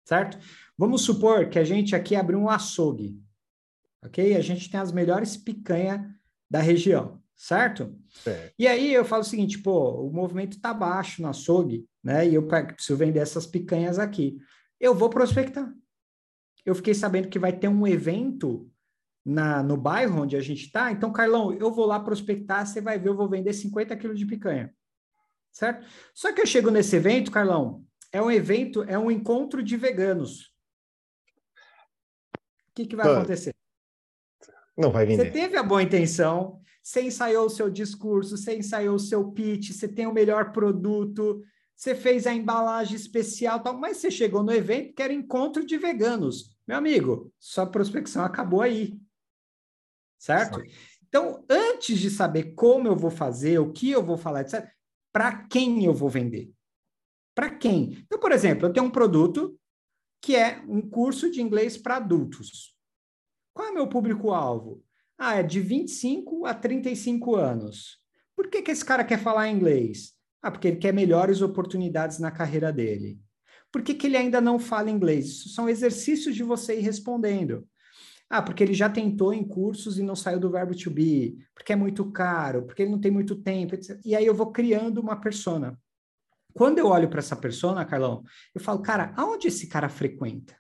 Certo? 0.04 0.38
Vamos 0.78 1.02
supor 1.02 1.50
que 1.50 1.58
a 1.58 1.64
gente 1.64 1.96
aqui 1.96 2.16
abriu 2.16 2.40
um 2.40 2.50
açougue. 2.50 3.20
Ok? 4.04 4.36
A 4.36 4.42
gente 4.42 4.70
tem 4.70 4.80
as 4.80 4.92
melhores 4.92 5.36
picanha 5.36 6.16
da 6.50 6.60
região, 6.60 7.20
certo? 7.36 7.98
É. 8.26 8.52
E 8.60 8.68
aí 8.68 8.94
eu 8.94 9.04
falo 9.04 9.22
o 9.22 9.26
seguinte, 9.26 9.58
pô, 9.58 10.06
o 10.06 10.14
movimento 10.14 10.60
tá 10.60 10.74
baixo 10.74 11.22
no 11.22 11.28
açougue, 11.28 11.88
né? 12.04 12.28
E 12.28 12.36
eu 12.36 12.46
preciso 12.46 12.98
vender 12.98 13.20
essas 13.20 13.48
picanhas 13.48 13.98
aqui. 13.98 14.38
Eu 14.80 14.94
vou 14.94 15.10
prospectar. 15.10 15.74
Eu 16.64 16.76
fiquei 16.76 16.94
sabendo 16.94 17.30
que 17.30 17.40
vai 17.40 17.54
ter 17.54 17.68
um 17.68 17.88
evento 17.88 18.70
na, 19.26 19.64
no 19.64 19.76
bairro 19.76 20.22
onde 20.22 20.36
a 20.36 20.42
gente 20.42 20.66
está. 20.66 20.92
Então, 20.92 21.12
Carlão, 21.12 21.52
eu 21.54 21.72
vou 21.72 21.86
lá 21.86 22.00
prospectar, 22.00 22.66
você 22.66 22.80
vai 22.80 23.00
ver, 23.00 23.10
eu 23.10 23.16
vou 23.16 23.28
vender 23.28 23.54
50 23.54 23.96
quilos 23.98 24.20
de 24.20 24.26
picanha. 24.26 24.74
Certo? 25.56 25.88
Só 26.14 26.34
que 26.34 26.42
eu 26.42 26.46
chego 26.46 26.70
nesse 26.70 26.98
evento, 26.98 27.32
Carlão, 27.32 27.86
é 28.12 28.22
um 28.22 28.30
evento, 28.30 28.84
é 28.84 29.00
um 29.00 29.10
encontro 29.10 29.64
de 29.64 29.78
veganos. 29.78 30.52
O 32.70 32.74
que, 32.76 32.86
que 32.86 32.96
vai 32.96 33.10
acontecer? 33.10 33.56
Não 34.78 34.92
vai 34.92 35.06
vender. 35.06 35.24
Você 35.24 35.32
teve 35.32 35.56
a 35.56 35.64
boa 35.64 35.82
intenção, 35.82 36.60
você 36.84 37.04
ensaiou 37.04 37.46
o 37.46 37.50
seu 37.50 37.70
discurso, 37.70 38.36
você 38.36 38.58
ensaiou 38.58 38.96
o 38.96 39.00
seu 39.00 39.32
pitch, 39.32 39.72
você 39.72 39.88
tem 39.88 40.06
o 40.06 40.14
melhor 40.14 40.52
produto, 40.52 41.42
você 41.74 41.96
fez 41.96 42.28
a 42.28 42.34
embalagem 42.34 42.98
especial, 42.98 43.64
tal, 43.64 43.78
mas 43.78 43.96
você 43.96 44.12
chegou 44.12 44.44
no 44.44 44.52
evento 44.52 44.94
que 44.94 45.02
era 45.02 45.14
encontro 45.14 45.66
de 45.66 45.78
veganos. 45.78 46.54
Meu 46.68 46.78
amigo, 46.78 47.34
sua 47.40 47.66
prospecção 47.66 48.26
acabou 48.26 48.62
aí 48.62 49.00
certo? 50.18 50.62
Então, 51.08 51.46
antes 51.50 52.00
de 52.00 52.10
saber 52.10 52.56
como 52.56 52.88
eu 52.88 52.96
vou 52.96 53.12
fazer, 53.12 53.60
o 53.60 53.72
que 53.72 53.92
eu 53.92 54.04
vou 54.04 54.18
falar, 54.18 54.42
etc., 54.42 54.68
para 55.16 55.32
quem 55.48 55.86
eu 55.86 55.94
vou 55.94 56.10
vender? 56.10 56.52
Para 57.34 57.50
quem? 57.50 58.04
Então, 58.04 58.20
por 58.20 58.34
exemplo, 58.34 58.68
eu 58.68 58.74
tenho 58.74 58.86
um 58.86 58.92
produto 58.92 59.58
que 60.22 60.36
é 60.36 60.62
um 60.68 60.82
curso 60.82 61.32
de 61.32 61.42
inglês 61.42 61.78
para 61.78 61.96
adultos. 61.96 62.76
Qual 63.54 63.70
é 63.70 63.72
o 63.72 63.74
meu 63.74 63.88
público-alvo? 63.88 64.84
Ah, 65.18 65.36
é 65.36 65.44
de 65.44 65.62
25 65.62 66.46
a 66.46 66.54
35 66.54 67.34
anos. 67.38 67.98
Por 68.36 68.50
que, 68.50 68.62
que 68.62 68.72
esse 68.72 68.84
cara 68.84 69.06
quer 69.06 69.18
falar 69.18 69.48
inglês? 69.48 70.12
Ah, 70.42 70.52
porque 70.52 70.68
ele 70.68 70.78
quer 70.80 70.94
melhores 70.94 71.42
oportunidades 71.42 72.20
na 72.20 72.30
carreira 72.30 72.74
dele. 72.74 73.18
Por 73.72 73.84
que, 73.84 73.94
que 73.94 74.08
ele 74.08 74.18
ainda 74.18 74.42
não 74.42 74.60
fala 74.60 74.92
inglês? 74.92 75.28
Isso 75.28 75.50
são 75.50 75.70
exercícios 75.70 76.36
de 76.36 76.44
você 76.44 76.78
ir 76.78 76.82
respondendo. 76.82 77.66
Ah, 78.30 78.42
porque 78.42 78.64
ele 78.64 78.74
já 78.74 78.90
tentou 78.90 79.34
em 79.34 79.48
cursos 79.48 80.00
e 80.00 80.04
não 80.04 80.16
saiu 80.16 80.40
do 80.40 80.50
verbo 80.50 80.76
to 80.76 80.90
be, 80.90 81.38
porque 81.54 81.74
é 81.74 81.76
muito 81.76 82.12
caro, 82.12 82.64
porque 82.64 82.82
ele 82.82 82.92
não 82.92 83.00
tem 83.00 83.12
muito 83.12 83.36
tempo, 83.36 83.76
etc. 83.76 84.00
E 84.04 84.16
aí 84.16 84.26
eu 84.26 84.34
vou 84.34 84.52
criando 84.52 85.00
uma 85.00 85.16
persona. 85.20 85.80
Quando 86.54 86.80
eu 86.80 86.88
olho 86.88 87.10
para 87.10 87.20
essa 87.20 87.36
persona, 87.36 87.86
Carlão, 87.86 88.24
eu 88.54 88.62
falo, 88.62 88.82
cara, 88.82 89.14
aonde 89.16 89.48
esse 89.48 89.68
cara 89.68 89.90
frequenta? 89.90 90.58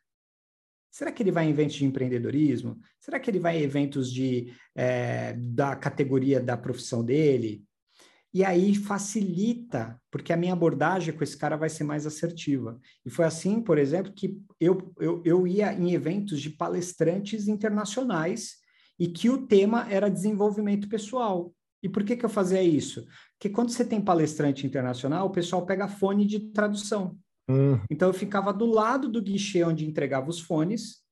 Será 0.91 1.12
que 1.12 1.23
ele 1.23 1.32
vai 1.32 1.45
em 1.45 1.49
eventos 1.49 1.75
de 1.75 1.86
empreendedorismo? 1.86 2.80
Será 2.99 3.19
que 3.19 3.30
ele 3.30 3.39
vai 3.39 3.58
em 3.58 3.63
eventos 3.63 4.12
de, 4.12 4.54
é, 4.73 5.34
da 5.34 5.75
categoria 5.75 6.39
da 6.39 6.56
profissão 6.56 7.04
dele? 7.04 7.63
E 8.35 8.43
aí 8.43 8.75
facilita, 8.75 9.97
porque 10.11 10.33
a 10.33 10.35
minha 10.35 10.51
abordagem 10.51 11.13
com 11.13 11.23
esse 11.23 11.37
cara 11.37 11.55
vai 11.55 11.69
ser 11.69 11.85
mais 11.85 12.05
assertiva. 12.05 12.77
E 13.05 13.09
foi 13.09 13.23
assim, 13.23 13.61
por 13.61 13.77
exemplo, 13.77 14.11
que 14.11 14.37
eu, 14.59 14.93
eu, 14.99 15.21
eu 15.23 15.47
ia 15.47 15.71
em 15.71 15.93
eventos 15.93 16.41
de 16.41 16.49
palestrantes 16.49 17.47
internacionais 17.47 18.55
e 18.99 19.07
que 19.07 19.29
o 19.29 19.47
tema 19.47 19.87
era 19.89 20.09
desenvolvimento 20.09 20.89
pessoal. 20.89 21.53
E 21.81 21.87
por 21.87 22.03
que, 22.03 22.17
que 22.17 22.25
eu 22.25 22.29
fazia 22.29 22.61
isso? 22.61 23.05
Porque 23.37 23.47
quando 23.47 23.69
você 23.69 23.85
tem 23.85 24.01
palestrante 24.01 24.67
internacional, 24.67 25.27
o 25.27 25.31
pessoal 25.31 25.65
pega 25.65 25.87
fone 25.87 26.25
de 26.25 26.51
tradução. 26.51 27.17
Hum. 27.49 27.79
Então 27.89 28.09
eu 28.09 28.13
ficava 28.13 28.51
do 28.51 28.65
lado 28.65 29.07
do 29.07 29.21
guichê 29.21 29.63
onde 29.63 29.87
entregava 29.87 30.29
os 30.29 30.41
fones 30.41 31.04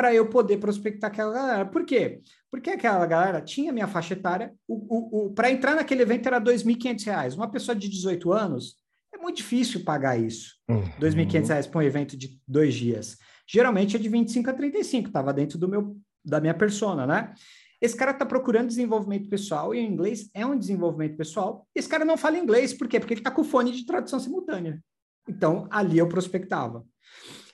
para 0.00 0.14
eu 0.14 0.30
poder 0.30 0.56
prospectar 0.56 1.10
aquela 1.10 1.30
galera. 1.30 1.66
Por 1.66 1.84
quê? 1.84 2.22
Porque 2.50 2.70
aquela 2.70 3.04
galera 3.04 3.38
tinha 3.42 3.70
minha 3.70 3.86
faixa 3.86 4.14
etária, 4.14 4.54
o, 4.66 4.74
o, 4.74 5.26
o 5.26 5.30
para 5.34 5.50
entrar 5.50 5.74
naquele 5.74 6.00
evento 6.00 6.26
era 6.26 6.38
R$ 6.38 6.44
2.500. 6.44 7.36
Uma 7.36 7.50
pessoa 7.50 7.76
de 7.76 7.86
18 7.86 8.32
anos, 8.32 8.76
é 9.14 9.18
muito 9.18 9.36
difícil 9.36 9.84
pagar 9.84 10.18
isso. 10.18 10.54
Uhum. 10.70 10.80
R$ 10.80 11.00
2.500 11.00 11.68
para 11.68 11.80
um 11.80 11.82
evento 11.82 12.16
de 12.16 12.40
dois 12.48 12.72
dias. 12.72 13.18
Geralmente 13.46 13.94
é 13.94 13.98
de 13.98 14.08
25 14.08 14.48
a 14.48 14.54
35, 14.54 15.08
estava 15.08 15.34
dentro 15.34 15.58
do 15.58 15.68
meu, 15.68 15.94
da 16.24 16.40
minha 16.40 16.54
persona, 16.54 17.06
né? 17.06 17.34
Esse 17.78 17.94
cara 17.94 18.12
está 18.12 18.24
procurando 18.24 18.68
desenvolvimento 18.68 19.28
pessoal 19.28 19.74
e 19.74 19.80
o 19.80 19.86
inglês 19.86 20.30
é 20.32 20.46
um 20.46 20.58
desenvolvimento 20.58 21.18
pessoal. 21.18 21.68
Esse 21.74 21.90
cara 21.90 22.06
não 22.06 22.16
fala 22.16 22.38
inglês, 22.38 22.72
por 22.72 22.88
quê? 22.88 22.98
Porque 22.98 23.12
ele 23.12 23.20
está 23.20 23.30
com 23.30 23.44
fone 23.44 23.70
de 23.70 23.84
tradução 23.84 24.18
simultânea. 24.18 24.82
Então, 25.28 25.68
ali 25.70 25.98
eu 25.98 26.08
prospectava. 26.08 26.86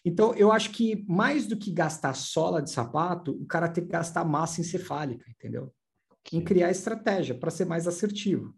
Então, 0.07 0.33
eu 0.37 0.53
acho 0.53 0.71
que 0.71 1.05
mais 1.09 1.49
do 1.49 1.57
que 1.57 1.73
gastar 1.73 2.15
sola 2.15 2.63
de 2.63 2.71
sapato, 2.71 3.33
o 3.33 3.45
cara 3.45 3.69
tem 3.69 3.85
que 3.85 3.91
gastar 3.91 4.25
massa 4.25 4.61
encefálica, 4.61 5.29
entendeu? 5.29 5.75
Em 6.33 6.41
criar 6.41 6.71
estratégia 6.71 7.37
para 7.37 7.51
ser 7.51 7.65
mais 7.65 7.89
assertivo. 7.89 8.55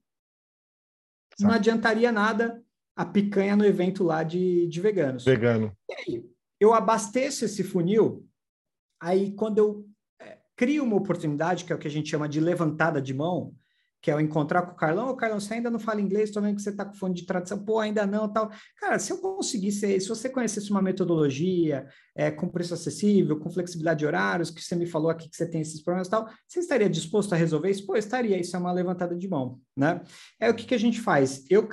Não 1.41 1.51
adiantaria 1.51 2.13
nada 2.13 2.63
a 2.95 3.07
picanha 3.07 3.57
no 3.57 3.65
evento 3.65 4.05
lá 4.05 4.23
de, 4.23 4.67
de 4.67 4.79
veganos. 4.79 5.25
Vegano. 5.25 5.75
E 5.89 5.95
aí, 5.95 6.31
eu 6.61 6.75
abasteço 6.75 7.47
esse 7.47 7.65
funil, 7.65 8.29
aí 9.01 9.33
quando 9.33 9.57
eu 9.57 9.89
é, 10.21 10.39
crio 10.55 10.85
uma 10.85 10.97
oportunidade, 10.97 11.65
que 11.65 11.73
é 11.73 11.77
o 11.77 11.79
que 11.79 11.89
a 11.89 11.91
gente 11.91 12.11
chama 12.11 12.29
de 12.29 12.41
levantada 12.41 13.01
de 13.01 13.15
mão, 13.15 13.55
que 14.01 14.11
é 14.11 14.15
o 14.15 14.21
encontrar 14.21 14.63
com 14.63 14.73
o 14.73 14.77
Carlão, 14.77 15.11
o 15.11 15.17
Carlão, 15.17 15.41
você 15.41 15.55
ainda 15.55 15.71
não 15.71 15.79
fala 15.79 16.01
inglês, 16.01 16.31
tô 16.31 16.41
vendo 16.41 16.57
que 16.57 16.63
você 16.63 16.71
está 16.71 16.85
com 16.85 16.95
fone 16.95 17.15
de 17.15 17.27
tradução, 17.27 17.65
pô, 17.65 17.81
ainda 17.81 18.07
não, 18.07 18.33
tal. 18.33 18.51
Cara, 18.77 18.99
se 18.99 19.13
eu 19.13 19.19
conseguisse, 19.19 20.01
se 20.01 20.09
você 20.09 20.29
conhecesse 20.29 20.71
uma 20.71 20.81
metodologia 20.81 21.87
é, 22.15 22.31
com 22.31 22.49
preço 22.49 22.75
acessível, 22.75 23.39
com 23.39 23.51
flexibilidade 23.51 24.01
de 24.01 24.07
horários, 24.07 24.51
que 24.51 24.63
você 24.63 24.77
me 24.77 24.87
falou 24.87 25.11
aqui 25.11 25.29
que 25.29 25.37
você 25.37 25.49
tem 25.49 25.61
esses 25.61 25.83
problemas 25.83 26.07
e 26.07 26.11
tal, 26.11 26.29
você 26.47 26.61
estaria 26.61 26.89
disposto 26.89 27.33
a 27.33 27.37
resolver 27.37 27.71
isso? 27.71 27.87
Pô, 27.87 27.97
estaria, 27.97 28.39
isso 28.39 28.55
é 28.55 28.59
uma 28.59 28.73
levantada 28.73 29.17
de 29.17 29.29
mão, 29.29 29.61
né? 29.77 30.01
É 30.39 30.49
o 30.49 30.55
que, 30.55 30.67
que 30.67 30.75
a 30.75 30.79
gente 30.79 31.01
faz? 31.01 31.45
Eu, 31.51 31.69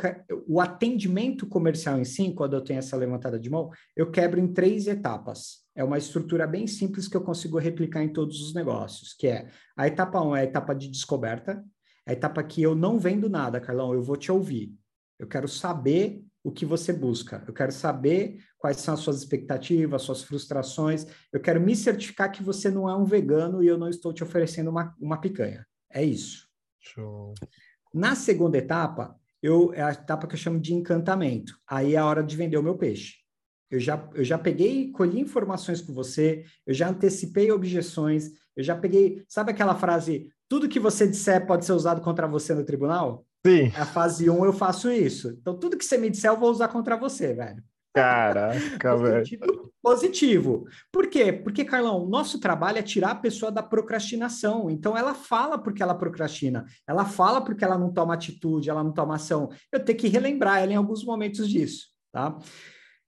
o 0.48 0.60
atendimento 0.60 1.48
comercial 1.48 2.00
em 2.00 2.06
si, 2.06 2.34
quando 2.34 2.54
eu 2.54 2.62
tenho 2.62 2.80
essa 2.80 2.98
levantada 2.98 3.40
de 3.40 3.50
mão, 3.50 3.70
eu 3.96 4.10
quebro 4.10 4.40
em 4.40 4.52
três 4.52 4.88
etapas. 4.88 5.66
É 5.76 5.84
uma 5.84 5.98
estrutura 5.98 6.48
bem 6.48 6.68
simples 6.68 7.08
que 7.08 7.18
eu 7.18 7.22
consigo 7.22 7.60
replicar 7.60 8.02
em 8.02 8.10
todos 8.10 8.42
os 8.42 8.54
negócios, 8.54 9.14
que 9.14 9.28
é 9.28 9.50
a 9.78 9.86
etapa 9.86 10.22
1 10.22 10.28
um 10.28 10.36
é 10.36 10.42
a 10.42 10.44
etapa 10.46 10.74
de 10.74 10.88
descoberta, 10.88 11.64
a 12.06 12.13
etapa 12.13 12.44
que 12.44 12.62
eu 12.62 12.76
não 12.76 13.00
vendo 13.00 13.30
nada, 13.30 13.60
Carlão, 13.60 13.94
eu 13.94 14.02
vou 14.02 14.15
te 14.15 14.32
ouvir. 14.32 14.74
Eu 15.18 15.28
quero 15.28 15.48
saber 15.48 16.24
o 16.44 16.52
que 16.52 16.65
você 16.65 16.94
busca. 16.94 17.44
Eu 17.48 17.54
quero 17.54 17.72
saber 17.72 18.39
quais 18.58 18.78
são 18.78 18.94
as 18.94 19.00
suas 19.00 19.18
expectativas, 19.18 20.04
suas 20.04 20.22
frustrações. 20.22 21.08
Eu 21.34 21.39
quero 21.39 21.60
me 21.60 21.76
certificar 21.76 22.32
que 22.32 22.44
você 22.44 22.70
não 22.70 22.88
é 22.88 22.96
um 22.96 23.06
vegano 23.06 23.63
e 23.63 23.68
eu 23.68 23.78
não 23.78 23.89
estou 23.89 24.13
te 24.13 24.24
oferecendo 24.24 24.70
uma, 24.70 24.96
uma 25.00 25.20
picanha. 25.20 25.65
É 25.91 26.04
isso. 26.04 26.48
Show. 26.80 27.34
Na 27.91 28.13
segunda 28.13 28.58
etapa, 28.58 29.20
eu, 29.41 29.74
é 29.74 29.82
a 29.82 29.91
etapa 29.91 30.28
que 30.28 30.36
eu 30.36 30.39
chamo 30.39 30.60
de 30.60 30.74
encantamento. 30.74 31.58
Aí 31.68 31.96
é 31.96 31.98
a 31.98 32.06
hora 32.06 32.24
de 32.24 32.36
vender 32.36 32.58
o 32.58 32.63
meu 32.63 32.78
peixe. 32.78 33.15
Eu 33.72 33.80
já, 33.80 34.10
eu 34.13 34.24
já 34.24 34.38
peguei, 34.38 34.91
colhi 34.91 35.20
informações 35.20 35.82
com 35.82 35.94
você, 35.94 36.46
eu 36.68 36.74
já 36.74 36.89
antecipei 36.89 37.52
objeções, 37.52 38.30
eu 38.56 38.63
já 38.63 38.76
peguei. 38.76 39.24
Sabe 39.28 39.52
aquela 39.52 39.76
frase, 39.76 40.30
tudo 40.49 40.69
que 40.69 40.79
você 40.79 41.08
disser 41.08 41.45
pode 41.45 41.65
ser 41.65 41.73
usado 41.73 42.01
contra 42.01 42.27
você 42.27 42.53
no 42.53 42.63
tribunal? 42.63 43.25
Sim. 43.45 43.71
A 43.75 43.86
fase 43.86 44.29
1 44.29 44.45
eu 44.45 44.53
faço 44.53 44.91
isso. 44.91 45.29
Então, 45.39 45.58
tudo 45.58 45.77
que 45.77 45.86
você 45.86 45.97
me 45.97 46.10
disser, 46.10 46.31
eu 46.31 46.38
vou 46.38 46.49
usar 46.49 46.67
contra 46.67 46.97
você, 46.97 47.34
velho. 47.34 47.63
Caraca, 47.93 48.95
velho. 48.97 49.71
Positivo. 49.81 50.65
Por 50.91 51.08
quê? 51.08 51.31
Porque, 51.31 51.63
Carlão, 51.63 52.08
nosso 52.08 52.39
trabalho 52.39 52.79
é 52.79 52.81
tirar 52.81 53.12
a 53.12 53.15
pessoa 53.15 53.51
da 53.51 53.62
procrastinação. 53.62 54.69
Então, 54.69 54.97
ela 54.97 55.13
fala 55.13 55.60
porque 55.60 55.84
ela 55.84 55.93
procrastina. 55.93 56.65
Ela 56.88 57.05
fala 57.05 57.39
porque 57.39 57.63
ela 57.63 57.77
não 57.77 57.93
toma 57.93 58.15
atitude, 58.15 58.69
ela 58.69 58.84
não 58.84 58.91
toma 58.91 59.15
ação. 59.15 59.49
Eu 59.71 59.79
tenho 59.79 59.97
que 59.97 60.08
relembrar 60.08 60.62
ela 60.62 60.73
em 60.73 60.75
alguns 60.75 61.05
momentos 61.05 61.48
disso, 61.48 61.89
tá? 62.12 62.35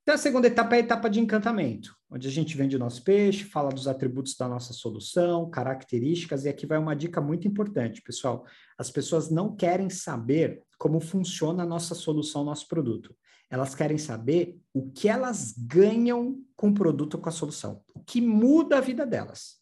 Então, 0.07 0.15
a 0.15 0.17
segunda 0.17 0.47
etapa 0.47 0.73
é 0.73 0.77
a 0.77 0.79
etapa 0.79 1.09
de 1.09 1.19
encantamento, 1.19 1.93
onde 2.09 2.29
a 2.29 2.31
gente 2.31 2.55
vende 2.55 2.77
o 2.77 2.79
nosso 2.79 3.03
peixe, 3.03 3.43
fala 3.43 3.67
dos 3.69 3.89
atributos 3.89 4.37
da 4.37 4.47
nossa 4.47 4.71
solução, 4.71 5.49
características, 5.49 6.45
e 6.45 6.47
aqui 6.47 6.65
vai 6.65 6.77
uma 6.77 6.95
dica 6.95 7.19
muito 7.19 7.45
importante, 7.45 8.01
pessoal. 8.01 8.45
As 8.77 8.89
pessoas 8.89 9.29
não 9.29 9.53
querem 9.53 9.89
saber 9.89 10.63
como 10.77 11.01
funciona 11.01 11.63
a 11.63 11.65
nossa 11.65 11.93
solução, 11.93 12.45
nosso 12.45 12.69
produto. 12.69 13.13
Elas 13.49 13.75
querem 13.75 13.97
saber 13.97 14.57
o 14.73 14.89
que 14.89 15.09
elas 15.09 15.53
ganham 15.57 16.41
com 16.55 16.69
o 16.69 16.73
produto, 16.73 17.17
com 17.17 17.27
a 17.27 17.33
solução, 17.33 17.83
o 17.93 17.99
que 17.99 18.21
muda 18.21 18.77
a 18.77 18.81
vida 18.81 19.05
delas. 19.05 19.57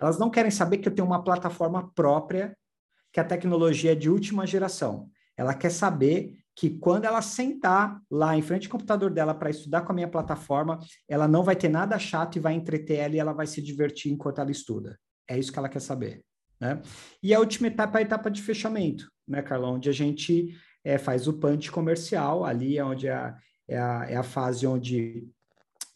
Elas 0.00 0.18
não 0.18 0.30
querem 0.30 0.50
saber 0.50 0.78
que 0.78 0.88
eu 0.88 0.94
tenho 0.94 1.06
uma 1.06 1.22
plataforma 1.22 1.92
própria, 1.92 2.56
que 3.12 3.20
a 3.20 3.24
tecnologia 3.24 3.92
é 3.92 3.94
de 3.94 4.08
última 4.08 4.46
geração. 4.46 5.10
Ela 5.36 5.52
quer 5.52 5.70
saber 5.70 6.39
que 6.60 6.68
quando 6.68 7.06
ela 7.06 7.22
sentar 7.22 8.02
lá 8.10 8.36
em 8.36 8.42
frente 8.42 8.66
ao 8.66 8.72
computador 8.72 9.10
dela 9.10 9.32
para 9.34 9.48
estudar 9.48 9.80
com 9.80 9.92
a 9.92 9.94
minha 9.94 10.06
plataforma, 10.06 10.78
ela 11.08 11.26
não 11.26 11.42
vai 11.42 11.56
ter 11.56 11.70
nada 11.70 11.98
chato 11.98 12.36
e 12.36 12.38
vai 12.38 12.52
entreter 12.52 12.98
ela 12.98 13.14
e 13.14 13.18
ela 13.18 13.32
vai 13.32 13.46
se 13.46 13.62
divertir 13.62 14.12
enquanto 14.12 14.42
ela 14.42 14.50
estuda. 14.50 15.00
É 15.26 15.38
isso 15.38 15.50
que 15.50 15.58
ela 15.58 15.70
quer 15.70 15.80
saber. 15.80 16.22
Né? 16.60 16.82
E 17.22 17.32
a 17.32 17.38
última 17.40 17.68
etapa 17.68 17.98
é 17.98 18.02
a 18.02 18.04
etapa 18.04 18.30
de 18.30 18.42
fechamento, 18.42 19.10
né, 19.26 19.40
Carlão? 19.40 19.76
Onde 19.76 19.88
a 19.88 19.92
gente 19.92 20.54
é, 20.84 20.98
faz 20.98 21.26
o 21.26 21.32
punch 21.32 21.70
comercial, 21.70 22.44
ali 22.44 22.76
é 22.76 22.84
onde 22.84 23.08
é 23.08 23.34
é 23.66 23.78
a, 23.78 24.06
é 24.10 24.16
a 24.16 24.22
fase 24.22 24.66
onde 24.66 25.26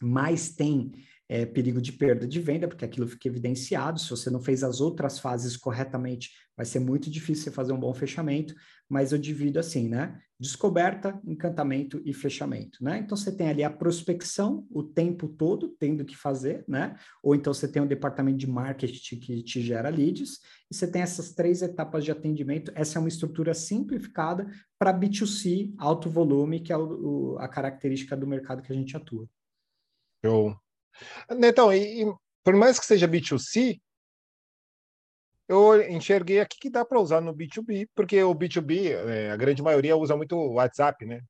mais 0.01 0.49
tem 0.49 0.91
é, 1.27 1.45
perigo 1.45 1.81
de 1.81 1.91
perda 1.91 2.27
de 2.27 2.39
venda, 2.39 2.67
porque 2.67 2.85
aquilo 2.85 3.07
fica 3.07 3.27
evidenciado. 3.27 3.99
Se 3.99 4.09
você 4.09 4.29
não 4.29 4.39
fez 4.39 4.63
as 4.63 4.79
outras 4.79 5.19
fases 5.19 5.57
corretamente, 5.57 6.31
vai 6.55 6.65
ser 6.65 6.79
muito 6.79 7.09
difícil 7.09 7.45
você 7.45 7.51
fazer 7.51 7.73
um 7.73 7.79
bom 7.79 7.93
fechamento, 7.93 8.53
mas 8.87 9.11
eu 9.11 9.17
divido 9.17 9.59
assim, 9.59 9.89
né? 9.89 10.19
Descoberta, 10.39 11.19
encantamento 11.25 12.01
e 12.05 12.13
fechamento, 12.13 12.83
né? 12.83 12.99
Então 12.99 13.17
você 13.17 13.35
tem 13.35 13.49
ali 13.49 13.63
a 13.63 13.69
prospecção 13.69 14.65
o 14.69 14.83
tempo 14.83 15.27
todo, 15.27 15.69
tendo 15.79 16.05
que 16.05 16.15
fazer, 16.15 16.63
né? 16.67 16.95
Ou 17.23 17.33
então 17.33 17.53
você 17.53 17.67
tem 17.67 17.81
um 17.81 17.87
departamento 17.87 18.37
de 18.37 18.47
marketing 18.47 19.19
que 19.19 19.43
te 19.43 19.61
gera 19.61 19.89
leads, 19.89 20.39
e 20.71 20.75
você 20.75 20.87
tem 20.89 21.01
essas 21.01 21.33
três 21.33 21.61
etapas 21.61 22.03
de 22.03 22.11
atendimento. 22.11 22.71
Essa 22.75 22.97
é 22.97 22.99
uma 22.99 23.09
estrutura 23.09 23.53
simplificada 23.53 24.47
para 24.77 24.97
B2C, 24.97 25.73
alto 25.77 26.09
volume, 26.09 26.59
que 26.59 26.71
é 26.71 26.77
o, 26.77 27.33
o, 27.33 27.39
a 27.39 27.47
característica 27.47 28.15
do 28.15 28.27
mercado 28.27 28.61
que 28.61 28.71
a 28.71 28.75
gente 28.75 28.95
atua. 28.95 29.27
Show. 30.23 30.64
Então, 31.29 31.73
e, 31.73 32.03
e, 32.03 32.13
por 32.43 32.55
mais 32.55 32.79
que 32.79 32.85
seja 32.85 33.07
B2C, 33.07 33.79
eu 35.47 35.81
enxerguei 35.89 36.39
aqui 36.39 36.57
que 36.59 36.69
dá 36.69 36.83
para 36.83 36.99
usar 36.99 37.21
no 37.21 37.33
B2B, 37.33 37.87
porque 37.95 38.21
o 38.23 38.33
B2B, 38.33 38.91
é, 38.91 39.31
a 39.31 39.37
grande 39.37 39.61
maioria 39.61 39.95
usa 39.95 40.15
muito 40.15 40.35
o 40.35 40.53
WhatsApp, 40.53 41.05
né? 41.05 41.21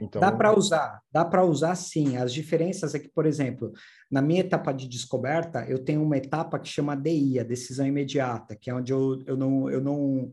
Então... 0.00 0.20
Dá 0.20 0.32
para 0.32 0.56
usar, 0.56 1.00
dá 1.10 1.24
para 1.24 1.44
usar 1.44 1.74
sim. 1.74 2.16
As 2.16 2.32
diferenças 2.32 2.94
é 2.94 2.98
que, 2.98 3.08
por 3.08 3.26
exemplo, 3.26 3.72
na 4.10 4.22
minha 4.22 4.40
etapa 4.40 4.72
de 4.72 4.88
descoberta, 4.88 5.66
eu 5.68 5.78
tenho 5.78 6.02
uma 6.02 6.16
etapa 6.16 6.58
que 6.58 6.68
chama 6.68 6.96
DI, 6.96 7.38
a 7.38 7.44
decisão 7.44 7.86
imediata, 7.86 8.56
que 8.56 8.70
é 8.70 8.74
onde 8.74 8.92
eu, 8.92 9.22
eu, 9.26 9.36
não, 9.36 9.70
eu, 9.70 9.80
não, 9.80 10.30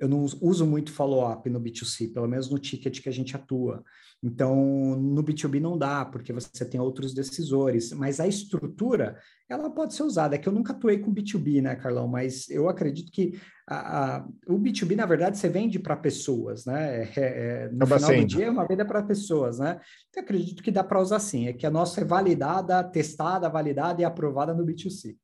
eu 0.00 0.08
não 0.08 0.24
uso 0.40 0.66
muito 0.66 0.90
follow-up 0.90 1.48
no 1.50 1.60
B2C, 1.60 2.12
pelo 2.12 2.26
menos 2.26 2.50
no 2.50 2.58
ticket 2.58 3.02
que 3.02 3.08
a 3.08 3.12
gente 3.12 3.36
atua. 3.36 3.84
Então, 4.22 4.56
no 4.96 5.22
B2B 5.22 5.60
não 5.60 5.76
dá, 5.76 6.06
porque 6.06 6.32
você 6.32 6.64
tem 6.64 6.80
outros 6.80 7.12
decisores, 7.12 7.92
mas 7.92 8.18
a 8.18 8.26
estrutura, 8.26 9.18
ela 9.46 9.70
pode 9.70 9.94
ser 9.94 10.02
usada. 10.02 10.34
É 10.34 10.38
que 10.38 10.48
eu 10.48 10.52
nunca 10.52 10.72
atuei 10.72 10.98
com 10.98 11.12
B2B, 11.12 11.60
né, 11.60 11.76
Carlão? 11.76 12.08
Mas 12.08 12.48
eu 12.48 12.68
acredito 12.68 13.12
que 13.12 13.38
a, 13.68 14.16
a, 14.16 14.26
o 14.46 14.58
B2B, 14.58 14.96
na 14.96 15.04
verdade, 15.04 15.36
você 15.36 15.50
vende 15.50 15.78
para 15.78 15.96
pessoas, 15.96 16.64
né? 16.64 17.04
É, 17.04 17.10
é, 17.16 17.68
no 17.68 17.84
Acaba 17.84 17.96
final 17.96 18.10
sendo. 18.10 18.20
do 18.20 18.26
dia 18.26 18.46
é 18.46 18.50
uma 18.50 18.66
venda 18.66 18.84
para 18.86 19.02
pessoas, 19.02 19.58
né? 19.58 19.80
Eu 20.16 20.22
acredito 20.22 20.62
que 20.62 20.70
dá 20.70 20.82
para 20.82 21.00
usar 21.00 21.18
sim. 21.18 21.46
É 21.46 21.52
que 21.52 21.66
a 21.66 21.70
nossa 21.70 22.00
é 22.00 22.04
validada, 22.04 22.82
testada, 22.84 23.50
validada 23.50 24.00
e 24.00 24.04
aprovada 24.04 24.54
no 24.54 24.64
B2C. 24.64 25.16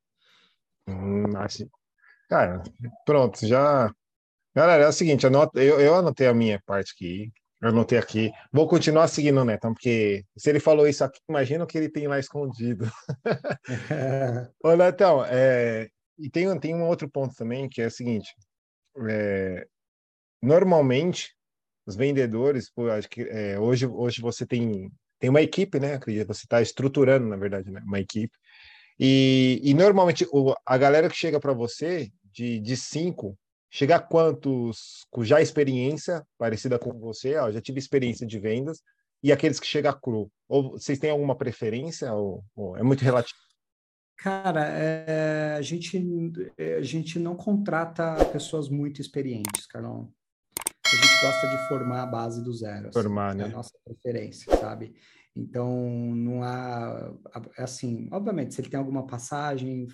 Hum, 0.86 1.36
assim. 1.36 1.68
Cara, 2.28 2.62
pronto, 3.04 3.46
já. 3.46 3.90
Galera, 4.56 4.84
é 4.84 4.88
o 4.88 4.92
seguinte, 4.92 5.26
anota, 5.26 5.62
eu, 5.62 5.78
eu 5.78 5.94
anotei 5.96 6.26
a 6.26 6.32
minha 6.32 6.58
parte 6.64 6.94
aqui. 6.94 7.30
Eu 7.60 7.68
anotei 7.68 7.98
aqui. 7.98 8.32
Vou 8.50 8.66
continuar 8.66 9.06
seguindo 9.06 9.38
o 9.38 9.44
Netão, 9.44 9.74
porque 9.74 10.24
se 10.34 10.48
ele 10.48 10.60
falou 10.60 10.88
isso 10.88 11.04
aqui, 11.04 11.20
imagina 11.28 11.62
o 11.62 11.66
que 11.66 11.76
ele 11.76 11.90
tem 11.90 12.08
lá 12.08 12.18
escondido. 12.18 12.90
Ô, 14.64 14.74
Netão, 14.74 15.22
é, 15.26 15.90
e 16.18 16.30
tem, 16.30 16.58
tem 16.58 16.74
um 16.74 16.86
outro 16.86 17.06
ponto 17.06 17.34
também, 17.34 17.68
que 17.68 17.82
é 17.82 17.88
o 17.88 17.90
seguinte. 17.90 18.34
É, 19.06 19.66
normalmente, 20.40 21.36
os 21.84 21.94
vendedores, 21.94 22.70
pô, 22.70 22.88
acho 22.88 23.10
que 23.10 23.28
é, 23.28 23.60
hoje, 23.60 23.86
hoje 23.86 24.22
você 24.22 24.46
tem, 24.46 24.90
tem 25.18 25.28
uma 25.28 25.42
equipe, 25.42 25.78
né? 25.78 25.98
Você 26.26 26.44
está 26.44 26.62
estruturando, 26.62 27.28
na 27.28 27.36
verdade, 27.36 27.70
né? 27.70 27.82
uma 27.84 28.00
equipe. 28.00 28.34
E, 28.98 29.60
e 29.62 29.74
normalmente 29.74 30.26
o, 30.32 30.54
a 30.64 30.78
galera 30.78 31.10
que 31.10 31.16
chega 31.16 31.38
para 31.38 31.52
você, 31.52 32.10
de, 32.32 32.58
de 32.58 32.74
cinco, 32.74 33.38
Chega 33.76 33.96
a 33.96 34.00
quantos 34.00 35.06
com 35.10 35.22
já 35.22 35.38
experiência 35.38 36.26
parecida 36.38 36.78
com 36.78 36.98
você, 36.98 37.36
ó, 37.36 37.50
já 37.50 37.60
tive 37.60 37.78
experiência 37.78 38.26
de 38.26 38.38
vendas, 38.38 38.80
e 39.22 39.30
aqueles 39.30 39.60
que 39.60 39.66
chegam 39.66 39.92
cru? 40.00 40.32
Ou 40.48 40.70
vocês 40.70 40.98
têm 40.98 41.10
alguma 41.10 41.36
preferência 41.36 42.10
ou, 42.10 42.42
ou 42.56 42.74
é 42.78 42.82
muito 42.82 43.02
relativo? 43.02 43.38
Cara, 44.16 44.64
é, 44.66 45.56
a, 45.58 45.60
gente, 45.60 46.02
a 46.58 46.80
gente 46.80 47.18
não 47.18 47.36
contrata 47.36 48.24
pessoas 48.32 48.70
muito 48.70 48.98
experientes, 48.98 49.66
Carlão. 49.66 50.10
A 50.58 50.96
gente 50.96 51.20
gosta 51.20 51.46
de 51.46 51.68
formar 51.68 52.04
a 52.04 52.06
base 52.06 52.42
do 52.42 52.54
zero. 52.54 52.88
Assim, 52.88 53.02
formar, 53.02 53.28
assim, 53.28 53.38
né? 53.38 53.44
É 53.44 53.46
a 53.48 53.50
nossa 53.50 53.78
preferência, 53.84 54.56
sabe? 54.56 54.94
Então, 55.36 55.70
não 56.14 56.42
há. 56.42 57.12
Assim, 57.58 58.08
obviamente, 58.10 58.54
se 58.54 58.62
ele 58.62 58.70
tem 58.70 58.78
alguma 58.80 59.06
passagem, 59.06 59.86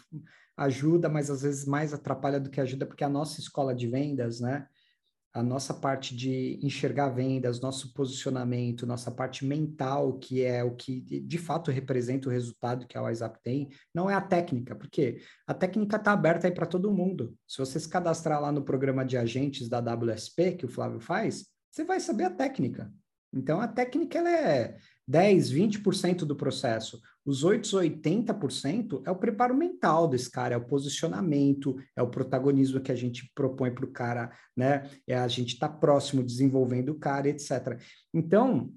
ajuda, 0.57 1.09
mas 1.09 1.30
às 1.30 1.42
vezes 1.42 1.64
mais 1.64 1.92
atrapalha 1.92 2.38
do 2.38 2.50
que 2.50 2.61
ajuda, 2.61 2.86
porque 2.86 3.05
a 3.05 3.09
nossa 3.09 3.40
escola 3.40 3.74
de 3.74 3.86
vendas, 3.86 4.40
né? 4.40 4.66
A 5.34 5.42
nossa 5.42 5.72
parte 5.72 6.14
de 6.14 6.61
enxergar 6.62 7.09
vendas, 7.09 7.59
nosso 7.59 7.94
posicionamento, 7.94 8.86
nossa 8.86 9.11
parte 9.11 9.46
mental, 9.46 10.18
que 10.18 10.42
é 10.42 10.62
o 10.62 10.74
que 10.74 11.00
de 11.00 11.38
fato 11.38 11.70
representa 11.70 12.28
o 12.28 12.32
resultado 12.32 12.86
que 12.86 12.98
a 12.98 13.03
WhatsApp 13.03 13.38
tem, 13.42 13.70
não 13.94 14.11
é 14.11 14.14
a 14.14 14.20
técnica, 14.20 14.76
porque 14.76 15.22
a 15.46 15.55
técnica 15.55 15.96
está 15.96 16.12
aberta 16.12 16.46
aí 16.46 16.53
para 16.53 16.66
todo 16.66 16.92
mundo. 16.92 17.34
Se 17.48 17.57
você 17.57 17.80
se 17.80 17.88
cadastrar 17.88 18.42
lá 18.42 18.53
no 18.53 18.62
programa 18.62 19.07
de 19.07 19.16
agentes 19.16 19.70
da 19.70 19.78
WSP, 19.80 20.53
que 20.53 20.66
o 20.66 20.68
Flávio 20.68 21.00
faz, 21.00 21.46
você 21.70 21.82
vai 21.82 21.98
saber 21.98 22.24
a 22.24 22.30
técnica. 22.30 22.92
Então, 23.32 23.59
a 23.59 23.66
técnica 23.66 24.18
ela 24.18 24.30
é 24.30 24.76
10, 25.09 25.50
20% 25.50 26.26
do 26.26 26.36
processo. 26.36 27.00
Os 27.24 27.44
outros 27.44 27.72
80% 27.72 29.02
é 29.06 29.10
o 29.10 29.16
preparo 29.16 29.54
mental 29.54 30.08
desse 30.08 30.30
cara, 30.30 30.54
é 30.54 30.56
o 30.58 30.66
posicionamento, 30.66 31.76
é 31.96 32.02
o 32.02 32.10
protagonismo 32.10 32.80
que 32.80 32.90
a 32.90 32.96
gente 32.96 33.30
propõe 33.34 33.70
para 33.70 33.84
o 33.84 33.92
cara, 33.92 34.32
né? 34.56 34.90
É 35.06 35.16
a 35.16 35.28
gente 35.28 35.54
estar 35.54 35.68
tá 35.68 35.76
próximo, 35.76 36.22
desenvolvendo 36.22 36.90
o 36.90 36.98
cara, 36.98 37.28
etc. 37.28 37.80
Então, 38.12 38.72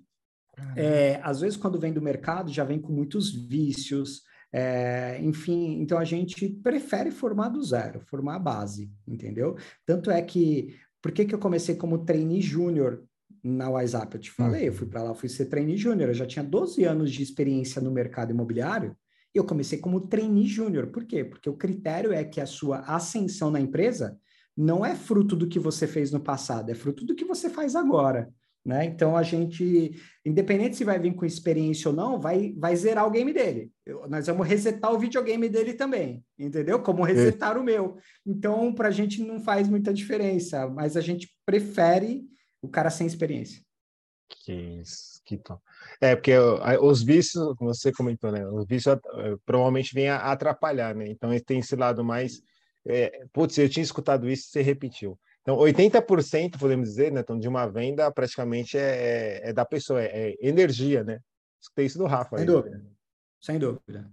é, 0.75 1.19
às 1.23 1.41
vezes, 1.41 1.57
quando 1.57 1.79
vem 1.79 1.91
do 1.91 2.01
mercado, 2.01 2.51
já 2.51 2.63
vem 2.63 2.79
com 2.79 2.93
muitos 2.93 3.31
vícios, 3.31 4.21
é, 4.53 5.19
enfim, 5.21 5.81
então 5.81 5.97
a 5.97 6.05
gente 6.05 6.47
prefere 6.47 7.11
formar 7.11 7.49
do 7.49 7.61
zero, 7.63 7.99
formar 8.01 8.35
a 8.35 8.39
base, 8.39 8.91
entendeu? 9.07 9.57
Tanto 9.85 10.09
é 10.09 10.21
que, 10.21 10.77
por 11.01 11.11
que, 11.11 11.25
que 11.25 11.35
eu 11.35 11.39
comecei 11.39 11.75
como 11.75 12.05
trainee 12.05 12.41
júnior 12.41 13.03
na 13.45 13.69
WhatsApp, 13.69 14.15
eu 14.15 14.21
te 14.21 14.31
falei, 14.31 14.67
eu 14.67 14.73
fui 14.73 14.87
para 14.87 15.03
lá, 15.03 15.13
fui 15.13 15.29
ser 15.29 15.45
trainee 15.45 15.77
júnior, 15.77 16.09
eu 16.09 16.15
já 16.15 16.25
tinha 16.25 16.43
12 16.43 16.83
anos 16.83 17.11
de 17.11 17.21
experiência 17.21 17.79
no 17.79 17.91
mercado 17.91 18.31
imobiliário, 18.31 18.97
e 19.33 19.37
eu 19.37 19.43
comecei 19.43 19.77
como 19.77 20.07
trainee 20.07 20.47
júnior. 20.47 20.87
Por 20.87 21.05
quê? 21.05 21.23
Porque 21.23 21.49
o 21.49 21.55
critério 21.55 22.11
é 22.11 22.23
que 22.23 22.41
a 22.41 22.47
sua 22.47 22.79
ascensão 22.79 23.51
na 23.51 23.59
empresa 23.59 24.17
não 24.57 24.83
é 24.83 24.95
fruto 24.95 25.35
do 25.35 25.47
que 25.47 25.59
você 25.59 25.85
fez 25.85 26.11
no 26.11 26.19
passado, 26.19 26.71
é 26.71 26.73
fruto 26.73 27.05
do 27.05 27.13
que 27.13 27.25
você 27.25 27.49
faz 27.49 27.75
agora. 27.75 28.33
Né? 28.65 28.85
Então 28.85 29.15
a 29.15 29.21
gente, 29.21 29.91
independente 30.25 30.75
se 30.75 30.83
vai 30.83 30.97
vir 30.97 31.13
com 31.13 31.23
experiência 31.23 31.89
ou 31.89 31.95
não, 31.95 32.19
vai, 32.19 32.55
vai 32.57 32.75
zerar 32.75 33.05
o 33.05 33.11
game 33.11 33.31
dele. 33.31 33.69
Eu, 33.85 34.09
nós 34.09 34.25
vamos 34.25 34.47
resetar 34.47 34.91
o 34.91 34.97
videogame 34.97 35.47
dele 35.47 35.75
também, 35.75 36.23
entendeu? 36.39 36.79
Como 36.79 37.03
resetar 37.03 37.55
é. 37.55 37.59
o 37.59 37.63
meu. 37.63 37.97
Então, 38.25 38.73
para 38.73 38.87
a 38.87 38.91
gente 38.91 39.23
não 39.23 39.39
faz 39.39 39.69
muita 39.69 39.93
diferença, 39.93 40.67
mas 40.67 40.97
a 40.97 41.01
gente 41.01 41.29
prefere 41.45 42.25
o 42.65 42.69
cara 42.69 42.89
sem 42.89 43.07
experiência. 43.07 43.63
Que 44.27 44.53
isso, 44.53 45.21
que 45.23 45.37
top. 45.37 45.61
É, 46.01 46.15
porque 46.15 46.33
os 46.81 47.03
vícios, 47.03 47.55
como 47.57 47.73
você 47.73 47.91
comentou, 47.91 48.31
né? 48.31 48.45
Os 48.47 48.65
vícios 48.65 48.95
eh, 48.95 49.35
provavelmente 49.45 49.93
vêm 49.93 50.09
a 50.09 50.17
atrapalhar, 50.31 50.95
né? 50.95 51.07
Então 51.07 51.31
ele 51.31 51.43
tem 51.43 51.59
esse 51.59 51.75
lado 51.75 52.03
mais. 52.03 52.41
É, 52.87 53.25
putz, 53.31 53.57
eu 53.57 53.69
tinha 53.69 53.83
escutado 53.83 54.29
isso, 54.29 54.49
você 54.49 54.61
repetiu. 54.61 55.17
Então, 55.41 55.57
80%, 55.57 56.57
podemos 56.57 56.89
dizer, 56.89 57.11
né, 57.11 57.21
então, 57.21 57.37
de 57.37 57.47
uma 57.47 57.67
venda 57.67 58.11
praticamente 58.11 58.77
é, 58.77 59.41
é, 59.43 59.49
é 59.49 59.53
da 59.53 59.63
pessoa, 59.63 60.01
é, 60.01 60.31
é, 60.31 60.35
energia, 60.41 61.03
né? 61.03 61.19
Escutei 61.61 61.85
isso 61.85 61.99
do 61.99 62.05
Rafa. 62.05 62.37
Sem 62.37 62.39
aí, 62.39 62.45
dúvida. 62.45 62.77
Né? 62.77 62.85
Sem 63.39 63.59
dúvida. 63.59 64.11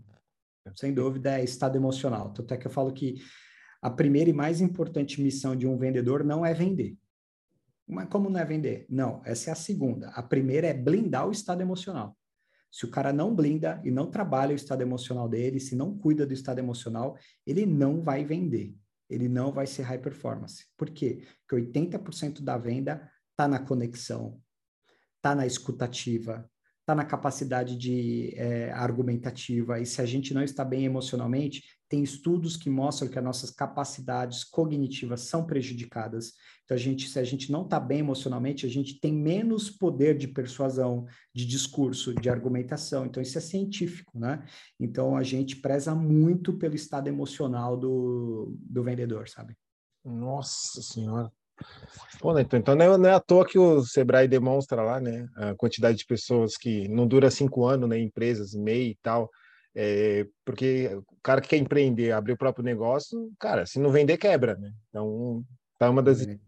Sem 0.77 0.95
dúvida 0.95 1.39
é 1.39 1.45
estado 1.45 1.77
emocional. 1.77 2.33
Tanto 2.33 2.53
é 2.53 2.57
que 2.59 2.67
eu 2.67 2.71
falo 2.71 2.93
que 2.93 3.17
a 3.81 3.91
primeira 3.91 4.29
e 4.29 4.33
mais 4.33 4.61
importante 4.61 5.23
missão 5.23 5.57
de 5.57 5.67
um 5.67 5.77
vendedor 5.77 6.23
não 6.23 6.45
é 6.45 6.53
vender. 6.53 6.97
Mas 7.87 8.09
como 8.09 8.31
não 8.31 8.41
é 8.41 8.45
vender? 8.45 8.87
Não, 8.89 9.21
essa 9.25 9.51
é 9.51 9.53
a 9.53 9.57
segunda. 9.57 10.09
A 10.11 10.23
primeira 10.23 10.69
é 10.69 10.75
blindar 10.75 11.27
o 11.27 11.33
estado 11.33 11.61
emocional. 11.61 12.17
Se 12.71 12.87
o 12.87 12.91
cara 12.91 13.13
não 13.13 13.35
blinda 13.35 13.81
e 13.85 13.91
não 13.91 14.11
trabalha 14.11 14.53
o 14.53 14.57
estado 14.57 14.81
emocional 14.81 15.29
dele, 15.29 15.61
se 15.61 15.77
não 15.77 15.97
cuida 15.97 16.27
do 16.27 16.33
estado 16.33 16.59
emocional, 16.59 17.19
ele 17.47 17.67
não 17.67 18.03
vai 18.03 18.25
vender. 18.25 18.75
Ele 19.11 19.29
não 19.29 19.53
vai 19.53 19.67
ser 19.67 19.83
high 19.83 19.99
performance. 19.99 20.65
Por 20.77 20.89
quê? 20.89 21.27
Porque 21.47 21.63
80% 21.71 22.43
da 22.43 22.57
venda 22.57 23.11
está 23.31 23.47
na 23.47 23.59
conexão, 23.59 24.41
está 25.17 25.35
na 25.35 25.47
escutativa, 25.47 26.49
está 26.81 26.95
na 26.95 27.05
capacidade 27.05 27.77
de 27.77 28.33
é, 28.37 28.73
argumentativa. 28.73 29.79
E 29.79 29.85
se 29.85 30.01
a 30.01 30.07
gente 30.07 30.33
não 30.33 30.43
está 30.43 30.65
bem 30.65 30.85
emocionalmente, 30.85 31.63
tem 31.93 32.03
estudos 32.03 32.57
que 32.57 32.71
mostram 32.71 33.07
que 33.07 33.19
as 33.19 33.25
nossas 33.25 33.51
capacidades 33.51 34.45
cognitivas 34.45 35.21
são 35.21 35.45
prejudicadas. 35.45 36.33
Então, 36.65 36.75
a 36.75 36.81
gente, 36.81 37.07
se 37.07 37.19
a 37.19 37.23
gente 37.23 37.53
não 37.53 37.65
está 37.65 37.79
bem 37.79 37.99
emocionalmente, 37.99 38.65
a 38.65 38.69
gente 38.71 38.99
tem 38.99 39.13
menos 39.13 39.69
poder 39.69 40.17
de 40.17 40.27
persuasão, 40.27 41.05
de 41.35 41.45
discurso, 41.45 42.15
de 42.15 42.31
argumentação. 42.31 43.05
Então, 43.05 43.23
isso 43.23 43.37
é 43.37 43.43
científico, 43.43 44.19
né? 44.19 44.43
Então, 44.81 45.15
a 45.15 45.23
gente 45.23 45.57
preza 45.57 45.95
muito 45.95 46.55
pelo 46.55 46.75
estado 46.75 47.09
emocional 47.09 47.77
do, 47.77 48.57
do 48.59 48.83
vendedor, 48.83 49.29
sabe? 49.29 49.55
Nossa 50.03 50.81
Senhora. 50.81 51.31
Então, 52.17 52.59
então 52.59 52.75
não 52.75 52.95
é, 52.95 52.97
não 52.97 53.11
é 53.11 53.13
à 53.13 53.21
toa 53.21 53.47
que 53.47 53.59
o 53.59 53.83
Sebrae 53.83 54.27
demonstra 54.27 54.83
lá, 54.83 54.99
né, 54.99 55.29
a 55.37 55.55
quantidade 55.55 55.99
de 55.99 56.07
pessoas 56.07 56.57
que 56.57 56.89
não 56.89 57.07
dura 57.07 57.31
cinco 57.31 57.67
anos, 57.67 57.87
né, 57.87 58.01
empresas, 58.01 58.55
MEI 58.55 58.93
e 58.93 58.99
tal, 59.03 59.31
é, 59.75 60.27
porque 60.45 60.91
o 60.95 61.05
cara 61.23 61.41
que 61.41 61.49
quer 61.49 61.57
empreender, 61.57 62.13
abrir 62.13 62.33
o 62.33 62.39
próprio 62.39 62.65
negócio, 62.65 63.33
cara, 63.39 63.65
se 63.65 63.79
não 63.79 63.91
vender, 63.91 64.19
quebra, 64.19 64.57
né? 64.57 64.73
Então, 64.89 65.45
tá 65.79 65.89
uma 65.89 66.03
das 66.03 66.27
é. 66.27 66.39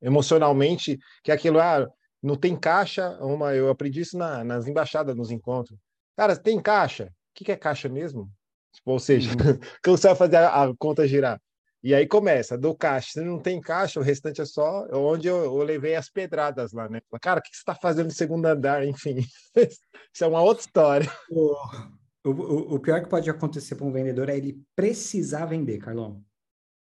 emocionalmente 0.00 0.98
que 1.22 1.30
é 1.30 1.34
aquilo, 1.34 1.60
ah, 1.60 1.88
não 2.22 2.36
tem 2.36 2.56
caixa, 2.56 3.10
uma, 3.20 3.54
eu 3.54 3.68
aprendi 3.68 4.00
isso 4.00 4.16
na, 4.16 4.42
nas 4.44 4.66
embaixadas, 4.66 5.16
nos 5.16 5.30
encontros. 5.30 5.78
Cara, 6.16 6.36
tem 6.36 6.60
caixa? 6.60 7.06
O 7.06 7.08
que, 7.34 7.44
que 7.44 7.52
é 7.52 7.56
caixa 7.56 7.88
mesmo? 7.88 8.30
Tipo, 8.72 8.92
ou 8.92 8.98
seja, 8.98 9.30
uhum. 9.30 9.36
como 9.84 9.98
você 9.98 10.08
vai 10.08 10.16
fazer 10.16 10.36
a, 10.36 10.64
a, 10.64 10.74
conta 10.76 11.06
girar? 11.06 11.40
E 11.82 11.94
aí 11.94 12.06
começa, 12.06 12.56
do 12.56 12.76
caixa. 12.76 13.10
Se 13.12 13.20
não 13.20 13.40
tem 13.40 13.60
caixa, 13.60 13.98
o 13.98 14.02
restante 14.04 14.40
é 14.40 14.44
só 14.44 14.86
onde 14.92 15.26
eu, 15.26 15.44
eu 15.44 15.58
levei 15.58 15.96
as 15.96 16.08
pedradas 16.08 16.72
lá, 16.72 16.88
né? 16.88 17.00
Cara, 17.20 17.40
o 17.40 17.42
que 17.42 17.48
você 17.48 17.58
está 17.58 17.74
fazendo 17.74 18.06
no 18.06 18.12
segundo 18.12 18.46
andar? 18.46 18.86
Enfim, 18.86 19.16
isso 19.56 20.24
é 20.24 20.26
uma 20.26 20.42
outra 20.42 20.64
história. 20.64 21.10
O, 22.24 22.30
o, 22.30 22.74
o 22.74 22.80
pior 22.80 23.02
que 23.02 23.08
pode 23.08 23.28
acontecer 23.28 23.74
para 23.74 23.86
um 23.86 23.92
vendedor 23.92 24.28
é 24.28 24.36
ele 24.36 24.64
precisar 24.76 25.46
vender, 25.46 25.78
Carlão. 25.78 26.24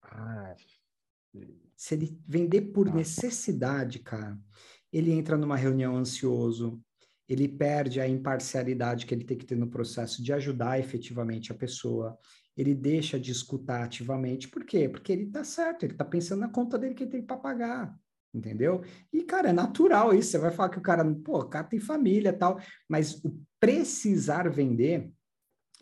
Ah, 0.02 0.54
Se 1.74 1.94
ele 1.94 2.20
vender 2.26 2.72
por 2.72 2.88
ah. 2.88 2.94
necessidade, 2.94 3.98
cara, 4.00 4.38
ele 4.92 5.10
entra 5.10 5.38
numa 5.38 5.56
reunião 5.56 5.96
ansioso, 5.96 6.82
ele 7.28 7.48
perde 7.48 8.00
a 8.00 8.06
imparcialidade 8.06 9.06
que 9.06 9.14
ele 9.14 9.24
tem 9.24 9.38
que 9.38 9.46
ter 9.46 9.56
no 9.56 9.70
processo 9.70 10.22
de 10.22 10.32
ajudar 10.34 10.78
efetivamente 10.78 11.50
a 11.50 11.54
pessoa, 11.54 12.18
ele 12.54 12.74
deixa 12.74 13.18
de 13.18 13.32
escutar 13.32 13.84
ativamente. 13.84 14.48
Por 14.48 14.64
quê? 14.64 14.86
Porque 14.88 15.12
ele 15.12 15.30
tá 15.30 15.42
certo, 15.42 15.84
ele 15.84 15.94
tá 15.94 16.04
pensando 16.04 16.40
na 16.40 16.48
conta 16.48 16.78
dele 16.78 16.94
que 16.94 17.04
ele 17.04 17.10
tem 17.10 17.22
para 17.22 17.38
pagar. 17.38 17.96
Entendeu? 18.34 18.82
E, 19.12 19.22
cara, 19.22 19.50
é 19.50 19.52
natural 19.52 20.14
isso. 20.14 20.30
Você 20.30 20.38
vai 20.38 20.50
falar 20.50 20.70
que 20.70 20.78
o 20.78 20.82
cara, 20.82 21.04
pô, 21.16 21.40
o 21.40 21.48
cara 21.48 21.66
tem 21.66 21.78
família 21.78 22.32
tal, 22.32 22.58
mas 22.88 23.22
o 23.24 23.38
precisar 23.60 24.50
vender 24.50 25.12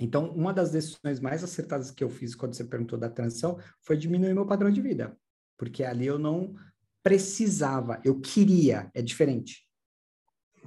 então, 0.01 0.31
uma 0.31 0.53
das 0.53 0.71
decisões 0.71 1.21
mais 1.21 1.45
acertadas 1.45 1.91
que 1.91 2.03
eu 2.03 2.09
fiz 2.09 2.35
quando 2.35 2.55
você 2.55 2.65
perguntou 2.65 2.99
da 2.99 3.11
transição 3.11 3.59
foi 3.83 3.97
diminuir 3.97 4.35
meu 4.35 4.47
padrão 4.47 4.71
de 4.71 4.81
vida, 4.81 5.17
porque 5.59 5.85
ali 5.85 6.07
eu 6.07 6.19
não 6.19 6.55
precisava, 7.03 8.01
eu 8.05 8.19
queria, 8.19 8.91
é 8.95 9.03
diferente. 9.03 9.67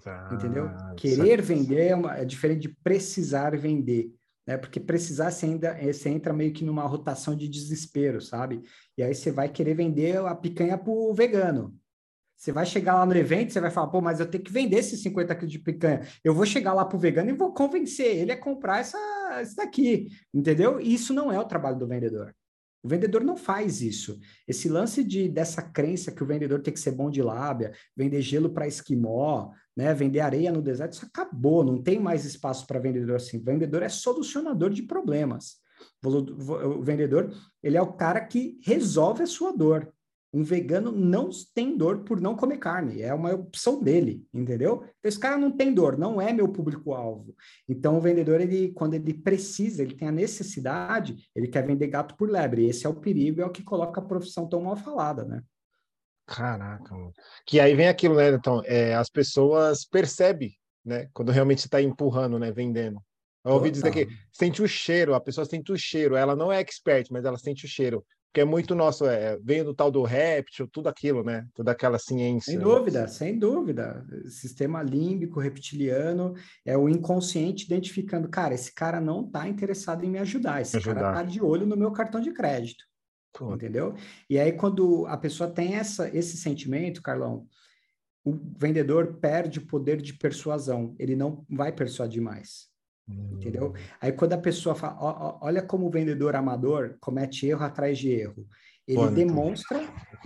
Ah, 0.05 0.29
Entendeu? 0.33 0.69
Querer 0.97 1.41
vender 1.41 1.87
é, 1.87 1.95
uma, 1.95 2.17
é, 2.17 2.25
diferente 2.25 2.61
de 2.61 2.69
precisar 2.69 3.57
vender, 3.57 4.11
né? 4.45 4.57
Porque 4.57 4.79
precisar 4.79 5.31
você 5.31 5.45
ainda 5.45 5.73
você 5.81 6.09
entra 6.09 6.33
meio 6.33 6.51
que 6.51 6.65
numa 6.65 6.85
rotação 6.85 7.35
de 7.35 7.47
desespero, 7.47 8.19
sabe? 8.21 8.61
E 8.97 9.03
aí 9.03 9.13
você 9.15 9.31
vai 9.31 9.49
querer 9.49 9.75
vender 9.75 10.17
a 10.17 10.35
picanha 10.35 10.77
pro 10.77 11.13
vegano. 11.13 11.73
Você 12.43 12.51
vai 12.51 12.65
chegar 12.65 12.95
lá 12.95 13.05
no 13.05 13.15
evento, 13.15 13.53
você 13.53 13.61
vai 13.61 13.71
falar, 13.71 13.87
pô, 13.87 14.01
mas 14.01 14.19
eu 14.19 14.29
tenho 14.29 14.43
que 14.43 14.51
vender 14.51 14.75
esses 14.75 15.01
50 15.01 15.33
quilos 15.33 15.49
de 15.49 15.59
picanha. 15.59 16.05
Eu 16.21 16.35
vou 16.35 16.45
chegar 16.45 16.73
lá 16.73 16.83
pro 16.83 16.99
vegano 16.99 17.29
e 17.29 17.33
vou 17.33 17.53
convencer 17.53 18.17
ele 18.17 18.33
a 18.33 18.37
comprar 18.37 18.81
essa, 18.81 18.97
isso 19.41 19.55
daqui, 19.55 20.09
entendeu? 20.33 20.77
E 20.77 20.93
isso 20.93 21.13
não 21.13 21.31
é 21.31 21.39
o 21.39 21.45
trabalho 21.45 21.79
do 21.79 21.87
vendedor. 21.87 22.35
O 22.83 22.89
vendedor 22.89 23.23
não 23.23 23.37
faz 23.37 23.81
isso. 23.81 24.19
Esse 24.45 24.67
lance 24.67 25.05
de 25.05 25.29
dessa 25.29 25.61
crença 25.61 26.11
que 26.11 26.21
o 26.21 26.25
vendedor 26.25 26.61
tem 26.61 26.73
que 26.73 26.81
ser 26.81 26.91
bom 26.91 27.09
de 27.09 27.21
lábia, 27.21 27.71
vender 27.95 28.21
gelo 28.21 28.49
para 28.49 28.67
esquimó, 28.67 29.51
né, 29.73 29.93
vender 29.93 30.19
areia 30.19 30.51
no 30.51 30.61
deserto, 30.61 30.95
isso 30.95 31.05
acabou, 31.05 31.63
não 31.63 31.81
tem 31.81 31.97
mais 31.97 32.25
espaço 32.25 32.67
para 32.67 32.77
vendedor 32.77 33.15
assim. 33.15 33.37
O 33.37 33.43
vendedor 33.45 33.83
é 33.83 33.87
solucionador 33.87 34.69
de 34.69 34.83
problemas. 34.83 35.59
O 36.03 36.83
vendedor, 36.83 37.33
ele 37.63 37.77
é 37.77 37.81
o 37.81 37.93
cara 37.93 38.19
que 38.19 38.59
resolve 38.61 39.23
a 39.23 39.27
sua 39.27 39.55
dor. 39.55 39.93
Um 40.33 40.43
vegano 40.43 40.91
não 40.91 41.29
tem 41.53 41.77
dor 41.77 41.99
por 42.03 42.19
não 42.19 42.35
comer 42.35 42.57
carne, 42.57 43.03
é 43.03 43.13
uma 43.13 43.33
opção 43.33 43.83
dele, 43.83 44.25
entendeu? 44.33 44.77
Então, 44.77 44.89
esse 45.03 45.19
cara 45.19 45.37
não 45.37 45.51
tem 45.51 45.71
dor, 45.71 45.95
não 45.95 46.19
é 46.19 46.33
meu 46.33 46.49
público-alvo. 46.49 47.35
Então, 47.69 47.97
o 47.97 48.01
vendedor, 48.01 48.41
ele, 48.41 48.71
quando 48.71 48.95
ele 48.95 49.13
precisa, 49.13 49.83
ele 49.83 49.95
tem 49.95 50.07
a 50.07 50.11
necessidade, 50.11 51.29
ele 51.35 51.47
quer 51.47 51.65
vender 51.65 51.87
gato 51.87 52.15
por 52.17 52.29
lebre. 52.29 52.65
Esse 52.65 52.87
é 52.87 52.89
o 52.89 52.95
perigo, 52.95 53.41
é 53.41 53.45
o 53.45 53.51
que 53.51 53.63
coloca 53.63 54.01
a 54.01 54.03
profissão 54.03 54.49
tão 54.49 54.61
mal 54.61 54.75
falada, 54.75 55.23
né? 55.23 55.43
Caraca, 56.25 56.95
mano. 56.95 57.13
Que 57.45 57.59
aí 57.59 57.75
vem 57.75 57.87
aquilo, 57.87 58.15
né? 58.15 58.29
Então, 58.29 58.63
é, 58.65 58.95
as 58.95 59.09
pessoas 59.09 59.85
percebem, 59.85 60.57
né? 60.83 61.09
Quando 61.13 61.31
realmente 61.31 61.59
está 61.59 61.79
empurrando, 61.79 62.39
né? 62.39 62.51
Vendendo. 62.51 62.99
Eu 63.43 63.53
ouvi 63.53 63.71
dizer 63.71 63.91
que 63.91 64.07
sente 64.31 64.61
o 64.61 64.67
cheiro, 64.67 65.13
a 65.13 65.19
pessoa 65.19 65.45
sente 65.45 65.71
o 65.71 65.77
cheiro. 65.77 66.15
Ela 66.15 66.35
não 66.35 66.51
é 66.51 66.59
expert, 66.59 67.07
mas 67.11 67.25
ela 67.25 67.37
sente 67.37 67.65
o 67.65 67.67
cheiro 67.67 68.05
que 68.33 68.41
é 68.41 68.45
muito 68.45 68.73
nosso, 68.73 69.05
é, 69.05 69.37
vem 69.43 69.63
do 69.63 69.75
tal 69.75 69.91
do 69.91 70.01
réptil, 70.01 70.67
tudo 70.67 70.89
aquilo, 70.89 71.23
né? 71.23 71.47
Toda 71.53 71.71
aquela 71.71 71.99
ciência. 71.99 72.51
Sem 72.51 72.59
dúvida, 72.59 73.07
sem 73.07 73.37
dúvida. 73.37 74.03
Sistema 74.27 74.81
límbico, 74.81 75.39
reptiliano, 75.39 76.33
é 76.65 76.75
o 76.75 76.89
inconsciente 76.89 77.65
identificando, 77.65 78.27
cara, 78.27 78.55
esse 78.55 78.73
cara 78.73 78.99
não 78.99 79.23
está 79.23 79.47
interessado 79.47 80.03
em 80.03 80.09
me 80.09 80.17
ajudar, 80.17 80.61
esse 80.61 80.77
ajudar. 80.77 80.95
cara 80.95 81.09
está 81.09 81.23
de 81.31 81.43
olho 81.43 81.67
no 81.67 81.77
meu 81.77 81.91
cartão 81.91 82.19
de 82.19 82.33
crédito. 82.33 82.83
Pô. 83.31 83.53
Entendeu? 83.53 83.93
E 84.27 84.39
aí, 84.39 84.51
quando 84.51 85.05
a 85.05 85.17
pessoa 85.17 85.49
tem 85.49 85.75
essa, 85.75 86.09
esse 86.15 86.35
sentimento, 86.35 87.03
Carlão, 87.03 87.47
o 88.25 88.33
vendedor 88.57 89.19
perde 89.19 89.59
o 89.59 89.67
poder 89.67 90.01
de 90.01 90.13
persuasão, 90.13 90.95
ele 90.97 91.15
não 91.15 91.45
vai 91.47 91.71
persuadir 91.71 92.21
mais. 92.21 92.72
Entendeu? 93.07 93.69
Hum. 93.69 93.73
Aí 93.99 94.11
quando 94.11 94.33
a 94.33 94.37
pessoa 94.37 94.75
fala, 94.75 94.97
ó, 94.99 95.09
ó, 95.09 95.39
olha 95.41 95.61
como 95.61 95.87
o 95.87 95.91
vendedor 95.91 96.35
amador 96.35 96.95
comete 96.99 97.47
erro 97.47 97.63
atrás 97.63 97.97
de 97.97 98.09
erro. 98.11 98.47
Ele 98.87 99.09
demonstra, 99.11 99.79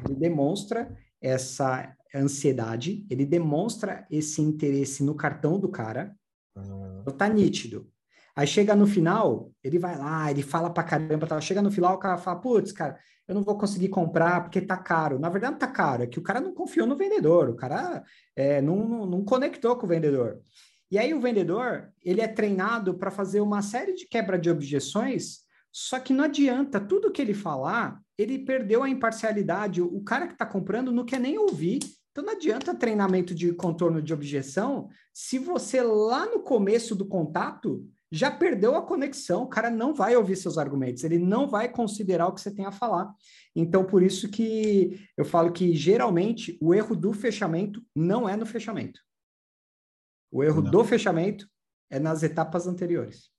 ele 0.03 0.15
demonstra 0.15 0.95
essa 1.21 1.95
ansiedade, 2.13 3.05
ele 3.09 3.25
demonstra 3.25 4.05
esse 4.09 4.41
interesse 4.41 5.03
no 5.03 5.15
cartão 5.15 5.59
do 5.59 5.69
cara. 5.69 6.15
Uhum. 6.55 7.03
Tá 7.17 7.27
nítido. 7.29 7.87
Aí 8.35 8.45
chega 8.45 8.75
no 8.75 8.85
final, 8.85 9.51
ele 9.63 9.79
vai 9.79 9.97
lá, 9.97 10.29
ele 10.29 10.43
fala 10.43 10.69
pra 10.69 10.83
caramba, 10.83 11.25
tá? 11.25 11.41
chega 11.41 11.61
no 11.61 11.71
final, 11.71 11.95
o 11.95 11.99
cara 11.99 12.17
fala, 12.17 12.39
putz, 12.39 12.71
cara, 12.71 12.95
eu 13.27 13.33
não 13.33 13.41
vou 13.41 13.57
conseguir 13.57 13.89
comprar 13.89 14.41
porque 14.41 14.61
tá 14.61 14.77
caro. 14.77 15.17
Na 15.17 15.27
verdade, 15.27 15.53
não 15.53 15.59
tá 15.59 15.67
caro, 15.67 16.03
é 16.03 16.07
que 16.07 16.19
o 16.19 16.21
cara 16.21 16.39
não 16.39 16.53
confiou 16.53 16.85
no 16.85 16.95
vendedor, 16.95 17.49
o 17.49 17.55
cara 17.55 18.03
é, 18.35 18.61
não, 18.61 18.87
não, 18.87 19.05
não 19.07 19.25
conectou 19.25 19.75
com 19.75 19.87
o 19.87 19.89
vendedor. 19.89 20.39
E 20.89 20.97
aí 20.97 21.13
o 21.13 21.19
vendedor, 21.21 21.91
ele 22.03 22.21
é 22.21 22.27
treinado 22.27 22.93
para 22.93 23.11
fazer 23.11 23.41
uma 23.41 23.61
série 23.61 23.93
de 23.93 24.07
quebra 24.07 24.37
de 24.39 24.49
objeções, 24.49 25.39
só 25.71 25.99
que 25.99 26.13
não 26.13 26.23
adianta, 26.23 26.79
tudo 26.79 27.11
que 27.11 27.21
ele 27.21 27.33
falar, 27.33 27.99
ele 28.17 28.39
perdeu 28.39 28.81
a 28.81 28.89
imparcialidade, 28.89 29.81
o 29.81 30.01
cara 30.01 30.27
que 30.27 30.33
está 30.33 30.45
comprando 30.45 30.91
não 30.91 31.05
quer 31.05 31.19
nem 31.19 31.37
ouvir, 31.37 31.79
então 32.11 32.25
não 32.25 32.33
adianta 32.33 32.73
treinamento 32.73 33.35
de 33.35 33.53
contorno 33.53 34.01
de 34.01 34.11
objeção 34.11 34.89
se 35.13 35.39
você 35.39 35.81
lá 35.81 36.25
no 36.25 36.39
começo 36.39 36.95
do 36.95 37.05
contato 37.05 37.83
já 38.11 38.31
perdeu 38.31 38.75
a 38.75 38.81
conexão, 38.81 39.43
o 39.43 39.47
cara 39.47 39.69
não 39.69 39.93
vai 39.93 40.15
ouvir 40.15 40.35
seus 40.35 40.57
argumentos, 40.57 41.03
ele 41.03 41.17
não 41.17 41.47
vai 41.47 41.69
considerar 41.69 42.27
o 42.27 42.33
que 42.33 42.41
você 42.41 42.51
tem 42.51 42.65
a 42.65 42.71
falar. 42.71 43.11
Então, 43.55 43.83
por 43.83 44.01
isso 44.01 44.29
que 44.29 44.99
eu 45.17 45.25
falo 45.25 45.51
que 45.51 45.73
geralmente 45.73 46.57
o 46.61 46.73
erro 46.73 46.95
do 46.95 47.13
fechamento 47.13 47.83
não 47.95 48.29
é 48.29 48.35
no 48.35 48.45
fechamento. 48.45 48.99
O 50.31 50.43
erro 50.43 50.61
Não. 50.61 50.71
do 50.71 50.83
fechamento 50.83 51.49
é 51.89 51.99
nas 51.99 52.23
etapas 52.23 52.67
anteriores. 52.67 53.31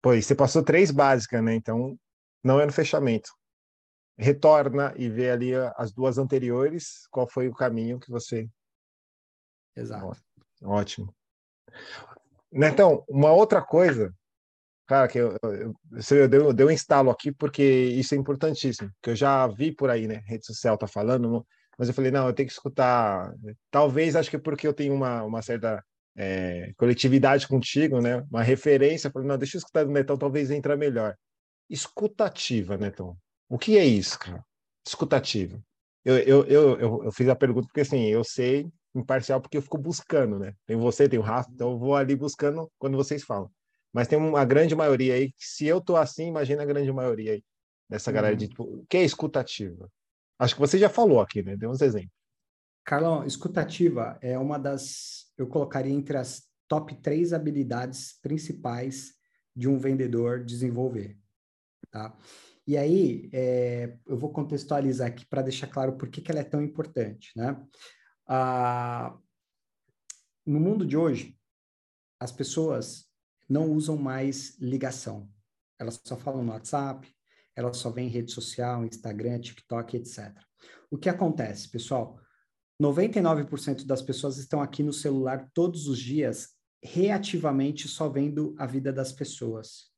Pois, 0.00 0.26
você 0.26 0.34
passou 0.34 0.62
três 0.62 0.90
básicas, 0.90 1.42
né? 1.42 1.54
Então, 1.54 1.98
não 2.42 2.60
é 2.60 2.66
no 2.66 2.72
fechamento. 2.72 3.30
Retorna 4.16 4.92
e 4.96 5.08
vê 5.08 5.30
ali 5.30 5.52
as 5.76 5.92
duas 5.92 6.18
anteriores, 6.18 7.06
qual 7.10 7.28
foi 7.28 7.48
o 7.48 7.54
caminho 7.54 7.98
que 7.98 8.10
você. 8.10 8.48
Exato. 9.76 10.20
Ótimo. 10.62 11.14
Então, 12.52 13.04
uma 13.08 13.32
outra 13.32 13.62
coisa, 13.62 14.12
cara, 14.86 15.06
que 15.06 15.18
eu, 15.18 15.36
eu, 15.42 15.74
eu, 16.10 16.28
dei, 16.28 16.40
eu 16.40 16.52
dei 16.52 16.66
um 16.66 16.70
instalo 16.70 17.10
aqui 17.10 17.30
porque 17.30 17.62
isso 17.62 18.14
é 18.14 18.18
importantíssimo, 18.18 18.90
que 19.02 19.10
eu 19.10 19.16
já 19.16 19.46
vi 19.46 19.72
por 19.72 19.90
aí, 19.90 20.08
né? 20.08 20.22
Rede 20.26 20.46
social 20.46 20.76
tá 20.78 20.86
falando, 20.86 21.46
mas 21.78 21.88
eu 21.88 21.94
falei, 21.94 22.10
não, 22.10 22.26
eu 22.26 22.32
tenho 22.32 22.48
que 22.48 22.52
escutar. 22.52 23.32
Talvez, 23.70 24.16
acho 24.16 24.30
que 24.30 24.38
porque 24.38 24.66
eu 24.66 24.74
tenho 24.74 24.92
uma, 24.92 25.22
uma 25.22 25.40
certa 25.40 25.82
é, 26.16 26.72
coletividade 26.76 27.46
contigo, 27.46 28.00
né? 28.00 28.26
Uma 28.30 28.42
referência. 28.42 29.10
Falei, 29.10 29.28
não, 29.28 29.38
deixa 29.38 29.56
eu 29.56 29.60
escutar 29.60 29.84
do 29.84 29.92
Netão, 29.92 30.16
talvez 30.16 30.50
entre 30.50 30.74
melhor. 30.74 31.14
Escutativa, 31.70 32.76
Netão. 32.76 33.16
O 33.48 33.56
que 33.56 33.78
é 33.78 33.84
isso, 33.84 34.18
cara? 34.18 34.44
Escutativa. 34.84 35.62
Eu, 36.04 36.18
eu, 36.18 36.44
eu, 36.46 36.80
eu, 36.80 37.04
eu 37.04 37.12
fiz 37.12 37.28
a 37.28 37.36
pergunta 37.36 37.68
porque, 37.68 37.82
assim, 37.82 38.06
eu 38.06 38.24
sei 38.24 38.68
imparcial 38.94 39.40
porque 39.40 39.56
eu 39.56 39.62
fico 39.62 39.78
buscando, 39.78 40.38
né? 40.38 40.54
Tem 40.66 40.76
você, 40.76 41.08
tem 41.08 41.18
o 41.18 41.22
Rafa, 41.22 41.50
então 41.52 41.72
eu 41.72 41.78
vou 41.78 41.94
ali 41.94 42.16
buscando 42.16 42.70
quando 42.78 42.96
vocês 42.96 43.22
falam. 43.22 43.50
mas 43.92 44.08
tem 44.08 44.18
uma 44.18 44.44
grande 44.44 44.74
maioria 44.74 45.14
aí, 45.14 45.30
que 45.30 45.46
se 45.46 45.66
eu 45.66 45.80
tô 45.80 45.96
assim, 45.96 46.26
imagina 46.28 46.62
a 46.62 46.66
grande 46.66 46.92
maioria 46.92 47.32
aí, 47.32 47.44
dessa 47.88 48.10
uhum. 48.10 48.14
galera 48.14 48.36
de, 48.36 48.48
tipo, 48.48 48.84
que 48.88 48.96
é 48.96 49.04
escutativa. 49.04 49.88
Acho 50.38 50.54
que 50.54 50.60
você 50.60 50.78
já 50.78 50.88
falou 50.88 51.20
aqui, 51.20 51.42
né? 51.42 51.56
Deu 51.56 51.70
uns 51.70 51.80
exemplos. 51.80 52.12
Carlão, 52.84 53.24
escutativa 53.24 54.18
é 54.22 54.38
uma 54.38 54.58
das, 54.58 55.26
eu 55.36 55.46
colocaria 55.46 55.92
entre 55.92 56.16
as 56.16 56.44
top 56.66 56.94
três 57.02 57.32
habilidades 57.32 58.18
principais 58.22 59.14
de 59.54 59.68
um 59.68 59.78
vendedor 59.78 60.44
desenvolver, 60.44 61.18
tá? 61.90 62.16
E 62.66 62.76
aí, 62.76 63.28
é, 63.32 63.96
eu 64.06 64.16
vou 64.16 64.30
contextualizar 64.30 65.08
aqui 65.08 65.26
para 65.26 65.42
deixar 65.42 65.66
claro 65.66 65.96
por 65.96 66.08
que, 66.08 66.20
que 66.20 66.30
ela 66.30 66.40
é 66.40 66.44
tão 66.44 66.62
importante, 66.62 67.32
né? 67.34 67.60
Ah, 68.26 69.16
no 70.46 70.60
mundo 70.60 70.86
de 70.86 70.96
hoje, 70.96 71.38
as 72.20 72.30
pessoas 72.30 73.06
não 73.48 73.70
usam 73.72 73.96
mais 73.96 74.58
ligação. 74.58 75.30
Elas 75.78 76.00
só 76.04 76.16
falam 76.16 76.44
no 76.44 76.52
WhatsApp, 76.52 77.10
elas 77.58 77.78
só 77.78 77.90
vêm 77.90 78.06
em 78.06 78.10
rede 78.10 78.30
social, 78.30 78.84
Instagram, 78.84 79.40
TikTok, 79.40 79.96
etc. 79.96 80.32
O 80.88 80.96
que 80.96 81.08
acontece, 81.08 81.68
pessoal? 81.68 82.20
99% 82.80 83.84
das 83.84 84.00
pessoas 84.00 84.38
estão 84.38 84.62
aqui 84.62 84.80
no 84.84 84.92
celular 84.92 85.50
todos 85.52 85.88
os 85.88 85.98
dias, 85.98 86.50
reativamente 86.80 87.88
só 87.88 88.08
vendo 88.08 88.54
a 88.56 88.64
vida 88.64 88.92
das 88.92 89.10
pessoas. 89.10 89.88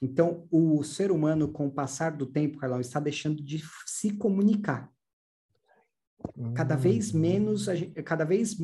Então, 0.00 0.46
o 0.52 0.84
ser 0.84 1.10
humano, 1.10 1.48
com 1.48 1.66
o 1.66 1.72
passar 1.72 2.12
do 2.12 2.26
tempo, 2.26 2.58
Carlão, 2.58 2.80
está 2.80 3.00
deixando 3.00 3.42
de 3.42 3.60
se 3.84 4.12
comunicar. 4.12 4.88
Cada 6.54 6.76
vez 6.76 7.12
hum. 7.12 7.18
menos, 7.18 7.64
gente, 7.64 8.02
cada 8.04 8.24
vez, 8.24 8.56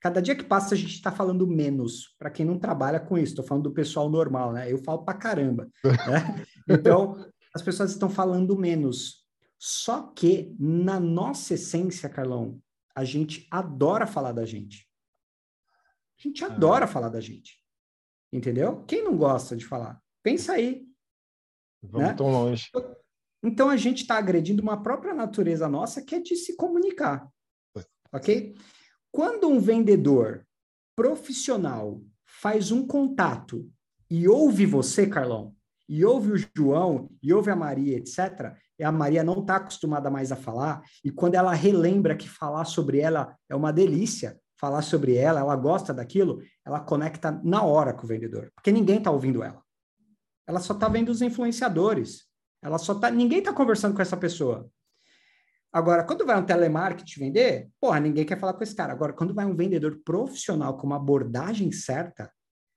cada 0.00 0.22
dia 0.22 0.34
que 0.34 0.42
passa 0.42 0.74
a 0.74 0.78
gente 0.78 0.94
está 0.94 1.12
falando 1.12 1.46
menos. 1.46 2.16
Para 2.18 2.30
quem 2.30 2.46
não 2.46 2.58
trabalha 2.58 2.98
com 2.98 3.18
isso, 3.18 3.32
estou 3.32 3.44
falando 3.44 3.64
do 3.64 3.72
pessoal 3.72 4.08
normal, 4.08 4.54
né? 4.54 4.72
Eu 4.72 4.78
falo 4.78 5.04
para 5.04 5.18
caramba. 5.18 5.68
Né? 5.84 6.46
Então, 6.68 7.16
as 7.54 7.62
pessoas 7.62 7.90
estão 7.90 8.08
falando 8.08 8.56
menos. 8.56 9.26
Só 9.58 10.02
que 10.02 10.54
na 10.58 10.98
nossa 10.98 11.54
essência, 11.54 12.08
Carlão, 12.08 12.60
a 12.94 13.04
gente 13.04 13.46
adora 13.50 14.06
falar 14.06 14.32
da 14.32 14.44
gente. 14.44 14.88
A 16.18 16.22
gente 16.22 16.44
adora 16.44 16.86
falar 16.86 17.08
da 17.08 17.20
gente. 17.20 17.58
Entendeu? 18.32 18.84
Quem 18.84 19.02
não 19.02 19.16
gosta 19.16 19.56
de 19.56 19.66
falar? 19.66 20.00
Pensa 20.22 20.52
aí. 20.52 20.86
Vamos 21.82 22.08
né? 22.08 22.14
tão 22.14 22.30
longe. 22.30 22.70
Então 23.42 23.68
a 23.68 23.76
gente 23.76 24.02
está 24.02 24.18
agredindo 24.18 24.62
uma 24.62 24.82
própria 24.82 25.14
natureza 25.14 25.68
nossa 25.68 26.02
que 26.02 26.14
é 26.14 26.20
de 26.20 26.36
se 26.36 26.56
comunicar. 26.56 27.28
Ok? 28.12 28.54
Quando 29.10 29.48
um 29.48 29.58
vendedor 29.58 30.46
profissional 30.94 32.02
faz 32.24 32.70
um 32.70 32.86
contato 32.86 33.70
e 34.10 34.28
ouve 34.28 34.66
você, 34.66 35.06
Carlão, 35.06 35.54
e 35.90 36.04
ouve 36.04 36.30
o 36.30 36.48
João, 36.56 37.10
e 37.20 37.34
ouve 37.34 37.50
a 37.50 37.56
Maria, 37.56 37.98
etc., 37.98 38.54
e 38.78 38.84
a 38.84 38.92
Maria 38.92 39.24
não 39.24 39.40
está 39.40 39.56
acostumada 39.56 40.08
mais 40.08 40.30
a 40.30 40.36
falar, 40.36 40.82
e 41.04 41.10
quando 41.10 41.34
ela 41.34 41.52
relembra 41.52 42.14
que 42.16 42.28
falar 42.28 42.64
sobre 42.64 43.00
ela 43.00 43.36
é 43.48 43.56
uma 43.56 43.72
delícia, 43.72 44.38
falar 44.56 44.82
sobre 44.82 45.16
ela, 45.16 45.40
ela 45.40 45.56
gosta 45.56 45.92
daquilo, 45.92 46.40
ela 46.64 46.78
conecta 46.78 47.40
na 47.42 47.64
hora 47.64 47.92
com 47.92 48.04
o 48.04 48.06
vendedor, 48.06 48.52
porque 48.54 48.70
ninguém 48.70 48.98
está 48.98 49.10
ouvindo 49.10 49.42
ela. 49.42 49.60
Ela 50.46 50.60
só 50.60 50.74
está 50.74 50.88
vendo 50.88 51.08
os 51.08 51.22
influenciadores. 51.22 52.24
Ela 52.62 52.78
só 52.78 52.94
tá, 52.94 53.10
ninguém 53.10 53.40
está 53.40 53.52
conversando 53.52 53.94
com 53.96 54.02
essa 54.02 54.16
pessoa. 54.16 54.70
Agora, 55.72 56.04
quando 56.04 56.24
vai 56.24 56.38
um 56.38 56.46
telemarketing 56.46 57.18
vender, 57.18 57.68
porra, 57.80 57.98
ninguém 57.98 58.24
quer 58.24 58.38
falar 58.38 58.54
com 58.54 58.62
esse 58.62 58.74
cara. 58.74 58.92
Agora, 58.92 59.12
quando 59.12 59.34
vai 59.34 59.44
um 59.44 59.56
vendedor 59.56 60.00
profissional 60.04 60.76
com 60.76 60.86
uma 60.86 60.96
abordagem 60.96 61.72
certa, 61.72 62.30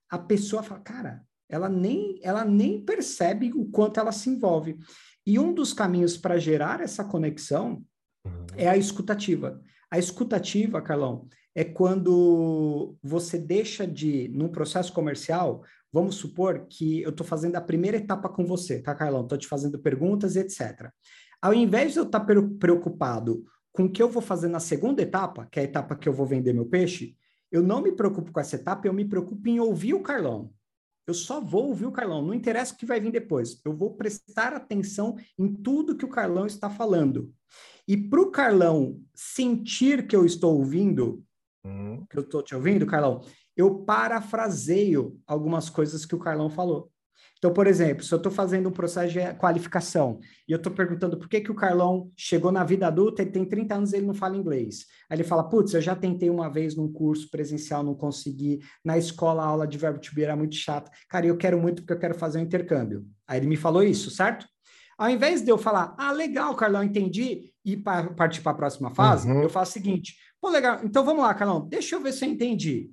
a 0.09 0.17
pessoa 0.17 0.63
fala, 0.63 0.81
cara, 0.81 1.23
ela 1.53 1.69
nem, 1.69 2.19
ela 2.21 2.43
nem 2.43 2.81
percebe 2.83 3.51
o 3.53 3.65
quanto 3.65 3.99
ela 3.99 4.11
se 4.11 4.29
envolve. 4.29 4.77
E 5.25 5.37
um 5.37 5.53
dos 5.53 5.73
caminhos 5.73 6.17
para 6.17 6.37
gerar 6.37 6.81
essa 6.81 7.03
conexão 7.03 7.83
uhum. 8.25 8.45
é 8.55 8.67
a 8.67 8.77
escutativa. 8.77 9.61
A 9.89 9.99
escutativa, 9.99 10.81
Carlão, 10.81 11.27
é 11.55 11.63
quando 11.63 12.95
você 13.03 13.37
deixa 13.37 13.85
de, 13.85 14.27
num 14.29 14.49
processo 14.49 14.91
comercial, 14.91 15.63
Vamos 15.93 16.15
supor 16.15 16.65
que 16.67 17.03
eu 17.03 17.11
estou 17.11 17.25
fazendo 17.25 17.55
a 17.55 17.61
primeira 17.61 17.97
etapa 17.97 18.27
com 18.27 18.43
você, 18.43 18.81
tá, 18.81 18.95
Carlão? 18.95 19.21
Estou 19.21 19.37
te 19.37 19.47
fazendo 19.47 19.77
perguntas, 19.77 20.35
etc. 20.35 20.89
Ao 21.39 21.53
invés 21.53 21.93
de 21.93 21.99
eu 21.99 22.03
estar 22.03 22.21
tá 22.21 22.35
preocupado 22.59 23.45
com 23.71 23.83
o 23.83 23.91
que 23.91 24.01
eu 24.01 24.09
vou 24.09 24.21
fazer 24.21 24.47
na 24.47 24.59
segunda 24.59 25.03
etapa, 25.03 25.47
que 25.51 25.59
é 25.59 25.61
a 25.61 25.65
etapa 25.65 25.95
que 25.95 26.09
eu 26.09 26.13
vou 26.13 26.25
vender 26.25 26.51
meu 26.51 26.65
peixe, 26.65 27.15
eu 27.51 27.61
não 27.61 27.79
me 27.79 27.91
preocupo 27.91 28.31
com 28.31 28.39
essa 28.39 28.55
etapa, 28.55 28.87
eu 28.87 28.93
me 28.93 29.05
preocupo 29.05 29.47
em 29.47 29.59
ouvir 29.59 29.93
o 29.93 30.01
Carlão. 30.01 30.51
Eu 31.05 31.13
só 31.13 31.41
vou 31.41 31.67
ouvir 31.67 31.85
o 31.85 31.91
Carlão, 31.91 32.21
não 32.21 32.33
interessa 32.33 32.73
o 32.73 32.77
que 32.77 32.85
vai 32.85 32.99
vir 32.99 33.11
depois. 33.11 33.59
Eu 33.65 33.73
vou 33.73 33.95
prestar 33.95 34.53
atenção 34.53 35.17
em 35.37 35.53
tudo 35.53 35.97
que 35.97 36.05
o 36.05 36.09
Carlão 36.09 36.45
está 36.45 36.69
falando. 36.69 37.33
E 37.87 37.97
para 37.97 38.21
o 38.21 38.31
Carlão 38.31 39.01
sentir 39.13 40.07
que 40.07 40.15
eu 40.15 40.25
estou 40.25 40.55
ouvindo, 40.55 41.23
uhum. 41.65 42.05
que 42.09 42.17
eu 42.17 42.23
estou 42.23 42.41
te 42.41 42.55
ouvindo, 42.55 42.85
Carlão, 42.85 43.21
eu 43.55 43.83
parafraseio 43.83 45.19
algumas 45.27 45.69
coisas 45.69 46.05
que 46.05 46.15
o 46.15 46.19
Carlão 46.19 46.49
falou. 46.49 46.92
Então, 47.43 47.53
por 47.53 47.67
exemplo, 47.67 48.05
se 48.05 48.13
eu 48.13 48.15
estou 48.15 48.31
fazendo 48.31 48.69
um 48.69 48.71
processo 48.71 49.11
de 49.11 49.33
qualificação 49.33 50.17
e 50.47 50.53
eu 50.53 50.55
estou 50.55 50.71
perguntando 50.71 51.17
por 51.19 51.27
que, 51.27 51.41
que 51.41 51.51
o 51.51 51.53
Carlão 51.53 52.09
chegou 52.15 52.53
na 52.53 52.63
vida 52.63 52.87
adulta, 52.87 53.21
ele 53.21 53.31
tem 53.31 53.43
30 53.43 53.75
anos 53.75 53.91
e 53.91 53.97
ele 53.97 54.05
não 54.05 54.13
fala 54.13 54.37
inglês. 54.37 54.85
Aí 55.09 55.17
ele 55.17 55.25
fala, 55.25 55.43
putz, 55.49 55.73
eu 55.73 55.81
já 55.81 55.93
tentei 55.93 56.29
uma 56.29 56.49
vez 56.49 56.73
num 56.77 56.89
curso 56.89 57.29
presencial, 57.29 57.83
não 57.83 57.95
consegui. 57.95 58.61
Na 58.81 58.97
escola, 58.97 59.43
a 59.43 59.45
aula 59.45 59.67
de 59.67 59.77
verbo 59.77 59.99
to 59.99 60.15
be 60.15 60.23
era 60.23 60.37
muito 60.37 60.55
chata. 60.55 60.89
Cara, 61.09 61.25
eu 61.25 61.35
quero 61.35 61.59
muito 61.59 61.81
porque 61.81 61.91
eu 61.91 61.99
quero 61.99 62.15
fazer 62.15 62.39
um 62.39 62.43
intercâmbio. 62.43 63.05
Aí 63.27 63.39
ele 63.39 63.47
me 63.47 63.57
falou 63.57 63.83
isso, 63.83 64.09
certo? 64.09 64.47
Ao 64.97 65.09
invés 65.09 65.41
de 65.41 65.51
eu 65.51 65.57
falar, 65.57 65.93
ah, 65.99 66.13
legal, 66.13 66.55
Carlão, 66.55 66.81
entendi, 66.81 67.51
e 67.65 67.75
partir 67.75 68.39
para 68.39 68.53
a 68.53 68.55
próxima 68.55 68.89
fase, 68.91 69.29
uhum. 69.29 69.43
eu 69.43 69.49
faço 69.49 69.71
o 69.71 69.73
seguinte, 69.73 70.15
pô, 70.39 70.47
legal, 70.47 70.79
então 70.81 71.03
vamos 71.03 71.21
lá, 71.21 71.33
Carlão, 71.33 71.67
deixa 71.67 71.97
eu 71.97 72.01
ver 72.01 72.13
se 72.13 72.23
eu 72.23 72.29
entendi. 72.29 72.89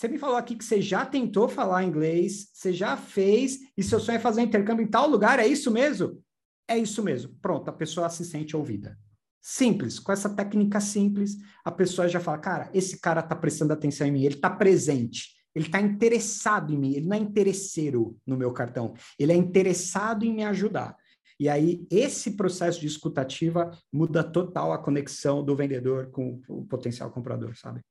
Você 0.00 0.08
me 0.08 0.16
falou 0.16 0.36
aqui 0.36 0.56
que 0.56 0.64
você 0.64 0.80
já 0.80 1.04
tentou 1.04 1.46
falar 1.46 1.84
inglês, 1.84 2.48
você 2.54 2.72
já 2.72 2.96
fez, 2.96 3.58
e 3.76 3.82
seu 3.82 4.00
sonho 4.00 4.16
é 4.16 4.18
fazer 4.18 4.40
um 4.40 4.44
intercâmbio 4.44 4.82
em 4.82 4.88
tal 4.88 5.06
lugar, 5.06 5.38
é 5.38 5.46
isso 5.46 5.70
mesmo? 5.70 6.24
É 6.66 6.78
isso 6.78 7.02
mesmo. 7.04 7.36
Pronto, 7.42 7.68
a 7.68 7.72
pessoa 7.72 8.08
se 8.08 8.24
sente 8.24 8.56
ouvida. 8.56 8.98
Simples, 9.42 9.98
com 9.98 10.10
essa 10.10 10.34
técnica 10.34 10.80
simples, 10.80 11.36
a 11.62 11.70
pessoa 11.70 12.08
já 12.08 12.18
fala: 12.18 12.38
cara, 12.38 12.70
esse 12.72 12.98
cara 12.98 13.20
está 13.20 13.36
prestando 13.36 13.74
atenção 13.74 14.06
em 14.06 14.10
mim, 14.10 14.24
ele 14.24 14.36
está 14.36 14.48
presente, 14.48 15.34
ele 15.54 15.66
está 15.66 15.78
interessado 15.82 16.72
em 16.72 16.78
mim, 16.78 16.94
ele 16.94 17.06
não 17.06 17.16
é 17.18 17.20
interesseiro 17.20 18.18
no 18.26 18.38
meu 18.38 18.54
cartão, 18.54 18.94
ele 19.18 19.32
é 19.32 19.36
interessado 19.36 20.24
em 20.24 20.32
me 20.32 20.44
ajudar. 20.44 20.96
E 21.38 21.46
aí, 21.46 21.86
esse 21.90 22.38
processo 22.38 22.80
de 22.80 22.86
escutativa 22.86 23.70
muda 23.92 24.24
total 24.24 24.72
a 24.72 24.78
conexão 24.78 25.44
do 25.44 25.54
vendedor 25.54 26.10
com 26.10 26.40
o 26.48 26.64
potencial 26.64 27.10
comprador, 27.10 27.54
sabe? 27.54 27.82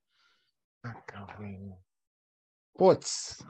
Ah, 0.82 0.92
Putz, 2.74 3.44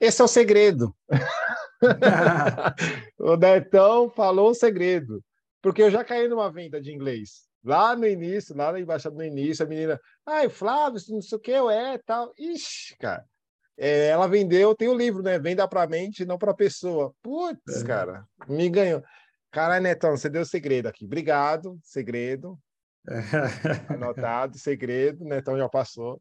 esse 0.00 0.20
é 0.20 0.24
o 0.24 0.28
segredo. 0.28 0.94
o 3.18 3.36
Netão 3.36 4.10
falou 4.10 4.50
o 4.50 4.54
segredo. 4.54 5.22
Porque 5.62 5.82
eu 5.82 5.90
já 5.90 6.04
caí 6.04 6.26
numa 6.26 6.50
venda 6.50 6.80
de 6.80 6.92
inglês. 6.92 7.46
Lá 7.64 7.94
no 7.94 8.06
início, 8.06 8.56
lá 8.56 8.72
na 8.72 8.80
embaixada 8.80 9.14
no 9.14 9.22
início, 9.22 9.64
a 9.64 9.68
menina, 9.68 10.00
ai, 10.26 10.48
Flávio, 10.48 11.00
não 11.10 11.22
sei 11.22 11.38
o 11.38 11.40
que, 11.40 11.52
eu 11.52 11.70
é, 11.70 11.96
tal. 11.98 12.32
Ixi, 12.36 12.96
cara. 12.98 13.24
É, 13.78 14.08
ela 14.08 14.26
vendeu, 14.26 14.74
tem 14.74 14.88
o 14.88 14.92
um 14.92 14.96
livro, 14.96 15.22
né? 15.22 15.38
Venda 15.38 15.66
pra 15.68 15.86
mente, 15.86 16.24
não 16.24 16.36
pra 16.36 16.52
pessoa. 16.52 17.14
Putz, 17.22 17.82
é. 17.82 17.86
cara, 17.86 18.24
me 18.48 18.68
ganhou. 18.68 19.02
Caralho, 19.52 19.84
Netão, 19.84 20.16
você 20.16 20.28
deu 20.28 20.44
segredo 20.44 20.88
aqui. 20.88 21.04
Obrigado, 21.04 21.78
segredo. 21.82 22.58
Anotado, 23.88 24.58
segredo, 24.58 25.24
Netão 25.24 25.56
já 25.56 25.68
passou. 25.68 26.20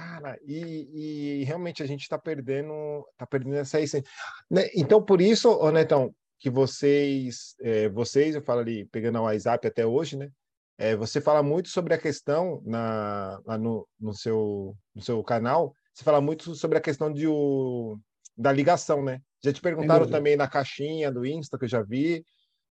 Cara, 0.00 0.38
e, 0.46 1.40
e 1.40 1.44
realmente 1.44 1.82
a 1.82 1.86
gente 1.86 2.00
está 2.00 2.18
perdendo, 2.18 3.06
tá 3.18 3.26
perdendo 3.26 3.56
essa 3.56 3.78
essência. 3.78 4.10
Né? 4.50 4.70
Então, 4.74 5.02
por 5.02 5.20
isso, 5.20 5.50
ô 5.50 5.70
Netão, 5.70 6.14
que 6.38 6.48
vocês, 6.48 7.54
é, 7.60 7.86
vocês, 7.90 8.34
eu 8.34 8.40
falo 8.40 8.60
ali, 8.60 8.86
pegando 8.86 9.18
a 9.18 9.22
WhatsApp 9.22 9.68
até 9.68 9.84
hoje, 9.84 10.16
né? 10.16 10.30
É, 10.78 10.96
você 10.96 11.20
fala 11.20 11.42
muito 11.42 11.68
sobre 11.68 11.92
a 11.92 11.98
questão 11.98 12.62
na, 12.64 13.38
no, 13.58 13.86
no, 14.00 14.14
seu, 14.14 14.74
no 14.94 15.02
seu 15.02 15.22
canal, 15.22 15.74
você 15.92 16.02
fala 16.02 16.22
muito 16.22 16.54
sobre 16.54 16.78
a 16.78 16.80
questão 16.80 17.12
de 17.12 17.26
o, 17.26 17.98
da 18.34 18.50
ligação, 18.50 19.04
né? 19.04 19.20
Já 19.44 19.52
te 19.52 19.60
perguntaram 19.60 20.08
também 20.08 20.34
na 20.34 20.48
caixinha 20.48 21.12
do 21.12 21.26
Insta, 21.26 21.58
que 21.58 21.66
eu 21.66 21.68
já 21.68 21.82
vi, 21.82 22.24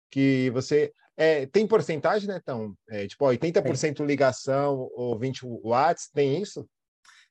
que 0.10 0.50
você. 0.52 0.94
É, 1.18 1.46
tem 1.48 1.68
porcentagem, 1.68 2.30
né, 2.30 2.40
então? 2.42 2.74
É, 2.90 3.06
tipo, 3.06 3.26
80% 3.26 4.06
ligação 4.06 4.90
ou 4.96 5.18
20 5.20 5.42
watts, 5.62 6.10
tem 6.14 6.42
isso? 6.42 6.66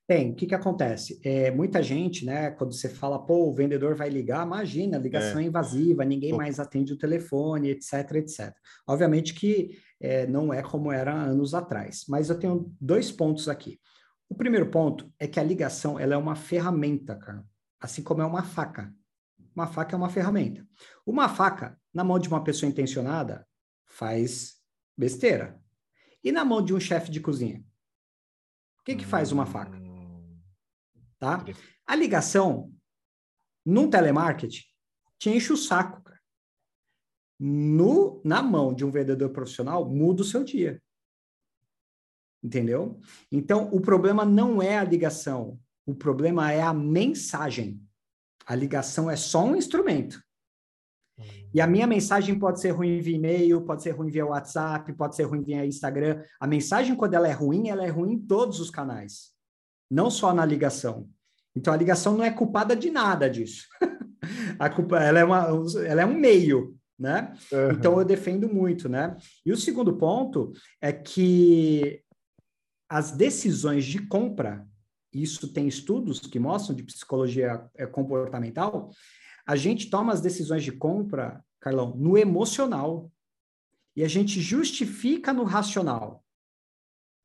Tem. 0.06 0.30
O 0.30 0.34
que, 0.36 0.46
que 0.46 0.54
acontece? 0.54 1.20
É, 1.24 1.50
muita 1.50 1.82
gente, 1.82 2.24
né, 2.24 2.52
quando 2.52 2.72
você 2.72 2.88
fala, 2.88 3.18
pô, 3.18 3.48
o 3.48 3.52
vendedor 3.52 3.96
vai 3.96 4.08
ligar, 4.08 4.46
imagina, 4.46 4.98
ligação 4.98 5.40
é. 5.40 5.44
invasiva, 5.44 6.04
ninguém 6.04 6.30
pô. 6.30 6.36
mais 6.36 6.60
atende 6.60 6.92
o 6.92 6.98
telefone, 6.98 7.70
etc, 7.70 8.12
etc. 8.14 8.54
Obviamente 8.86 9.34
que 9.34 9.76
é, 10.00 10.24
não 10.26 10.52
é 10.52 10.62
como 10.62 10.92
era 10.92 11.12
anos 11.12 11.54
atrás, 11.54 12.04
mas 12.08 12.30
eu 12.30 12.38
tenho 12.38 12.72
dois 12.80 13.10
pontos 13.10 13.48
aqui. 13.48 13.80
O 14.28 14.34
primeiro 14.34 14.70
ponto 14.70 15.12
é 15.18 15.26
que 15.26 15.40
a 15.40 15.42
ligação 15.42 15.98
ela 15.98 16.14
é 16.14 16.16
uma 16.16 16.36
ferramenta, 16.36 17.16
cara. 17.16 17.44
assim 17.80 18.02
como 18.02 18.22
é 18.22 18.26
uma 18.26 18.44
faca. 18.44 18.94
Uma 19.54 19.66
faca 19.66 19.96
é 19.96 19.98
uma 19.98 20.10
ferramenta. 20.10 20.66
Uma 21.04 21.28
faca, 21.28 21.80
na 21.92 22.04
mão 22.04 22.18
de 22.18 22.28
uma 22.28 22.44
pessoa 22.44 22.68
intencionada, 22.68 23.46
faz 23.86 24.56
besteira. 24.96 25.60
E 26.22 26.30
na 26.30 26.44
mão 26.44 26.62
de 26.62 26.74
um 26.74 26.80
chefe 26.80 27.10
de 27.10 27.20
cozinha? 27.20 27.64
O 28.80 28.84
que, 28.84 28.96
que 28.96 29.06
faz 29.06 29.32
uma 29.32 29.46
faca? 29.46 29.85
Hum. 31.16 31.20
Tá? 31.20 31.44
A 31.86 31.94
ligação, 31.94 32.72
num 33.64 33.88
telemarketing, 33.88 34.64
te 35.18 35.30
enche 35.30 35.52
o 35.52 35.56
saco. 35.56 36.02
Cara. 36.02 36.20
No, 37.38 38.20
na 38.24 38.42
mão 38.42 38.74
de 38.74 38.84
um 38.84 38.90
vendedor 38.90 39.30
profissional, 39.30 39.88
muda 39.88 40.22
o 40.22 40.24
seu 40.24 40.42
dia. 40.42 40.82
Entendeu? 42.42 43.00
Então, 43.30 43.68
o 43.72 43.80
problema 43.80 44.24
não 44.24 44.62
é 44.62 44.78
a 44.78 44.84
ligação, 44.84 45.60
o 45.84 45.94
problema 45.94 46.52
é 46.52 46.62
a 46.62 46.72
mensagem. 46.72 47.82
A 48.46 48.54
ligação 48.54 49.10
é 49.10 49.16
só 49.16 49.44
um 49.44 49.56
instrumento. 49.56 50.22
E 51.52 51.60
a 51.60 51.66
minha 51.66 51.86
mensagem 51.86 52.38
pode 52.38 52.60
ser 52.60 52.70
ruim 52.70 53.00
via 53.00 53.16
e-mail, 53.16 53.62
pode 53.62 53.82
ser 53.82 53.92
ruim 53.92 54.10
via 54.10 54.26
WhatsApp, 54.26 54.92
pode 54.92 55.16
ser 55.16 55.24
ruim 55.24 55.42
via 55.42 55.64
Instagram. 55.64 56.22
A 56.38 56.46
mensagem, 56.46 56.94
quando 56.94 57.14
ela 57.14 57.26
é 57.26 57.32
ruim, 57.32 57.68
ela 57.68 57.84
é 57.84 57.88
ruim 57.88 58.12
em 58.12 58.18
todos 58.18 58.60
os 58.60 58.70
canais, 58.70 59.32
não 59.90 60.10
só 60.10 60.32
na 60.32 60.44
ligação. 60.44 61.08
Então, 61.54 61.72
a 61.72 61.76
ligação 61.76 62.16
não 62.16 62.24
é 62.24 62.30
culpada 62.30 62.76
de 62.76 62.90
nada 62.90 63.30
disso. 63.30 63.66
a 64.58 64.68
culpa, 64.68 64.98
ela 64.98 65.18
é, 65.18 65.24
uma, 65.24 65.46
ela 65.86 66.02
é 66.02 66.06
um 66.06 66.18
meio, 66.18 66.76
né? 66.98 67.34
Uhum. 67.50 67.70
Então, 67.72 67.98
eu 67.98 68.04
defendo 68.04 68.48
muito, 68.48 68.88
né? 68.88 69.16
E 69.44 69.52
o 69.52 69.56
segundo 69.56 69.96
ponto 69.96 70.52
é 70.80 70.92
que 70.92 72.02
as 72.88 73.10
decisões 73.10 73.84
de 73.84 74.06
compra, 74.06 74.66
isso 75.12 75.52
tem 75.52 75.66
estudos 75.66 76.20
que 76.20 76.38
mostram 76.38 76.76
de 76.76 76.82
psicologia 76.82 77.64
é, 77.74 77.86
comportamental, 77.86 78.90
a 79.46 79.56
gente 79.56 79.88
toma 79.88 80.12
as 80.12 80.20
decisões 80.20 80.62
de 80.62 80.72
compra, 80.72 81.42
Carlão, 81.60 81.94
no 81.96 82.18
emocional. 82.18 83.10
E 83.94 84.04
a 84.04 84.08
gente 84.08 84.42
justifica 84.42 85.32
no 85.32 85.44
racional. 85.44 86.22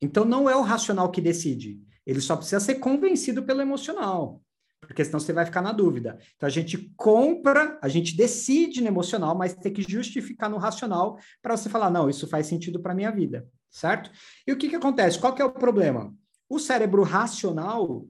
Então 0.02 0.24
não 0.24 0.50
é 0.50 0.56
o 0.56 0.62
racional 0.62 1.12
que 1.12 1.20
decide. 1.20 1.82
Ele 2.12 2.22
só 2.22 2.36
precisa 2.36 2.60
ser 2.60 2.76
convencido 2.76 3.44
pelo 3.44 3.62
emocional. 3.62 4.42
Porque 4.82 5.06
senão 5.06 5.20
você 5.20 5.32
vai 5.32 5.46
ficar 5.46 5.62
na 5.62 5.72
dúvida. 5.72 6.18
Então 6.36 6.48
a 6.48 6.52
gente 6.52 6.92
compra, 6.98 7.80
a 7.82 7.88
gente 7.88 8.16
decide 8.16 8.82
no 8.82 8.88
emocional, 8.88 9.36
mas 9.36 9.54
tem 9.54 9.72
que 9.72 9.84
justificar 9.84 10.50
no 10.50 10.58
racional 10.58 11.18
para 11.42 11.56
você 11.56 11.70
falar: 11.70 11.90
não, 11.90 12.10
isso 12.10 12.28
faz 12.28 12.48
sentido 12.48 12.80
para 12.80 12.96
minha 12.96 13.12
vida 13.12 13.48
certo? 13.72 14.12
E 14.46 14.52
o 14.52 14.58
que, 14.58 14.70
que 14.70 14.76
acontece? 14.76 15.18
Qual 15.18 15.34
que 15.34 15.42
é 15.42 15.46
o 15.46 15.52
problema? 15.52 16.14
O 16.50 16.60
cérebro 16.60 17.04
racional, 17.04 18.06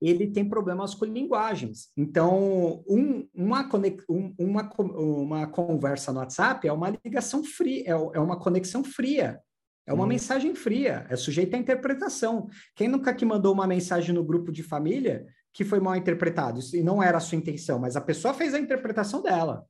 ele 0.00 0.26
tem 0.28 0.48
problemas 0.48 0.94
com 0.94 1.04
linguagens. 1.04 1.90
Então, 1.96 2.82
um, 2.88 3.28
uma, 3.34 3.68
um, 4.08 4.34
uma, 4.38 4.70
uma 4.78 5.46
conversa 5.46 6.12
no 6.12 6.20
WhatsApp 6.20 6.66
é 6.66 6.72
uma 6.72 6.90
ligação 7.04 7.44
fria, 7.44 7.84
é, 7.86 7.90
é 7.90 8.20
uma 8.20 8.38
conexão 8.38 8.82
fria. 8.82 9.40
É 9.88 9.92
uma 9.92 10.04
hum. 10.04 10.08
mensagem 10.08 10.54
fria, 10.54 11.06
é 11.08 11.16
sujeita 11.16 11.56
à 11.56 11.58
interpretação. 11.58 12.50
Quem 12.76 12.88
nunca 12.88 13.14
que 13.14 13.24
mandou 13.24 13.54
uma 13.54 13.66
mensagem 13.66 14.14
no 14.14 14.22
grupo 14.22 14.52
de 14.52 14.62
família 14.62 15.26
que 15.50 15.64
foi 15.64 15.80
mal 15.80 15.96
interpretado? 15.96 16.60
e 16.74 16.82
não 16.82 17.02
era 17.02 17.16
a 17.16 17.20
sua 17.20 17.38
intenção, 17.38 17.78
mas 17.78 17.96
a 17.96 18.00
pessoa 18.02 18.34
fez 18.34 18.52
a 18.52 18.60
interpretação 18.60 19.22
dela. 19.22 19.64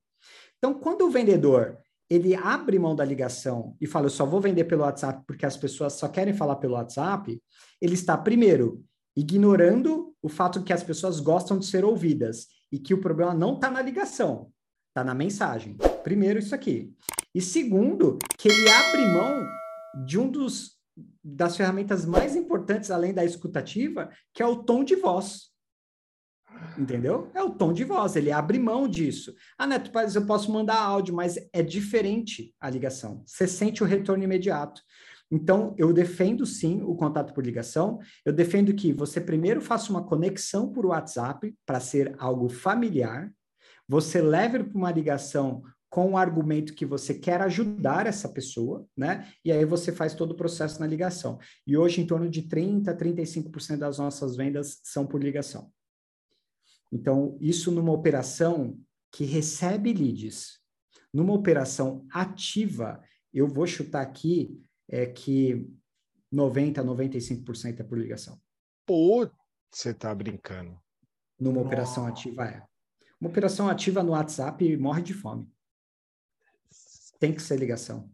Então, 0.59 0.75
quando 0.75 1.03
o 1.03 1.11
vendedor 1.11 1.79
ele 2.11 2.35
abre 2.35 2.81
mão 2.81 2.97
da 2.97 3.05
ligação 3.05 3.77
e 3.81 3.87
fala, 3.87 4.07
eu 4.07 4.11
só 4.11 4.27
vou 4.27 4.41
vender 4.41 4.65
pelo 4.65 4.83
WhatsApp 4.83 5.23
porque 5.25 5.47
as 5.47 5.57
pessoas 5.57 5.93
só 5.93 6.09
querem 6.09 6.35
falar 6.35 6.57
pelo 6.57 6.75
WhatsApp, 6.75 7.41
ele 7.81 7.95
está, 7.95 8.17
primeiro, 8.17 8.83
ignorando 9.17 10.13
o 10.21 10.29
fato 10.29 10.65
que 10.65 10.73
as 10.73 10.83
pessoas 10.83 11.21
gostam 11.21 11.59
de 11.59 11.67
ser 11.67 11.85
ouvidas 11.85 12.49
e 12.73 12.79
que 12.79 12.93
o 12.93 13.01
problema 13.01 13.35
não 13.35 13.55
está 13.55 13.71
na 13.71 13.81
ligação, 13.81 14.51
está 14.89 15.05
na 15.05 15.15
mensagem. 15.15 15.77
Primeiro, 16.03 16.41
isso 16.41 16.55
aqui. 16.55 16.93
E 17.33 17.41
segundo, 17.41 18.19
que 18.37 18.49
ele 18.49 18.69
abre 18.69 19.05
mão 19.07 19.47
de 20.05 20.19
um 20.19 20.31
dos 20.31 20.79
das 21.23 21.57
ferramentas 21.57 22.05
mais 22.05 22.35
importantes, 22.35 22.91
além 22.91 23.15
da 23.15 23.25
escutativa, 23.25 24.11
que 24.35 24.43
é 24.43 24.47
o 24.47 24.65
tom 24.65 24.83
de 24.83 24.97
voz. 24.97 25.51
Entendeu? 26.77 27.31
É 27.35 27.43
o 27.43 27.51
tom 27.51 27.73
de 27.73 27.85
voz, 27.85 28.17
ele 28.17 28.33
abre 28.33 28.59
mão 28.59 28.89
disso. 28.89 29.33
Ah, 29.57 29.67
Neto, 29.67 29.91
mas 29.95 30.17
eu 30.17 30.27
posso 30.27 30.51
mandar 30.51 30.81
áudio, 30.81 31.15
mas 31.15 31.37
é 31.53 31.63
diferente 31.63 32.55
a 32.61 32.69
ligação. 32.69 33.23
Você 33.25 33.47
sente 33.47 33.83
o 33.83 33.87
retorno 33.87 34.25
imediato. 34.25 34.83
Então, 35.31 35.75
eu 35.77 35.93
defendo 35.93 36.47
sim 36.47 36.83
o 36.83 36.97
contato 36.97 37.35
por 37.35 37.45
ligação. 37.45 37.99
Eu 38.25 38.33
defendo 38.33 38.75
que 38.75 38.93
você 38.93 39.21
primeiro 39.21 39.61
faça 39.61 39.91
uma 39.91 40.05
conexão 40.05 40.73
por 40.73 40.87
WhatsApp 40.87 41.55
para 41.67 41.81
ser 41.81 42.15
algo 42.19 42.49
familiar. 42.49 43.31
Você 43.87 44.23
leve 44.23 44.65
para 44.65 44.79
uma 44.79 44.91
ligação 44.91 45.63
com 45.91 46.13
o 46.13 46.17
argumento 46.17 46.75
que 46.75 46.85
você 46.85 47.15
quer 47.15 47.41
ajudar 47.43 48.07
essa 48.07 48.29
pessoa, 48.29 48.87
né? 48.97 49.31
E 49.45 49.51
aí 49.51 49.65
você 49.65 49.91
faz 49.91 50.15
todo 50.15 50.33
o 50.33 50.37
processo 50.37 50.81
na 50.81 50.87
ligação. 50.87 51.39
E 51.67 51.77
hoje, 51.77 52.01
em 52.01 52.07
torno 52.07 52.29
de 52.29 52.43
30% 52.43 52.89
a 52.89 52.95
35% 52.97 53.79
das 53.79 53.99
nossas 53.99 54.37
vendas 54.37 54.81
são 54.85 55.07
por 55.07 55.23
ligação. 55.23 55.73
Então, 56.93 57.37
isso 57.41 57.71
numa 57.71 57.93
operação 57.93 58.79
que 59.11 59.25
recebe 59.25 59.93
leads. 59.93 60.59
Numa 61.13 61.33
operação 61.33 62.07
ativa, 62.13 63.03
eu 63.33 63.47
vou 63.47 63.67
chutar 63.67 64.03
aqui 64.03 64.63
é 64.91 65.05
que 65.07 65.69
90, 66.33 66.83
95% 66.83 67.81
é 67.81 67.83
por 67.83 67.99
ligação. 67.99 68.41
Pô, 68.87 69.29
você 69.71 69.93
tá 69.93 70.15
brincando. 70.15 70.79
Numa 71.39 71.57
Nossa. 71.57 71.67
operação 71.67 72.07
ativa 72.07 72.47
é. 72.47 72.63
Uma 73.21 73.31
operação 73.31 73.69
ativa 73.69 74.03
no 74.03 74.13
WhatsApp 74.13 74.77
morre 74.77 75.03
de 75.03 75.13
fome. 75.13 75.51
Tem 77.19 77.33
que 77.33 77.43
ser 77.43 77.57
ligação. 77.57 78.11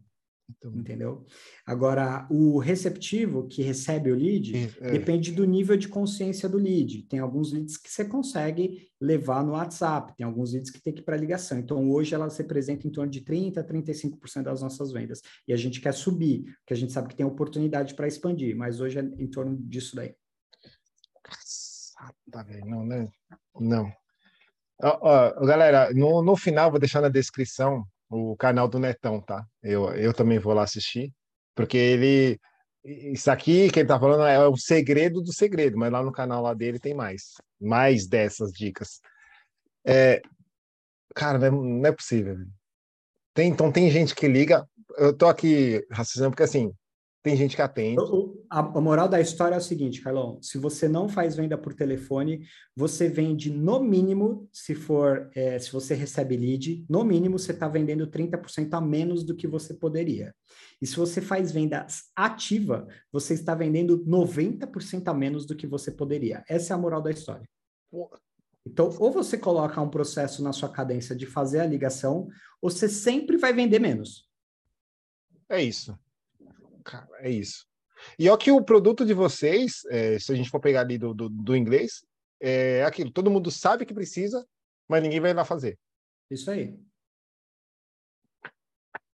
Então, 0.47 0.71
Entendeu? 0.75 1.25
Agora, 1.65 2.27
o 2.29 2.59
receptivo 2.59 3.47
que 3.47 3.63
recebe 3.63 4.11
o 4.11 4.15
lead 4.15 4.75
é. 4.79 4.91
depende 4.91 5.31
do 5.31 5.43
nível 5.43 5.75
de 5.75 5.87
consciência 5.87 6.47
do 6.47 6.57
lead. 6.57 7.03
Tem 7.03 7.19
alguns 7.19 7.51
leads 7.51 7.77
que 7.77 7.89
você 7.89 8.05
consegue 8.05 8.91
levar 9.01 9.43
no 9.43 9.53
WhatsApp, 9.53 10.15
tem 10.15 10.25
alguns 10.25 10.53
leads 10.53 10.69
que 10.69 10.81
tem 10.81 10.93
que 10.93 11.01
ir 11.01 11.03
para 11.03 11.17
ligação. 11.17 11.57
Então, 11.57 11.89
hoje 11.89 12.13
ela 12.13 12.29
se 12.29 12.41
representa 12.43 12.87
em 12.87 12.91
torno 12.91 13.11
de 13.11 13.21
30% 13.21 13.57
a 13.57 13.63
35% 13.63 14.43
das 14.43 14.61
nossas 14.61 14.91
vendas. 14.91 15.21
E 15.47 15.53
a 15.53 15.57
gente 15.57 15.81
quer 15.81 15.93
subir, 15.93 16.43
porque 16.59 16.73
a 16.73 16.77
gente 16.77 16.93
sabe 16.93 17.07
que 17.07 17.15
tem 17.15 17.25
oportunidade 17.25 17.95
para 17.95 18.07
expandir, 18.07 18.55
mas 18.55 18.79
hoje 18.79 18.99
é 18.99 19.01
em 19.01 19.27
torno 19.27 19.57
disso 19.57 19.95
daí. 19.95 20.13
Tá 22.31 22.43
velho. 22.43 22.65
Não, 22.65 22.85
né? 22.85 23.07
Não. 23.59 23.91
Ó, 24.81 24.99
ó, 25.01 25.45
galera, 25.45 25.91
no, 25.93 26.21
no 26.21 26.35
final, 26.35 26.69
vou 26.69 26.79
deixar 26.79 27.01
na 27.01 27.09
descrição 27.09 27.87
o 28.15 28.35
canal 28.37 28.67
do 28.67 28.79
Netão, 28.79 29.21
tá? 29.21 29.45
Eu, 29.61 29.93
eu 29.95 30.13
também 30.13 30.39
vou 30.39 30.53
lá 30.53 30.63
assistir, 30.63 31.13
porque 31.53 31.77
ele. 31.77 32.39
Isso 32.83 33.31
aqui, 33.31 33.69
quem 33.71 33.85
tá 33.85 33.99
falando, 33.99 34.23
é 34.25 34.47
o 34.47 34.55
segredo 34.55 35.21
do 35.21 35.33
segredo, 35.33 35.75
mas 35.77 35.91
lá 35.91 36.03
no 36.03 36.11
canal 36.11 36.43
lá 36.43 36.53
dele 36.53 36.79
tem 36.79 36.93
mais. 36.93 37.33
Mais 37.59 38.07
dessas 38.07 38.51
dicas. 38.51 38.99
É, 39.85 40.21
cara, 41.15 41.39
não 41.51 41.85
é, 41.85 41.89
é 41.89 41.91
possível. 41.91 42.37
Tem, 43.33 43.49
então 43.49 43.71
tem 43.71 43.89
gente 43.89 44.15
que 44.15 44.27
liga. 44.27 44.67
Eu 44.97 45.15
tô 45.15 45.27
aqui 45.27 45.85
raciocinando, 45.91 46.31
porque 46.31 46.43
assim, 46.43 46.71
tem 47.25 47.35
gente 47.35 47.55
que 47.55 47.61
atende. 47.63 47.99
A, 48.51 48.59
a, 48.59 48.79
moral 48.79 49.09
da 49.09 49.19
história 49.19 49.55
é 49.55 49.57
o 49.57 49.61
seguinte, 49.61 49.99
Carlão: 49.99 50.39
se 50.43 50.59
você 50.59 50.87
não 50.87 51.09
faz 51.09 51.35
venda 51.35 51.57
por 51.57 51.73
telefone, 51.73 52.45
você 52.75 53.09
vende 53.09 53.49
no 53.49 53.79
mínimo, 53.79 54.47
se 54.53 54.75
for, 54.75 55.31
é, 55.33 55.57
se 55.57 55.71
você 55.71 55.95
recebe 55.95 56.37
lead, 56.37 56.85
no 56.87 57.03
mínimo 57.03 57.39
você 57.39 57.51
está 57.51 57.67
vendendo 57.67 58.05
30% 58.05 58.71
a 58.75 58.79
menos 58.79 59.23
do 59.23 59.35
que 59.35 59.47
você 59.47 59.73
poderia. 59.73 60.35
E 60.79 60.85
se 60.85 60.95
você 60.97 61.19
faz 61.19 61.51
venda 61.51 61.87
ativa, 62.15 62.87
você 63.11 63.33
está 63.33 63.55
vendendo 63.55 64.05
90% 64.05 65.07
a 65.07 65.13
menos 65.15 65.47
do 65.47 65.55
que 65.55 65.65
você 65.65 65.91
poderia. 65.91 66.43
Essa 66.47 66.73
é 66.73 66.75
a 66.75 66.77
moral 66.77 67.01
da 67.01 67.09
história. 67.09 67.49
Então, 68.63 68.95
ou 68.99 69.11
você 69.11 69.35
coloca 69.35 69.81
um 69.81 69.89
processo 69.89 70.43
na 70.43 70.53
sua 70.53 70.69
cadência 70.69 71.15
de 71.15 71.25
fazer 71.25 71.61
a 71.61 71.65
ligação, 71.65 72.27
ou 72.61 72.69
você 72.69 72.87
sempre 72.87 73.35
vai 73.35 73.51
vender 73.51 73.79
menos. 73.79 74.29
É 75.49 75.63
isso. 75.63 75.97
Cara, 76.85 77.09
é 77.19 77.29
isso. 77.29 77.65
E 78.17 78.29
ó 78.29 78.37
que 78.37 78.51
o 78.51 78.63
produto 78.63 79.05
de 79.05 79.13
vocês, 79.13 79.83
é, 79.89 80.19
se 80.19 80.31
a 80.31 80.35
gente 80.35 80.49
for 80.49 80.59
pegar 80.59 80.81
ali 80.81 80.97
do, 80.97 81.13
do, 81.13 81.27
do, 81.27 81.55
inglês, 81.55 82.05
é 82.39 82.83
aquilo, 82.83 83.11
todo 83.11 83.31
mundo 83.31 83.49
sabe 83.49 83.85
que 83.85 83.93
precisa, 83.93 84.45
mas 84.87 85.01
ninguém 85.01 85.19
vai 85.19 85.33
lá 85.33 85.43
fazer. 85.43 85.77
Isso 86.29 86.49
aí. 86.51 86.77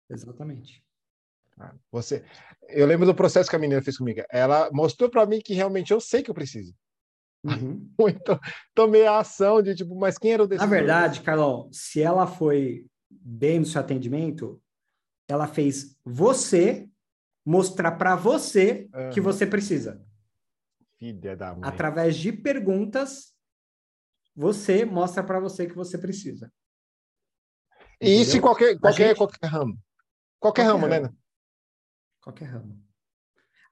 Exatamente. 0.08 0.82
Ah, 1.58 1.74
você, 1.90 2.24
eu 2.68 2.86
lembro 2.86 3.04
do 3.04 3.14
processo 3.14 3.50
que 3.50 3.56
a 3.56 3.58
menina 3.58 3.82
fez 3.82 3.98
comigo. 3.98 4.22
Ela 4.30 4.70
mostrou 4.72 5.10
para 5.10 5.26
mim 5.26 5.40
que 5.40 5.54
realmente 5.54 5.92
eu 5.92 6.00
sei 6.00 6.22
que 6.22 6.30
eu 6.30 6.34
preciso. 6.34 6.74
Uhum. 7.44 7.90
então, 8.08 8.40
tomei 8.74 9.06
a 9.06 9.18
ação 9.18 9.60
de 9.60 9.74
tipo, 9.74 9.94
mas 9.94 10.16
quem 10.16 10.32
era 10.32 10.42
o 10.42 10.46
decisor? 10.46 10.70
Na 10.70 10.76
verdade, 10.76 11.20
Carlão, 11.20 11.68
se 11.72 12.00
ela 12.00 12.26
foi 12.26 12.86
bem 13.10 13.58
no 13.58 13.66
seu 13.66 13.80
atendimento, 13.80 14.62
ela 15.28 15.46
fez 15.46 15.96
você 16.04 16.88
mostrar 17.48 17.92
para 17.92 18.14
você 18.14 18.90
uhum. 18.94 19.10
que 19.10 19.22
você 19.22 19.46
precisa. 19.46 20.04
Filha 20.98 21.34
da 21.34 21.54
mãe. 21.54 21.66
Através 21.66 22.14
de 22.14 22.30
perguntas 22.30 23.34
você 24.36 24.84
mostra 24.84 25.24
para 25.24 25.40
você 25.40 25.66
que 25.66 25.74
você 25.74 25.96
precisa. 25.96 26.52
E 28.00 28.20
isso 28.20 28.36
em 28.36 28.40
qualquer, 28.40 28.78
qualquer, 28.78 29.08
gente... 29.08 29.16
qualquer 29.16 29.46
ramo. 29.46 29.78
Qualquer, 30.38 30.62
qualquer 30.62 30.62
ramo, 30.64 30.86
né, 30.86 30.96
ramo, 30.96 31.08
né? 31.08 31.14
Qualquer 32.20 32.44
ramo. 32.44 32.84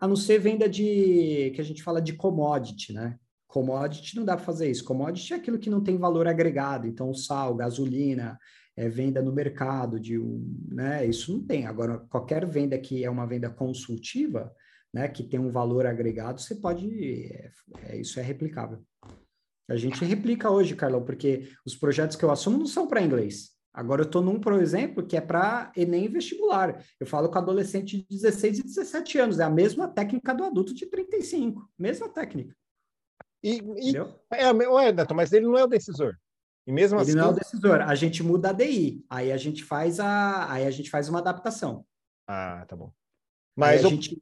A 0.01 0.09
não 0.09 0.17
ser 0.17 0.39
venda 0.39 0.67
de 0.69 1.53
que 1.55 1.61
a 1.61 1.65
gente 1.65 1.83
fala 1.83 2.01
de 2.01 2.15
commodity, 2.15 2.95
né? 2.95 3.21
Commodity 3.47 4.17
não 4.17 4.25
dá 4.25 4.37
para 4.37 4.45
fazer 4.45 4.71
isso. 4.71 4.85
Commodity 4.85 5.35
é 5.35 5.37
aquilo 5.37 5.59
que 5.59 5.71
não 5.71 5.83
tem 5.83 5.99
valor 5.99 6.27
agregado. 6.27 6.87
Então, 6.87 7.13
sal, 7.13 7.55
gasolina, 7.55 8.39
é, 8.77 8.89
venda 8.89 9.23
no 9.23 9.33
mercado 9.33 9.99
de 9.99 10.19
um, 10.19 10.55
né? 10.69 11.07
Isso 11.07 11.33
não 11.33 11.43
tem. 11.43 11.67
Agora, 11.67 11.99
qualquer 12.11 12.47
venda 12.47 12.79
que 12.79 13.05
é 13.05 13.11
uma 13.11 13.27
venda 13.27 13.49
consultiva, 13.49 14.53
né? 14.93 15.09
Que 15.09 15.23
tem 15.23 15.41
um 15.41 15.51
valor 15.51 15.87
agregado, 15.87 16.41
você 16.41 16.55
pode. 16.55 16.89
É, 17.33 17.51
é, 17.85 17.97
isso 17.99 18.21
é 18.21 18.23
replicável. 18.23 18.85
A 19.69 19.77
gente 19.77 20.05
replica 20.05 20.51
hoje, 20.51 20.77
Carlão, 20.77 21.05
porque 21.05 21.49
os 21.65 21.75
projetos 21.75 22.17
que 22.17 22.25
eu 22.25 22.31
assumo 22.31 22.59
não 22.59 22.67
são 22.67 22.87
para 22.87 23.03
inglês. 23.03 23.57
Agora 23.75 24.03
eu 24.03 24.07
estou 24.07 24.23
num, 24.23 24.41
por 24.41 24.55
exemplo, 24.55 25.07
que 25.07 25.17
é 25.17 25.21
para 25.21 25.71
Enem 25.77 26.09
vestibular. 26.09 26.83
Eu 26.99 27.07
falo 27.07 27.29
com 27.29 27.39
adolescente 27.39 27.99
de 27.99 28.07
16 28.09 28.61
e 28.61 28.63
17 28.63 29.19
anos, 29.19 29.39
é 29.39 29.45
a 29.45 29.51
mesma 29.51 29.87
técnica 29.89 30.33
do 30.33 30.45
adulto 30.45 30.73
de 30.73 30.87
35, 30.87 31.69
mesma 31.79 32.09
técnica. 32.09 32.57
E, 33.43 33.61
e 33.77 33.97
é, 34.33 34.45
é, 34.45 34.93
Neto, 34.93 35.15
mas 35.15 35.33
ele 35.33 35.47
não 35.47 35.59
é 35.59 35.65
o 35.65 35.69
decisor. 35.69 36.17
E 36.67 36.73
mesmo 36.73 36.99
ele 36.99 37.11
assim... 37.11 37.15
não 37.15 37.27
é 37.27 37.31
o 37.31 37.35
decisor. 37.35 37.81
A 37.83 37.95
gente 37.95 38.23
muda 38.23 38.51
a 38.51 38.53
DI, 38.53 39.05
aí 39.09 39.31
a 39.31 39.37
gente 39.37 39.63
faz 39.63 40.01
a, 40.01 40.53
aí 40.53 40.67
a 40.67 40.71
gente 40.71 40.91
faz 40.91 41.09
uma 41.09 41.21
adaptação. 41.21 41.87
Ah, 42.27 42.65
tá 42.67 42.75
bom. 42.75 42.93
Mas 43.55 43.85
a 43.85 43.89
gente 43.89 44.21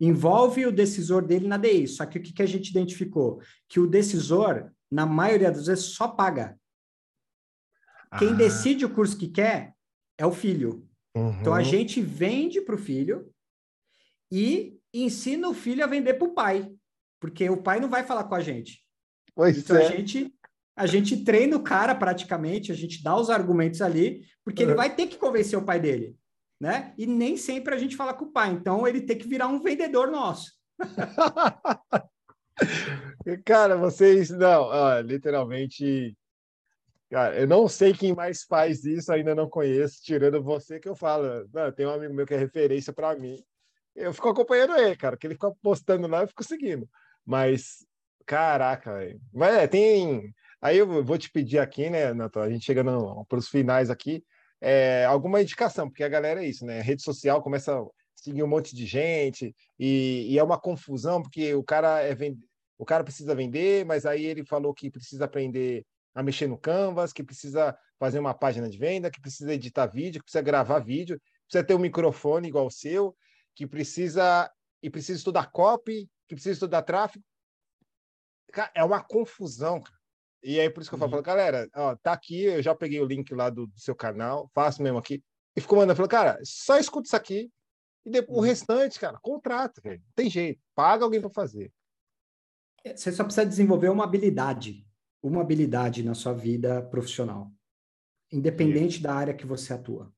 envolve 0.00 0.66
o 0.66 0.72
decisor 0.72 1.22
dele 1.22 1.48
na 1.48 1.56
DI. 1.56 1.88
Só 1.88 2.06
que 2.06 2.18
o 2.18 2.22
que, 2.22 2.32
que 2.32 2.42
a 2.42 2.46
gente 2.46 2.68
identificou? 2.68 3.40
Que 3.68 3.80
o 3.80 3.86
decisor 3.86 4.70
na 4.90 5.04
maioria 5.04 5.50
das 5.50 5.66
vezes, 5.66 5.84
só 5.86 6.08
paga. 6.08 6.58
Quem 8.18 8.30
ah. 8.30 8.34
decide 8.34 8.84
o 8.84 8.94
curso 8.94 9.18
que 9.18 9.28
quer 9.28 9.74
é 10.16 10.24
o 10.24 10.32
filho. 10.32 10.88
Uhum. 11.14 11.40
Então 11.40 11.54
a 11.54 11.62
gente 11.62 12.00
vende 12.00 12.60
para 12.60 12.74
o 12.74 12.78
filho 12.78 13.32
e 14.32 14.78
ensina 14.92 15.48
o 15.48 15.54
filho 15.54 15.84
a 15.84 15.86
vender 15.86 16.14
para 16.14 16.26
o 16.26 16.34
pai, 16.34 16.72
porque 17.20 17.48
o 17.50 17.62
pai 17.62 17.80
não 17.80 17.88
vai 17.88 18.02
falar 18.02 18.24
com 18.24 18.34
a 18.34 18.40
gente. 18.40 18.82
Pois 19.34 19.58
então 19.58 19.76
é. 19.76 19.86
a 19.86 19.90
gente 19.90 20.34
a 20.78 20.86
gente 20.86 21.24
treina 21.24 21.56
o 21.56 21.62
cara 21.62 21.94
praticamente, 21.94 22.70
a 22.70 22.74
gente 22.74 23.02
dá 23.02 23.16
os 23.16 23.28
argumentos 23.28 23.82
ali, 23.82 24.24
porque 24.44 24.62
uhum. 24.62 24.70
ele 24.70 24.76
vai 24.76 24.94
ter 24.94 25.08
que 25.08 25.18
convencer 25.18 25.58
o 25.58 25.64
pai 25.64 25.80
dele, 25.80 26.16
né? 26.60 26.94
E 26.96 27.04
nem 27.04 27.36
sempre 27.36 27.74
a 27.74 27.78
gente 27.78 27.96
fala 27.96 28.14
com 28.14 28.26
o 28.26 28.32
pai, 28.32 28.50
então 28.52 28.86
ele 28.86 29.00
tem 29.00 29.18
que 29.18 29.26
virar 29.26 29.48
um 29.48 29.60
vendedor 29.60 30.08
nosso. 30.08 30.52
Cara, 33.44 33.76
vocês 33.76 34.30
não, 34.30 34.62
ó, 34.62 35.00
literalmente. 35.00 36.16
Cara, 37.10 37.36
eu 37.40 37.46
não 37.46 37.66
sei 37.66 37.92
quem 37.92 38.14
mais 38.14 38.44
faz 38.44 38.84
isso, 38.84 39.12
ainda 39.12 39.34
não 39.34 39.48
conheço, 39.48 40.02
tirando 40.02 40.42
você 40.42 40.78
que 40.78 40.88
eu 40.88 40.94
falo. 40.94 41.48
Não, 41.52 41.72
tem 41.72 41.86
um 41.86 41.90
amigo 41.90 42.14
meu 42.14 42.26
que 42.26 42.34
é 42.34 42.38
referência 42.38 42.92
para 42.92 43.16
mim. 43.16 43.42
Eu 43.96 44.12
fico 44.12 44.28
acompanhando 44.28 44.76
ele, 44.76 44.94
cara, 44.96 45.16
que 45.16 45.26
ele 45.26 45.34
fica 45.34 45.52
postando 45.60 46.06
lá, 46.06 46.22
eu 46.22 46.28
fico 46.28 46.44
seguindo. 46.44 46.88
Mas, 47.24 47.84
caraca, 48.24 48.94
velho. 48.94 49.20
Mas 49.32 49.54
é, 49.56 49.66
tem. 49.66 50.34
Aí 50.60 50.78
eu 50.78 51.04
vou 51.04 51.16
te 51.16 51.30
pedir 51.30 51.58
aqui, 51.58 51.88
né, 51.88 52.12
Natal? 52.12 52.42
A 52.42 52.50
gente 52.50 52.64
chegando 52.64 53.24
para 53.26 53.38
os 53.38 53.48
finais 53.48 53.90
aqui, 53.90 54.24
é, 54.60 55.04
alguma 55.04 55.40
indicação, 55.40 55.88
porque 55.88 56.02
a 56.02 56.08
galera 56.08 56.42
é 56.44 56.48
isso, 56.48 56.66
né? 56.66 56.80
A 56.80 56.82
rede 56.82 57.02
social 57.02 57.42
começa 57.42 57.78
a 57.78 57.86
seguir 58.14 58.42
um 58.42 58.48
monte 58.48 58.74
de 58.74 58.84
gente 58.86 59.54
e, 59.78 60.26
e 60.28 60.38
é 60.38 60.42
uma 60.42 60.58
confusão, 60.58 61.22
porque 61.22 61.54
o 61.54 61.62
cara 61.62 62.02
é 62.02 62.14
o 62.76 62.84
cara 62.84 63.02
precisa 63.04 63.34
vender, 63.34 63.84
mas 63.84 64.06
aí 64.06 64.24
ele 64.24 64.44
falou 64.44 64.72
que 64.72 64.90
precisa 64.90 65.24
aprender 65.24 65.84
a 66.14 66.22
mexer 66.22 66.46
no 66.46 66.58
Canvas, 66.58 67.12
que 67.12 67.24
precisa 67.24 67.76
fazer 67.98 68.18
uma 68.18 68.34
página 68.34 68.68
de 68.68 68.78
venda, 68.78 69.10
que 69.10 69.20
precisa 69.20 69.52
editar 69.52 69.86
vídeo, 69.86 70.20
que 70.20 70.24
precisa 70.24 70.42
gravar 70.42 70.78
vídeo, 70.78 71.20
precisa 71.44 71.64
ter 71.64 71.74
um 71.74 71.80
microfone 71.80 72.48
igual 72.48 72.66
o 72.66 72.70
seu, 72.70 73.16
que 73.54 73.66
precisa 73.66 74.50
e 74.80 74.88
precisa 74.88 75.18
estudar 75.18 75.50
copy, 75.50 76.08
que 76.28 76.34
precisa 76.34 76.52
estudar 76.52 76.82
tráfego. 76.82 77.24
É 78.74 78.84
uma 78.84 79.02
confusão, 79.02 79.80
cara. 79.80 79.97
E 80.42 80.60
aí 80.60 80.70
por 80.70 80.80
isso 80.80 80.90
que 80.90 80.94
eu 80.94 80.98
falo, 80.98 81.16
uhum. 81.16 81.22
galera, 81.22 81.68
ó, 81.74 81.96
tá 81.96 82.12
aqui, 82.12 82.44
eu 82.44 82.62
já 82.62 82.74
peguei 82.74 83.00
o 83.00 83.06
link 83.06 83.34
lá 83.34 83.50
do, 83.50 83.66
do 83.66 83.80
seu 83.80 83.94
canal, 83.94 84.50
faço 84.54 84.82
mesmo 84.82 84.98
aqui. 84.98 85.22
E 85.56 85.60
ficou 85.60 85.78
mandando, 85.78 85.96
falou, 85.96 86.08
cara, 86.08 86.38
só 86.44 86.78
escuta 86.78 87.06
isso 87.06 87.16
aqui 87.16 87.50
e 88.06 88.10
depois, 88.10 88.36
uhum. 88.36 88.42
o 88.42 88.46
restante, 88.46 89.00
cara, 89.00 89.18
contrata, 89.20 89.80
velho. 89.80 90.02
Tem 90.14 90.30
jeito, 90.30 90.60
paga 90.74 91.04
alguém 91.04 91.20
para 91.20 91.30
fazer. 91.30 91.72
Você 92.94 93.12
só 93.12 93.24
precisa 93.24 93.44
desenvolver 93.44 93.88
uma 93.88 94.04
habilidade, 94.04 94.86
uma 95.22 95.40
habilidade 95.40 96.02
na 96.02 96.14
sua 96.14 96.32
vida 96.32 96.82
profissional, 96.82 97.52
independente 98.32 99.02
da 99.02 99.14
área 99.14 99.34
que 99.34 99.46
você 99.46 99.72
atua. 99.72 100.12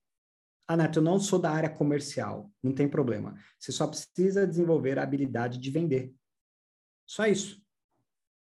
Ah, 0.69 0.77
Neto, 0.77 1.01
eu 1.01 1.03
não 1.03 1.19
sou 1.19 1.39
da 1.39 1.51
área 1.51 1.69
comercial, 1.69 2.49
não 2.63 2.73
tem 2.73 2.89
problema. 2.89 3.35
Você 3.59 3.73
só 3.73 3.89
precisa 3.89 4.47
desenvolver 4.47 4.99
a 4.99 5.03
habilidade 5.03 5.59
de 5.59 5.71
vender. 5.71 6.15
Só 7.05 7.27
isso. 7.27 7.61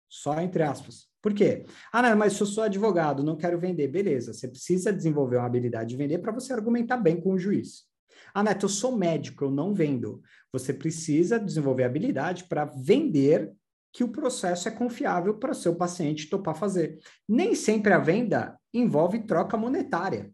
Só 0.08 0.38
entre 0.40 0.62
aspas. 0.62 1.11
Por 1.22 1.32
quê? 1.32 1.64
Ah, 1.92 2.02
não, 2.02 2.16
mas 2.16 2.32
se 2.32 2.40
eu 2.40 2.46
sou 2.46 2.64
advogado, 2.64 3.22
não 3.22 3.36
quero 3.36 3.58
vender. 3.58 3.86
Beleza, 3.86 4.32
você 4.32 4.48
precisa 4.48 4.92
desenvolver 4.92 5.36
uma 5.36 5.46
habilidade 5.46 5.90
de 5.90 5.96
vender 5.96 6.18
para 6.18 6.32
você 6.32 6.52
argumentar 6.52 6.96
bem 6.96 7.20
com 7.20 7.32
o 7.32 7.38
juiz. 7.38 7.84
Ah, 8.34 8.42
Neto, 8.42 8.64
eu 8.64 8.68
sou 8.68 8.96
médico, 8.96 9.44
eu 9.44 9.50
não 9.50 9.72
vendo. 9.72 10.20
Você 10.52 10.74
precisa 10.74 11.38
desenvolver 11.38 11.84
habilidade 11.84 12.44
para 12.44 12.64
vender 12.64 13.52
que 13.92 14.02
o 14.02 14.08
processo 14.08 14.66
é 14.68 14.70
confiável 14.70 15.34
para 15.34 15.52
o 15.52 15.54
seu 15.54 15.76
paciente 15.76 16.28
topar 16.28 16.56
fazer. 16.56 16.98
Nem 17.28 17.54
sempre 17.54 17.92
a 17.92 17.98
venda 17.98 18.58
envolve 18.74 19.20
troca 19.20 19.56
monetária. 19.56 20.32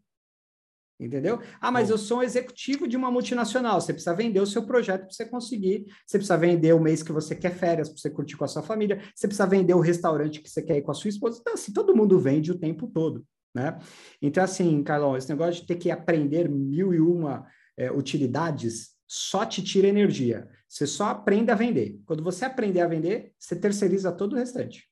Entendeu? 1.01 1.40
Ah, 1.61 1.70
mas 1.70 1.90
eu 1.90 1.96
sou 1.96 2.18
um 2.18 2.22
executivo 2.22 2.88
de 2.88 2.96
uma 2.96 3.09
multinacional. 3.09 3.80
Você 3.80 3.92
precisa 3.92 4.14
vender 4.14 4.40
o 4.40 4.46
seu 4.46 4.66
projeto 4.66 5.03
para 5.03 5.12
você 5.12 5.24
conseguir. 5.24 5.86
Você 6.05 6.18
precisa 6.18 6.36
vender 6.36 6.72
o 6.72 6.80
mês 6.80 7.05
que 7.05 7.12
você 7.12 7.36
quer 7.36 7.55
férias 7.55 7.88
para 7.88 7.99
você 7.99 8.11
curtir 8.11 8.36
com 8.36 8.44
a 8.44 8.49
sua 8.49 8.64
família. 8.64 9.01
Você 9.14 9.28
precisa 9.28 9.46
vender 9.46 9.74
o 9.74 9.80
restaurante 9.80 10.40
que 10.40 10.51
você 10.51 10.61
quer 10.61 10.76
ir 10.76 10.82
com 10.82 10.90
a 10.90 10.94
sua 10.94 11.09
esposa. 11.09 11.38
Então, 11.40 11.55
assim, 11.55 11.72
todo 11.72 11.94
mundo 11.94 12.18
vende 12.18 12.51
o 12.51 12.59
tempo 12.59 12.88
todo, 12.88 13.24
né? 13.55 13.78
Então, 14.20 14.42
assim, 14.42 14.82
Carlão, 14.82 15.16
esse 15.16 15.28
negócio 15.28 15.61
de 15.61 15.68
ter 15.68 15.76
que 15.76 15.88
aprender 15.88 16.49
mil 16.49 16.92
e 16.92 17.01
uma 17.01 17.46
é, 17.76 17.92
utilidades 17.92 18.96
só 19.07 19.46
te 19.46 19.62
tira 19.62 19.86
energia. 19.86 20.49
Você 20.68 20.84
só 20.84 21.07
aprende 21.07 21.53
a 21.53 21.55
vender. 21.55 22.01
Quando 22.05 22.24
você 22.24 22.44
aprender 22.44 22.80
a 22.80 22.88
vender, 22.88 23.32
você 23.38 23.55
terceiriza 23.55 24.11
todo 24.11 24.32
o 24.32 24.36
restante. 24.36 24.90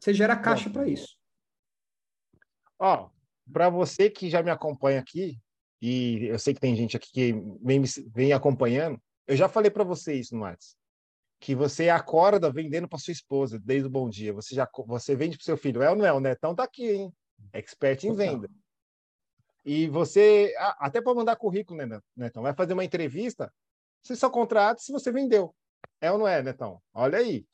Você 0.00 0.12
gera 0.12 0.36
caixa 0.36 0.68
para 0.68 0.86
isso. 0.86 1.16
Ó, 2.78 3.08
para 3.52 3.68
você 3.68 4.10
que 4.10 4.30
já 4.30 4.42
me 4.42 4.50
acompanha 4.50 5.00
aqui, 5.00 5.38
e 5.80 6.26
eu 6.26 6.38
sei 6.38 6.54
que 6.54 6.60
tem 6.60 6.74
gente 6.74 6.96
aqui 6.96 7.10
que 7.12 7.32
vem, 7.62 7.82
vem 8.12 8.32
acompanhando, 8.32 9.00
eu 9.26 9.36
já 9.36 9.48
falei 9.48 9.70
para 9.70 9.84
você 9.84 10.14
isso 10.14 10.34
no 10.34 10.42
WhatsApp. 10.42 10.74
Que 11.40 11.54
você 11.54 11.90
acorda 11.90 12.50
vendendo 12.50 12.88
para 12.88 12.98
sua 12.98 13.12
esposa 13.12 13.58
desde 13.58 13.86
o 13.86 13.90
bom 13.90 14.08
dia. 14.08 14.32
Você 14.32 14.54
já 14.54 14.68
você 14.86 15.14
vende 15.14 15.36
para 15.36 15.44
seu 15.44 15.58
filho. 15.58 15.82
É 15.82 15.90
ou 15.90 15.96
não 15.96 16.06
é? 16.06 16.12
O 16.12 16.20
Netão 16.20 16.54
tá 16.54 16.64
aqui, 16.64 16.90
hein? 16.90 17.12
Expert 17.52 18.04
em 18.04 18.14
venda. 18.14 18.48
E 19.64 19.88
você, 19.88 20.54
até 20.78 21.02
para 21.02 21.14
mandar 21.14 21.36
currículo, 21.36 21.84
né, 21.84 22.00
Netão? 22.16 22.42
Vai 22.42 22.54
fazer 22.54 22.72
uma 22.74 22.84
entrevista, 22.84 23.52
você 24.02 24.14
só 24.14 24.28
contrata 24.28 24.80
se 24.80 24.92
você 24.92 25.10
vendeu. 25.10 25.54
É 26.00 26.12
ou 26.12 26.18
não 26.18 26.28
é, 26.28 26.42
Netão? 26.42 26.82
Olha 26.92 27.18
aí. 27.18 27.46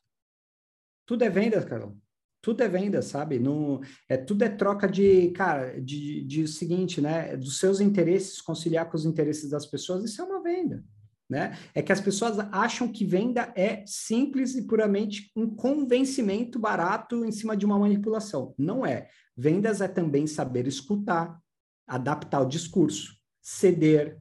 Tudo 1.05 1.23
é 1.23 1.29
venda, 1.29 1.65
Carol. 1.65 1.95
Tudo 2.41 2.63
é 2.63 2.67
venda, 2.67 3.01
sabe? 3.01 3.37
No, 3.37 3.81
é, 4.09 4.17
tudo 4.17 4.43
é 4.43 4.49
troca 4.49 4.87
de, 4.87 5.29
cara, 5.31 5.79
de, 5.79 6.23
de 6.23 6.47
seguinte, 6.47 6.99
né? 6.99 7.37
Dos 7.37 7.59
seus 7.59 7.79
interesses, 7.79 8.41
conciliar 8.41 8.89
com 8.89 8.97
os 8.97 9.05
interesses 9.05 9.49
das 9.49 9.65
pessoas, 9.65 10.03
isso 10.03 10.21
é 10.21 10.25
uma 10.25 10.41
venda. 10.41 10.83
Né? 11.29 11.57
É 11.73 11.81
que 11.81 11.93
as 11.93 12.01
pessoas 12.01 12.39
acham 12.51 12.91
que 12.91 13.05
venda 13.05 13.53
é 13.55 13.85
simples 13.85 14.53
e 14.55 14.63
puramente 14.63 15.31
um 15.33 15.55
convencimento 15.55 16.59
barato 16.59 17.23
em 17.23 17.31
cima 17.31 17.55
de 17.55 17.65
uma 17.65 17.79
manipulação. 17.79 18.53
Não 18.57 18.85
é. 18.85 19.07
Vendas 19.37 19.79
é 19.79 19.87
também 19.87 20.27
saber 20.27 20.67
escutar, 20.67 21.39
adaptar 21.87 22.41
o 22.41 22.49
discurso, 22.49 23.15
ceder, 23.41 24.19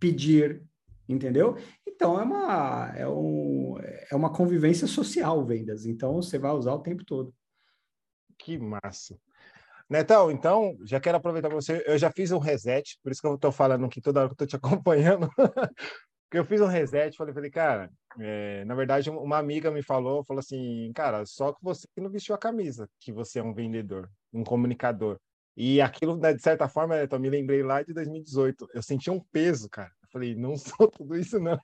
pedir, 0.00 0.64
entendeu? 1.08 1.56
Então 1.96 2.20
é 2.20 2.22
uma, 2.22 2.92
é, 2.94 3.08
um, 3.08 3.74
é 4.10 4.14
uma 4.14 4.30
convivência 4.30 4.86
social 4.86 5.44
vendas, 5.46 5.86
então 5.86 6.14
você 6.14 6.38
vai 6.38 6.52
usar 6.52 6.74
o 6.74 6.82
tempo 6.82 7.02
todo. 7.04 7.34
Que 8.38 8.58
massa. 8.58 9.18
Netão, 9.88 10.30
então, 10.30 10.76
já 10.84 11.00
quero 11.00 11.16
aproveitar 11.16 11.48
para 11.48 11.56
você. 11.56 11.82
Eu 11.86 11.96
já 11.96 12.10
fiz 12.10 12.30
um 12.32 12.38
reset, 12.38 12.98
por 13.02 13.10
isso 13.10 13.20
que 13.22 13.26
eu 13.26 13.36
estou 13.36 13.50
falando 13.50 13.86
aqui 13.86 14.00
toda 14.00 14.20
hora 14.20 14.28
que 14.28 14.34
estou 14.34 14.46
te 14.46 14.56
acompanhando. 14.56 15.28
Eu 16.32 16.44
fiz 16.44 16.60
um 16.60 16.66
reset, 16.66 17.16
falei, 17.16 17.32
falei, 17.32 17.50
cara, 17.50 17.90
é, 18.18 18.62
na 18.66 18.74
verdade, 18.74 19.08
uma 19.08 19.38
amiga 19.38 19.70
me 19.70 19.82
falou, 19.82 20.24
falou 20.24 20.40
assim, 20.40 20.92
cara, 20.94 21.24
só 21.24 21.52
que 21.52 21.62
você 21.62 21.86
não 21.96 22.10
vestiu 22.10 22.34
a 22.34 22.38
camisa, 22.38 22.90
que 23.00 23.10
você 23.12 23.38
é 23.38 23.42
um 23.42 23.54
vendedor, 23.54 24.10
um 24.34 24.44
comunicador. 24.44 25.18
E 25.56 25.80
aquilo, 25.80 26.16
né, 26.18 26.34
de 26.34 26.42
certa 26.42 26.68
forma, 26.68 26.96
eu 26.96 27.20
me 27.20 27.30
lembrei 27.30 27.62
lá 27.62 27.82
de 27.82 27.94
2018. 27.94 28.68
Eu 28.74 28.82
senti 28.82 29.10
um 29.10 29.20
peso, 29.32 29.70
cara. 29.70 29.90
Falei, 30.16 30.34
não 30.34 30.56
sou 30.56 30.88
tudo 30.88 31.14
isso, 31.14 31.38
não. 31.38 31.60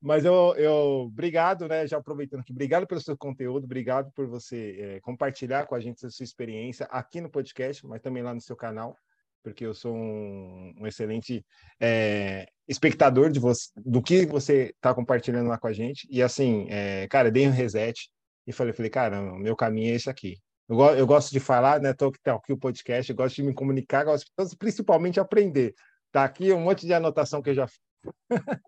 Mas 0.00 0.24
eu, 0.24 0.54
eu, 0.56 0.74
obrigado, 1.06 1.66
né? 1.66 1.88
Já 1.88 1.98
aproveitando 1.98 2.40
aqui, 2.40 2.52
obrigado 2.52 2.86
pelo 2.86 3.00
seu 3.00 3.16
conteúdo, 3.16 3.64
obrigado 3.64 4.12
por 4.12 4.28
você 4.28 4.76
é, 4.78 5.00
compartilhar 5.00 5.66
com 5.66 5.74
a 5.74 5.80
gente 5.80 6.06
a 6.06 6.10
sua 6.10 6.22
experiência 6.22 6.86
aqui 6.86 7.20
no 7.20 7.28
podcast, 7.28 7.84
mas 7.84 8.00
também 8.00 8.22
lá 8.22 8.32
no 8.32 8.40
seu 8.40 8.54
canal, 8.54 8.96
porque 9.42 9.66
eu 9.66 9.74
sou 9.74 9.92
um, 9.92 10.72
um 10.78 10.86
excelente 10.86 11.44
é, 11.80 12.46
espectador 12.68 13.28
de 13.28 13.40
você, 13.40 13.72
do 13.76 14.00
que 14.00 14.24
você 14.24 14.72
está 14.76 14.94
compartilhando 14.94 15.48
lá 15.48 15.58
com 15.58 15.66
a 15.66 15.72
gente. 15.72 16.06
E 16.08 16.22
assim, 16.22 16.68
é, 16.70 17.08
cara, 17.08 17.28
dei 17.28 17.48
um 17.48 17.50
reset 17.50 18.08
e 18.46 18.52
falei, 18.52 18.72
falei, 18.72 18.90
cara, 18.90 19.20
o 19.20 19.36
meu 19.36 19.56
caminho 19.56 19.92
é 19.92 19.96
esse 19.96 20.08
aqui. 20.08 20.36
Eu, 20.68 20.78
eu 20.94 21.06
gosto 21.08 21.32
de 21.32 21.40
falar, 21.40 21.80
né? 21.80 21.92
Tô 21.92 22.12
aqui 22.24 22.52
o 22.52 22.56
podcast, 22.58 23.10
eu 23.10 23.16
gosto 23.16 23.34
de 23.34 23.42
me 23.42 23.52
comunicar, 23.52 24.04
gosto 24.04 24.30
principalmente 24.56 25.18
aprender. 25.18 25.74
Tá 26.12 26.24
aqui 26.24 26.52
um 26.52 26.60
monte 26.60 26.86
de 26.86 26.94
anotação 26.94 27.42
que 27.42 27.50
eu 27.50 27.54
já 27.54 27.68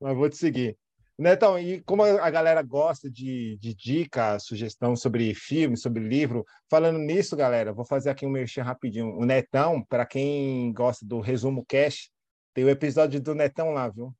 mas 0.00 0.16
vou 0.16 0.28
te 0.28 0.36
seguir. 0.36 0.76
Netão, 1.18 1.58
e 1.58 1.80
como 1.80 2.02
a 2.02 2.28
galera 2.28 2.60
gosta 2.60 3.10
de, 3.10 3.56
de 3.58 3.74
dica, 3.74 4.38
sugestão 4.38 4.94
sobre 4.94 5.34
filme, 5.34 5.74
sobre 5.74 6.06
livro, 6.06 6.44
falando 6.68 6.98
nisso, 6.98 7.34
galera, 7.34 7.72
vou 7.72 7.86
fazer 7.86 8.10
aqui 8.10 8.26
um 8.26 8.30
merchan 8.30 8.62
rapidinho. 8.62 9.16
O 9.16 9.24
Netão, 9.24 9.82
para 9.82 10.04
quem 10.04 10.70
gosta 10.74 11.06
do 11.06 11.20
resumo 11.20 11.64
cash, 11.66 12.10
tem 12.52 12.64
o 12.64 12.68
episódio 12.68 13.18
do 13.20 13.34
Netão 13.34 13.70
lá, 13.70 13.88
viu? 13.88 14.14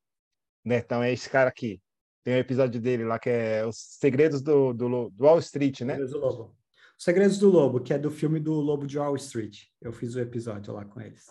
Netão 0.64 1.02
é 1.02 1.12
esse 1.12 1.28
cara 1.28 1.50
aqui. 1.50 1.80
Tem 2.24 2.34
um 2.34 2.38
episódio 2.38 2.80
dele 2.80 3.04
lá 3.04 3.18
que 3.18 3.28
é 3.28 3.66
Os 3.66 3.76
Segredos 3.76 4.40
do, 4.40 4.72
do, 4.72 5.10
do 5.10 5.24
Wall 5.24 5.38
Street, 5.38 5.82
né? 5.82 5.94
Segredos 5.94 6.12
do 6.12 6.18
Lobo. 6.18 6.56
Os 6.98 7.04
Segredos 7.04 7.38
do 7.38 7.50
Lobo, 7.50 7.80
que 7.80 7.92
é 7.92 7.98
do 7.98 8.10
filme 8.10 8.40
do 8.40 8.54
Lobo 8.54 8.86
de 8.86 8.98
Wall 8.98 9.16
Street. 9.16 9.64
Eu 9.82 9.92
fiz 9.92 10.14
o 10.14 10.20
episódio 10.20 10.72
lá 10.72 10.84
com 10.86 10.98
eles. 10.98 11.26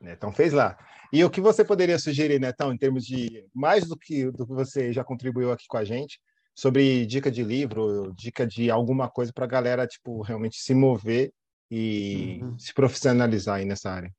Netão 0.00 0.32
fez 0.32 0.52
lá. 0.52 0.78
E 1.12 1.22
o 1.24 1.30
que 1.30 1.40
você 1.40 1.64
poderia 1.64 1.98
sugerir, 1.98 2.40
Netão, 2.40 2.72
em 2.72 2.78
termos 2.78 3.04
de 3.04 3.44
mais 3.54 3.86
do 3.86 3.96
que, 3.96 4.30
do 4.30 4.46
que 4.46 4.52
você 4.52 4.92
já 4.92 5.04
contribuiu 5.04 5.52
aqui 5.52 5.66
com 5.68 5.76
a 5.76 5.84
gente, 5.84 6.20
sobre 6.54 7.04
dica 7.06 7.30
de 7.30 7.42
livro, 7.42 8.12
dica 8.16 8.46
de 8.46 8.70
alguma 8.70 9.08
coisa 9.08 9.32
para 9.32 9.44
a 9.44 9.48
galera 9.48 9.86
tipo, 9.86 10.22
realmente 10.22 10.56
se 10.56 10.74
mover 10.74 11.32
e 11.70 12.40
uhum. 12.42 12.58
se 12.58 12.72
profissionalizar 12.74 13.56
aí 13.56 13.64
nessa 13.64 13.90
área? 13.90 14.12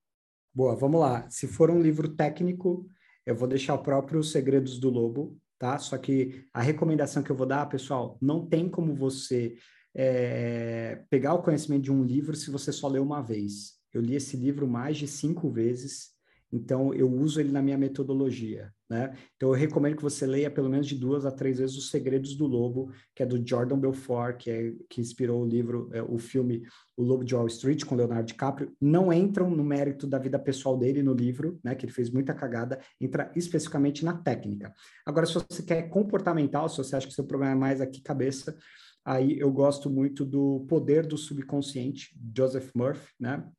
Boa, 0.54 0.76
vamos 0.76 1.00
lá. 1.00 1.30
Se 1.30 1.48
for 1.48 1.70
um 1.70 1.82
livro 1.82 2.10
técnico, 2.10 2.86
eu 3.26 3.36
vou 3.36 3.48
deixar 3.48 3.74
o 3.74 3.84
próprio 3.84 4.24
Segredos 4.24 4.80
do 4.80 4.90
Lobo, 4.90 5.38
tá? 5.58 5.78
Só 5.78 5.98
que 5.98 6.46
a 6.54 6.62
recomendação 6.62 7.24
que 7.24 7.32
eu 7.32 7.36
vou 7.36 7.48
dar, 7.48 7.68
pessoal, 7.68 8.18
não 8.22 8.46
tem 8.46 8.68
como 8.70 8.94
você 8.94 9.56
é, 9.96 11.04
pegar 11.10 11.34
o 11.34 11.42
conhecimento 11.42 11.84
de 11.84 11.92
um 11.92 12.04
livro 12.04 12.36
se 12.36 12.52
você 12.52 12.72
só 12.72 12.88
lê 12.88 13.00
uma 13.00 13.22
vez. 13.22 13.81
Eu 13.94 14.02
li 14.02 14.16
esse 14.16 14.38
livro 14.38 14.68
mais 14.68 14.98
de 14.98 15.08
cinco 15.08 15.50
vezes, 15.50 16.12
então 16.52 16.94
eu 16.94 17.10
uso 17.10 17.40
ele 17.40 17.52
na 17.52 17.62
minha 17.62 17.78
metodologia, 17.78 18.74
né? 18.90 19.16
Então 19.38 19.50
eu 19.50 19.56
recomendo 19.56 19.96
que 19.96 20.04
você 20.04 20.26
leia 20.26 20.52
pelo 20.52 20.70
menos 20.70 20.86
de 20.86 20.96
duas 20.96 21.26
a 21.26 21.32
três 21.32 21.60
vezes 21.60 21.78
Os 21.78 21.90
Segredos 21.90 22.36
do 22.36 22.46
Lobo, 22.46 22.92
que 23.16 23.24
é 23.24 23.26
do 23.26 23.42
Jordan 23.48 23.80
Belfort, 23.80 24.38
que 24.38 24.52
é 24.52 24.74
que 24.90 25.00
inspirou 25.00 25.44
o 25.44 25.48
livro, 25.48 25.90
é, 25.94 26.04
o 26.04 26.18
filme 26.18 26.64
O 26.98 27.04
Lobo 27.04 27.24
de 27.24 27.34
Wall 27.34 27.48
Street 27.48 27.86
com 27.86 27.96
Leonardo 27.96 28.28
DiCaprio. 28.28 28.76
Não 28.82 29.14
entram 29.14 29.50
no 29.50 29.64
mérito 29.64 30.06
da 30.06 30.20
vida 30.20 30.38
pessoal 30.38 30.78
dele 30.78 31.02
no 31.02 31.14
livro, 31.14 31.58
né? 31.64 31.74
Que 31.74 31.86
ele 31.86 31.94
fez 31.94 32.10
muita 32.10 32.34
cagada, 32.34 32.82
entra 33.00 33.32
especificamente 33.34 34.04
na 34.04 34.18
técnica. 34.18 34.74
Agora, 35.06 35.26
se 35.26 35.34
você 35.36 35.64
quer 35.64 35.84
comportamental, 35.84 36.68
se 36.68 36.78
você 36.78 36.98
acha 36.98 37.08
que 37.08 37.14
seu 37.14 37.26
problema 37.26 37.54
é 37.54 37.58
mais 37.58 37.80
aqui 37.80 38.02
cabeça, 38.02 38.58
aí 39.06 39.40
eu 39.40 39.50
gosto 39.54 39.90
muito 39.90 40.26
do 40.26 40.66
Poder 40.68 41.08
do 41.08 41.18
Subconsciente, 41.18 42.14
Joseph 42.36 42.72
Murphy, 42.76 43.08
né? 43.18 43.50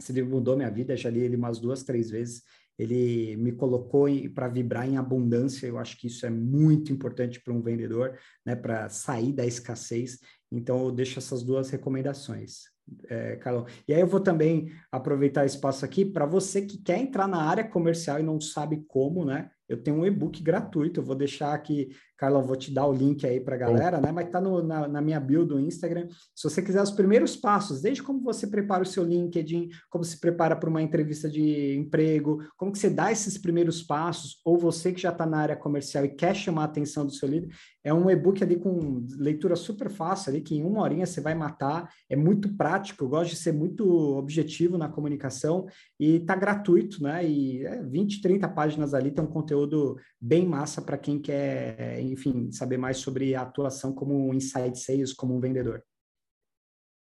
Esse 0.00 0.12
livro 0.12 0.30
mudou 0.30 0.56
minha 0.56 0.70
vida, 0.70 0.96
já 0.96 1.10
li 1.10 1.20
ele 1.20 1.36
umas 1.36 1.58
duas, 1.58 1.82
três 1.82 2.10
vezes. 2.10 2.42
Ele 2.78 3.36
me 3.36 3.52
colocou 3.52 4.08
para 4.34 4.48
vibrar 4.48 4.88
em 4.88 4.96
abundância. 4.96 5.66
Eu 5.66 5.76
acho 5.76 5.98
que 5.98 6.06
isso 6.06 6.24
é 6.24 6.30
muito 6.30 6.90
importante 6.90 7.38
para 7.38 7.52
um 7.52 7.60
vendedor, 7.60 8.18
né, 8.44 8.56
para 8.56 8.88
sair 8.88 9.34
da 9.34 9.44
escassez. 9.44 10.18
Então, 10.50 10.86
eu 10.86 10.90
deixo 10.90 11.18
essas 11.18 11.42
duas 11.42 11.68
recomendações, 11.68 12.62
é. 13.08 13.38
E 13.86 13.94
aí, 13.94 14.00
eu 14.00 14.06
vou 14.06 14.18
também 14.18 14.72
aproveitar 14.90 15.44
espaço 15.44 15.84
aqui 15.84 16.04
para 16.04 16.26
você 16.26 16.62
que 16.62 16.78
quer 16.78 16.98
entrar 16.98 17.28
na 17.28 17.42
área 17.42 17.62
comercial 17.68 18.18
e 18.18 18.22
não 18.22 18.40
sabe 18.40 18.82
como, 18.88 19.24
né? 19.24 19.50
Eu 19.70 19.82
tenho 19.82 19.98
um 19.98 20.04
e-book 20.04 20.42
gratuito, 20.42 21.00
eu 21.00 21.04
vou 21.04 21.14
deixar 21.14 21.54
aqui 21.54 21.90
Carla, 22.20 22.42
vou 22.42 22.54
te 22.54 22.70
dar 22.70 22.86
o 22.86 22.92
link 22.92 23.26
aí 23.26 23.40
para 23.40 23.54
a 23.54 23.58
galera, 23.58 23.98
né? 23.98 24.12
Mas 24.12 24.28
tá 24.28 24.42
no, 24.42 24.62
na, 24.62 24.86
na, 24.86 25.00
minha 25.00 25.18
bio 25.18 25.42
do 25.42 25.58
Instagram. 25.58 26.06
Se 26.36 26.44
você 26.44 26.60
quiser 26.60 26.82
os 26.82 26.90
primeiros 26.90 27.34
passos, 27.34 27.80
desde 27.80 28.02
como 28.02 28.20
você 28.20 28.46
prepara 28.46 28.82
o 28.82 28.86
seu 28.86 29.02
LinkedIn, 29.02 29.70
como 29.88 30.04
se 30.04 30.20
prepara 30.20 30.54
para 30.54 30.68
uma 30.68 30.82
entrevista 30.82 31.30
de 31.30 31.74
emprego, 31.78 32.44
como 32.58 32.72
que 32.72 32.78
você 32.78 32.90
dá 32.90 33.10
esses 33.10 33.38
primeiros 33.38 33.82
passos, 33.82 34.38
ou 34.44 34.58
você 34.58 34.92
que 34.92 35.00
já 35.00 35.08
está 35.08 35.24
na 35.24 35.38
área 35.38 35.56
comercial 35.56 36.04
e 36.04 36.10
quer 36.10 36.36
chamar 36.36 36.62
a 36.62 36.64
atenção 36.66 37.06
do 37.06 37.12
seu 37.12 37.26
líder, 37.26 37.48
é 37.82 37.94
um 37.94 38.10
e-book 38.10 38.44
ali 38.44 38.56
com 38.56 39.02
leitura 39.16 39.56
super 39.56 39.88
fácil, 39.88 40.28
ali 40.28 40.42
que 40.42 40.54
em 40.54 40.62
uma 40.62 40.82
horinha 40.82 41.06
você 41.06 41.22
vai 41.22 41.34
matar. 41.34 41.88
É 42.06 42.16
muito 42.16 42.54
prático, 42.54 43.02
eu 43.02 43.08
gosto 43.08 43.30
de 43.30 43.36
ser 43.36 43.52
muito 43.52 43.88
objetivo 43.88 44.76
na 44.76 44.90
comunicação 44.90 45.66
e 45.98 46.20
tá 46.20 46.36
gratuito, 46.36 47.02
né? 47.02 47.26
E 47.26 47.64
é 47.64 47.82
20, 47.82 48.20
30 48.20 48.46
páginas 48.48 48.92
ali, 48.92 49.10
tem 49.10 49.24
um 49.24 49.28
conteúdo 49.28 49.59
bem 50.20 50.46
massa 50.46 50.82
para 50.82 50.98
quem 50.98 51.20
quer 51.20 52.00
enfim, 52.00 52.50
saber 52.52 52.76
mais 52.76 52.98
sobre 52.98 53.34
a 53.34 53.42
atuação 53.42 53.92
como 53.92 54.28
um 54.28 54.34
inside 54.34 54.78
sales, 54.78 55.12
como 55.12 55.36
um 55.36 55.40
vendedor. 55.40 55.82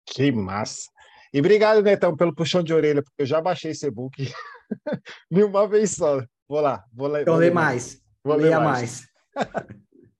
Que 0.05 0.31
massa! 0.31 0.89
E 1.33 1.39
obrigado, 1.39 1.81
Netão, 1.81 2.15
pelo 2.15 2.33
puxão 2.33 2.63
de 2.63 2.73
orelha, 2.73 3.03
porque 3.03 3.21
eu 3.21 3.25
já 3.25 3.41
baixei 3.41 3.71
esse 3.71 3.85
e-book 3.85 4.31
de 5.31 5.43
uma 5.43 5.67
vez 5.67 5.91
só. 5.91 6.23
Vou 6.47 6.61
lá, 6.61 6.83
vou 6.93 7.07
ler. 7.07 7.23
Então, 7.23 7.33
vou 7.33 7.41
ler 7.41 7.53
mais. 7.53 8.01
Vou 8.23 8.35
ler 8.35 8.57
mais. 8.59 9.07
mais. 9.35 9.67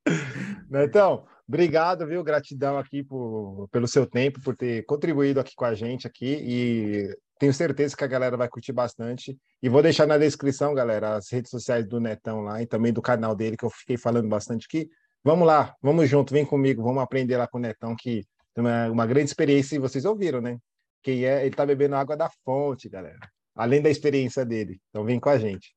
Netão, 0.70 1.26
obrigado, 1.48 2.06
viu? 2.06 2.24
Gratidão 2.24 2.78
aqui 2.78 3.04
por, 3.04 3.68
pelo 3.72 3.88
seu 3.88 4.06
tempo, 4.06 4.42
por 4.42 4.56
ter 4.56 4.86
contribuído 4.86 5.40
aqui 5.40 5.56
com 5.56 5.66
a 5.66 5.74
gente 5.74 6.06
aqui 6.06 6.38
e 6.42 7.18
tenho 7.40 7.54
certeza 7.54 7.96
que 7.96 8.04
a 8.04 8.08
galera 8.08 8.36
vai 8.36 8.48
curtir 8.50 8.72
bastante. 8.72 9.38
E 9.62 9.70
vou 9.70 9.82
deixar 9.82 10.06
na 10.06 10.18
descrição, 10.18 10.74
galera, 10.74 11.16
as 11.16 11.32
redes 11.32 11.50
sociais 11.50 11.88
do 11.88 12.00
Netão 12.00 12.42
lá 12.42 12.62
e 12.62 12.66
também 12.66 12.92
do 12.92 13.02
canal 13.02 13.36
dele, 13.36 13.58
que 13.58 13.66
eu 13.66 13.70
fiquei 13.70 13.98
falando 13.98 14.28
bastante 14.28 14.66
aqui. 14.66 14.90
Vamos 15.24 15.48
lá, 15.48 15.76
vamos 15.82 16.10
junto, 16.10 16.34
vem 16.34 16.46
comigo, 16.46 16.84
vamos 16.84 17.04
aprender 17.04 17.38
lá 17.38 17.48
com 17.48 17.58
o 17.58 17.62
Netão, 17.62 17.96
que 17.98 18.24
é 18.56 18.62
uma, 18.62 18.88
uma 18.90 19.06
grande 19.06 19.30
experiência, 19.30 19.76
e 19.76 19.80
vocês 19.80 20.06
ouviram, 20.06 20.42
né? 20.42 20.58
Que 21.04 21.26
é, 21.26 21.46
ele 21.46 21.56
tá 21.56 21.66
bebendo 21.66 21.96
água 21.96 22.16
da 22.16 22.30
fonte, 22.44 22.90
galera. 22.90 23.20
Além 23.56 23.82
da 23.82 23.90
experiência 23.90 24.46
dele. 24.46 24.80
Então 24.90 25.04
vem 25.04 25.20
com 25.20 25.30
a 25.30 25.38
gente. 25.38 25.76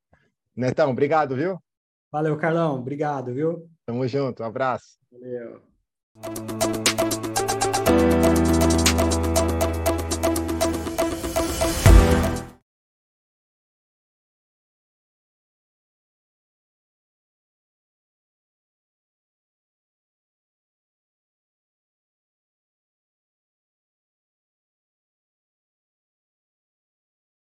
Netão, 0.55 0.91
obrigado, 0.91 1.35
viu? 1.35 1.59
Valeu, 2.13 2.37
Carlão. 2.37 2.77
Obrigado, 2.79 3.33
viu? 3.33 3.69
Tamo 3.87 4.07
junto, 4.07 4.43
um 4.43 4.47
abraço. 4.47 4.99
Valeu. 5.11 6.89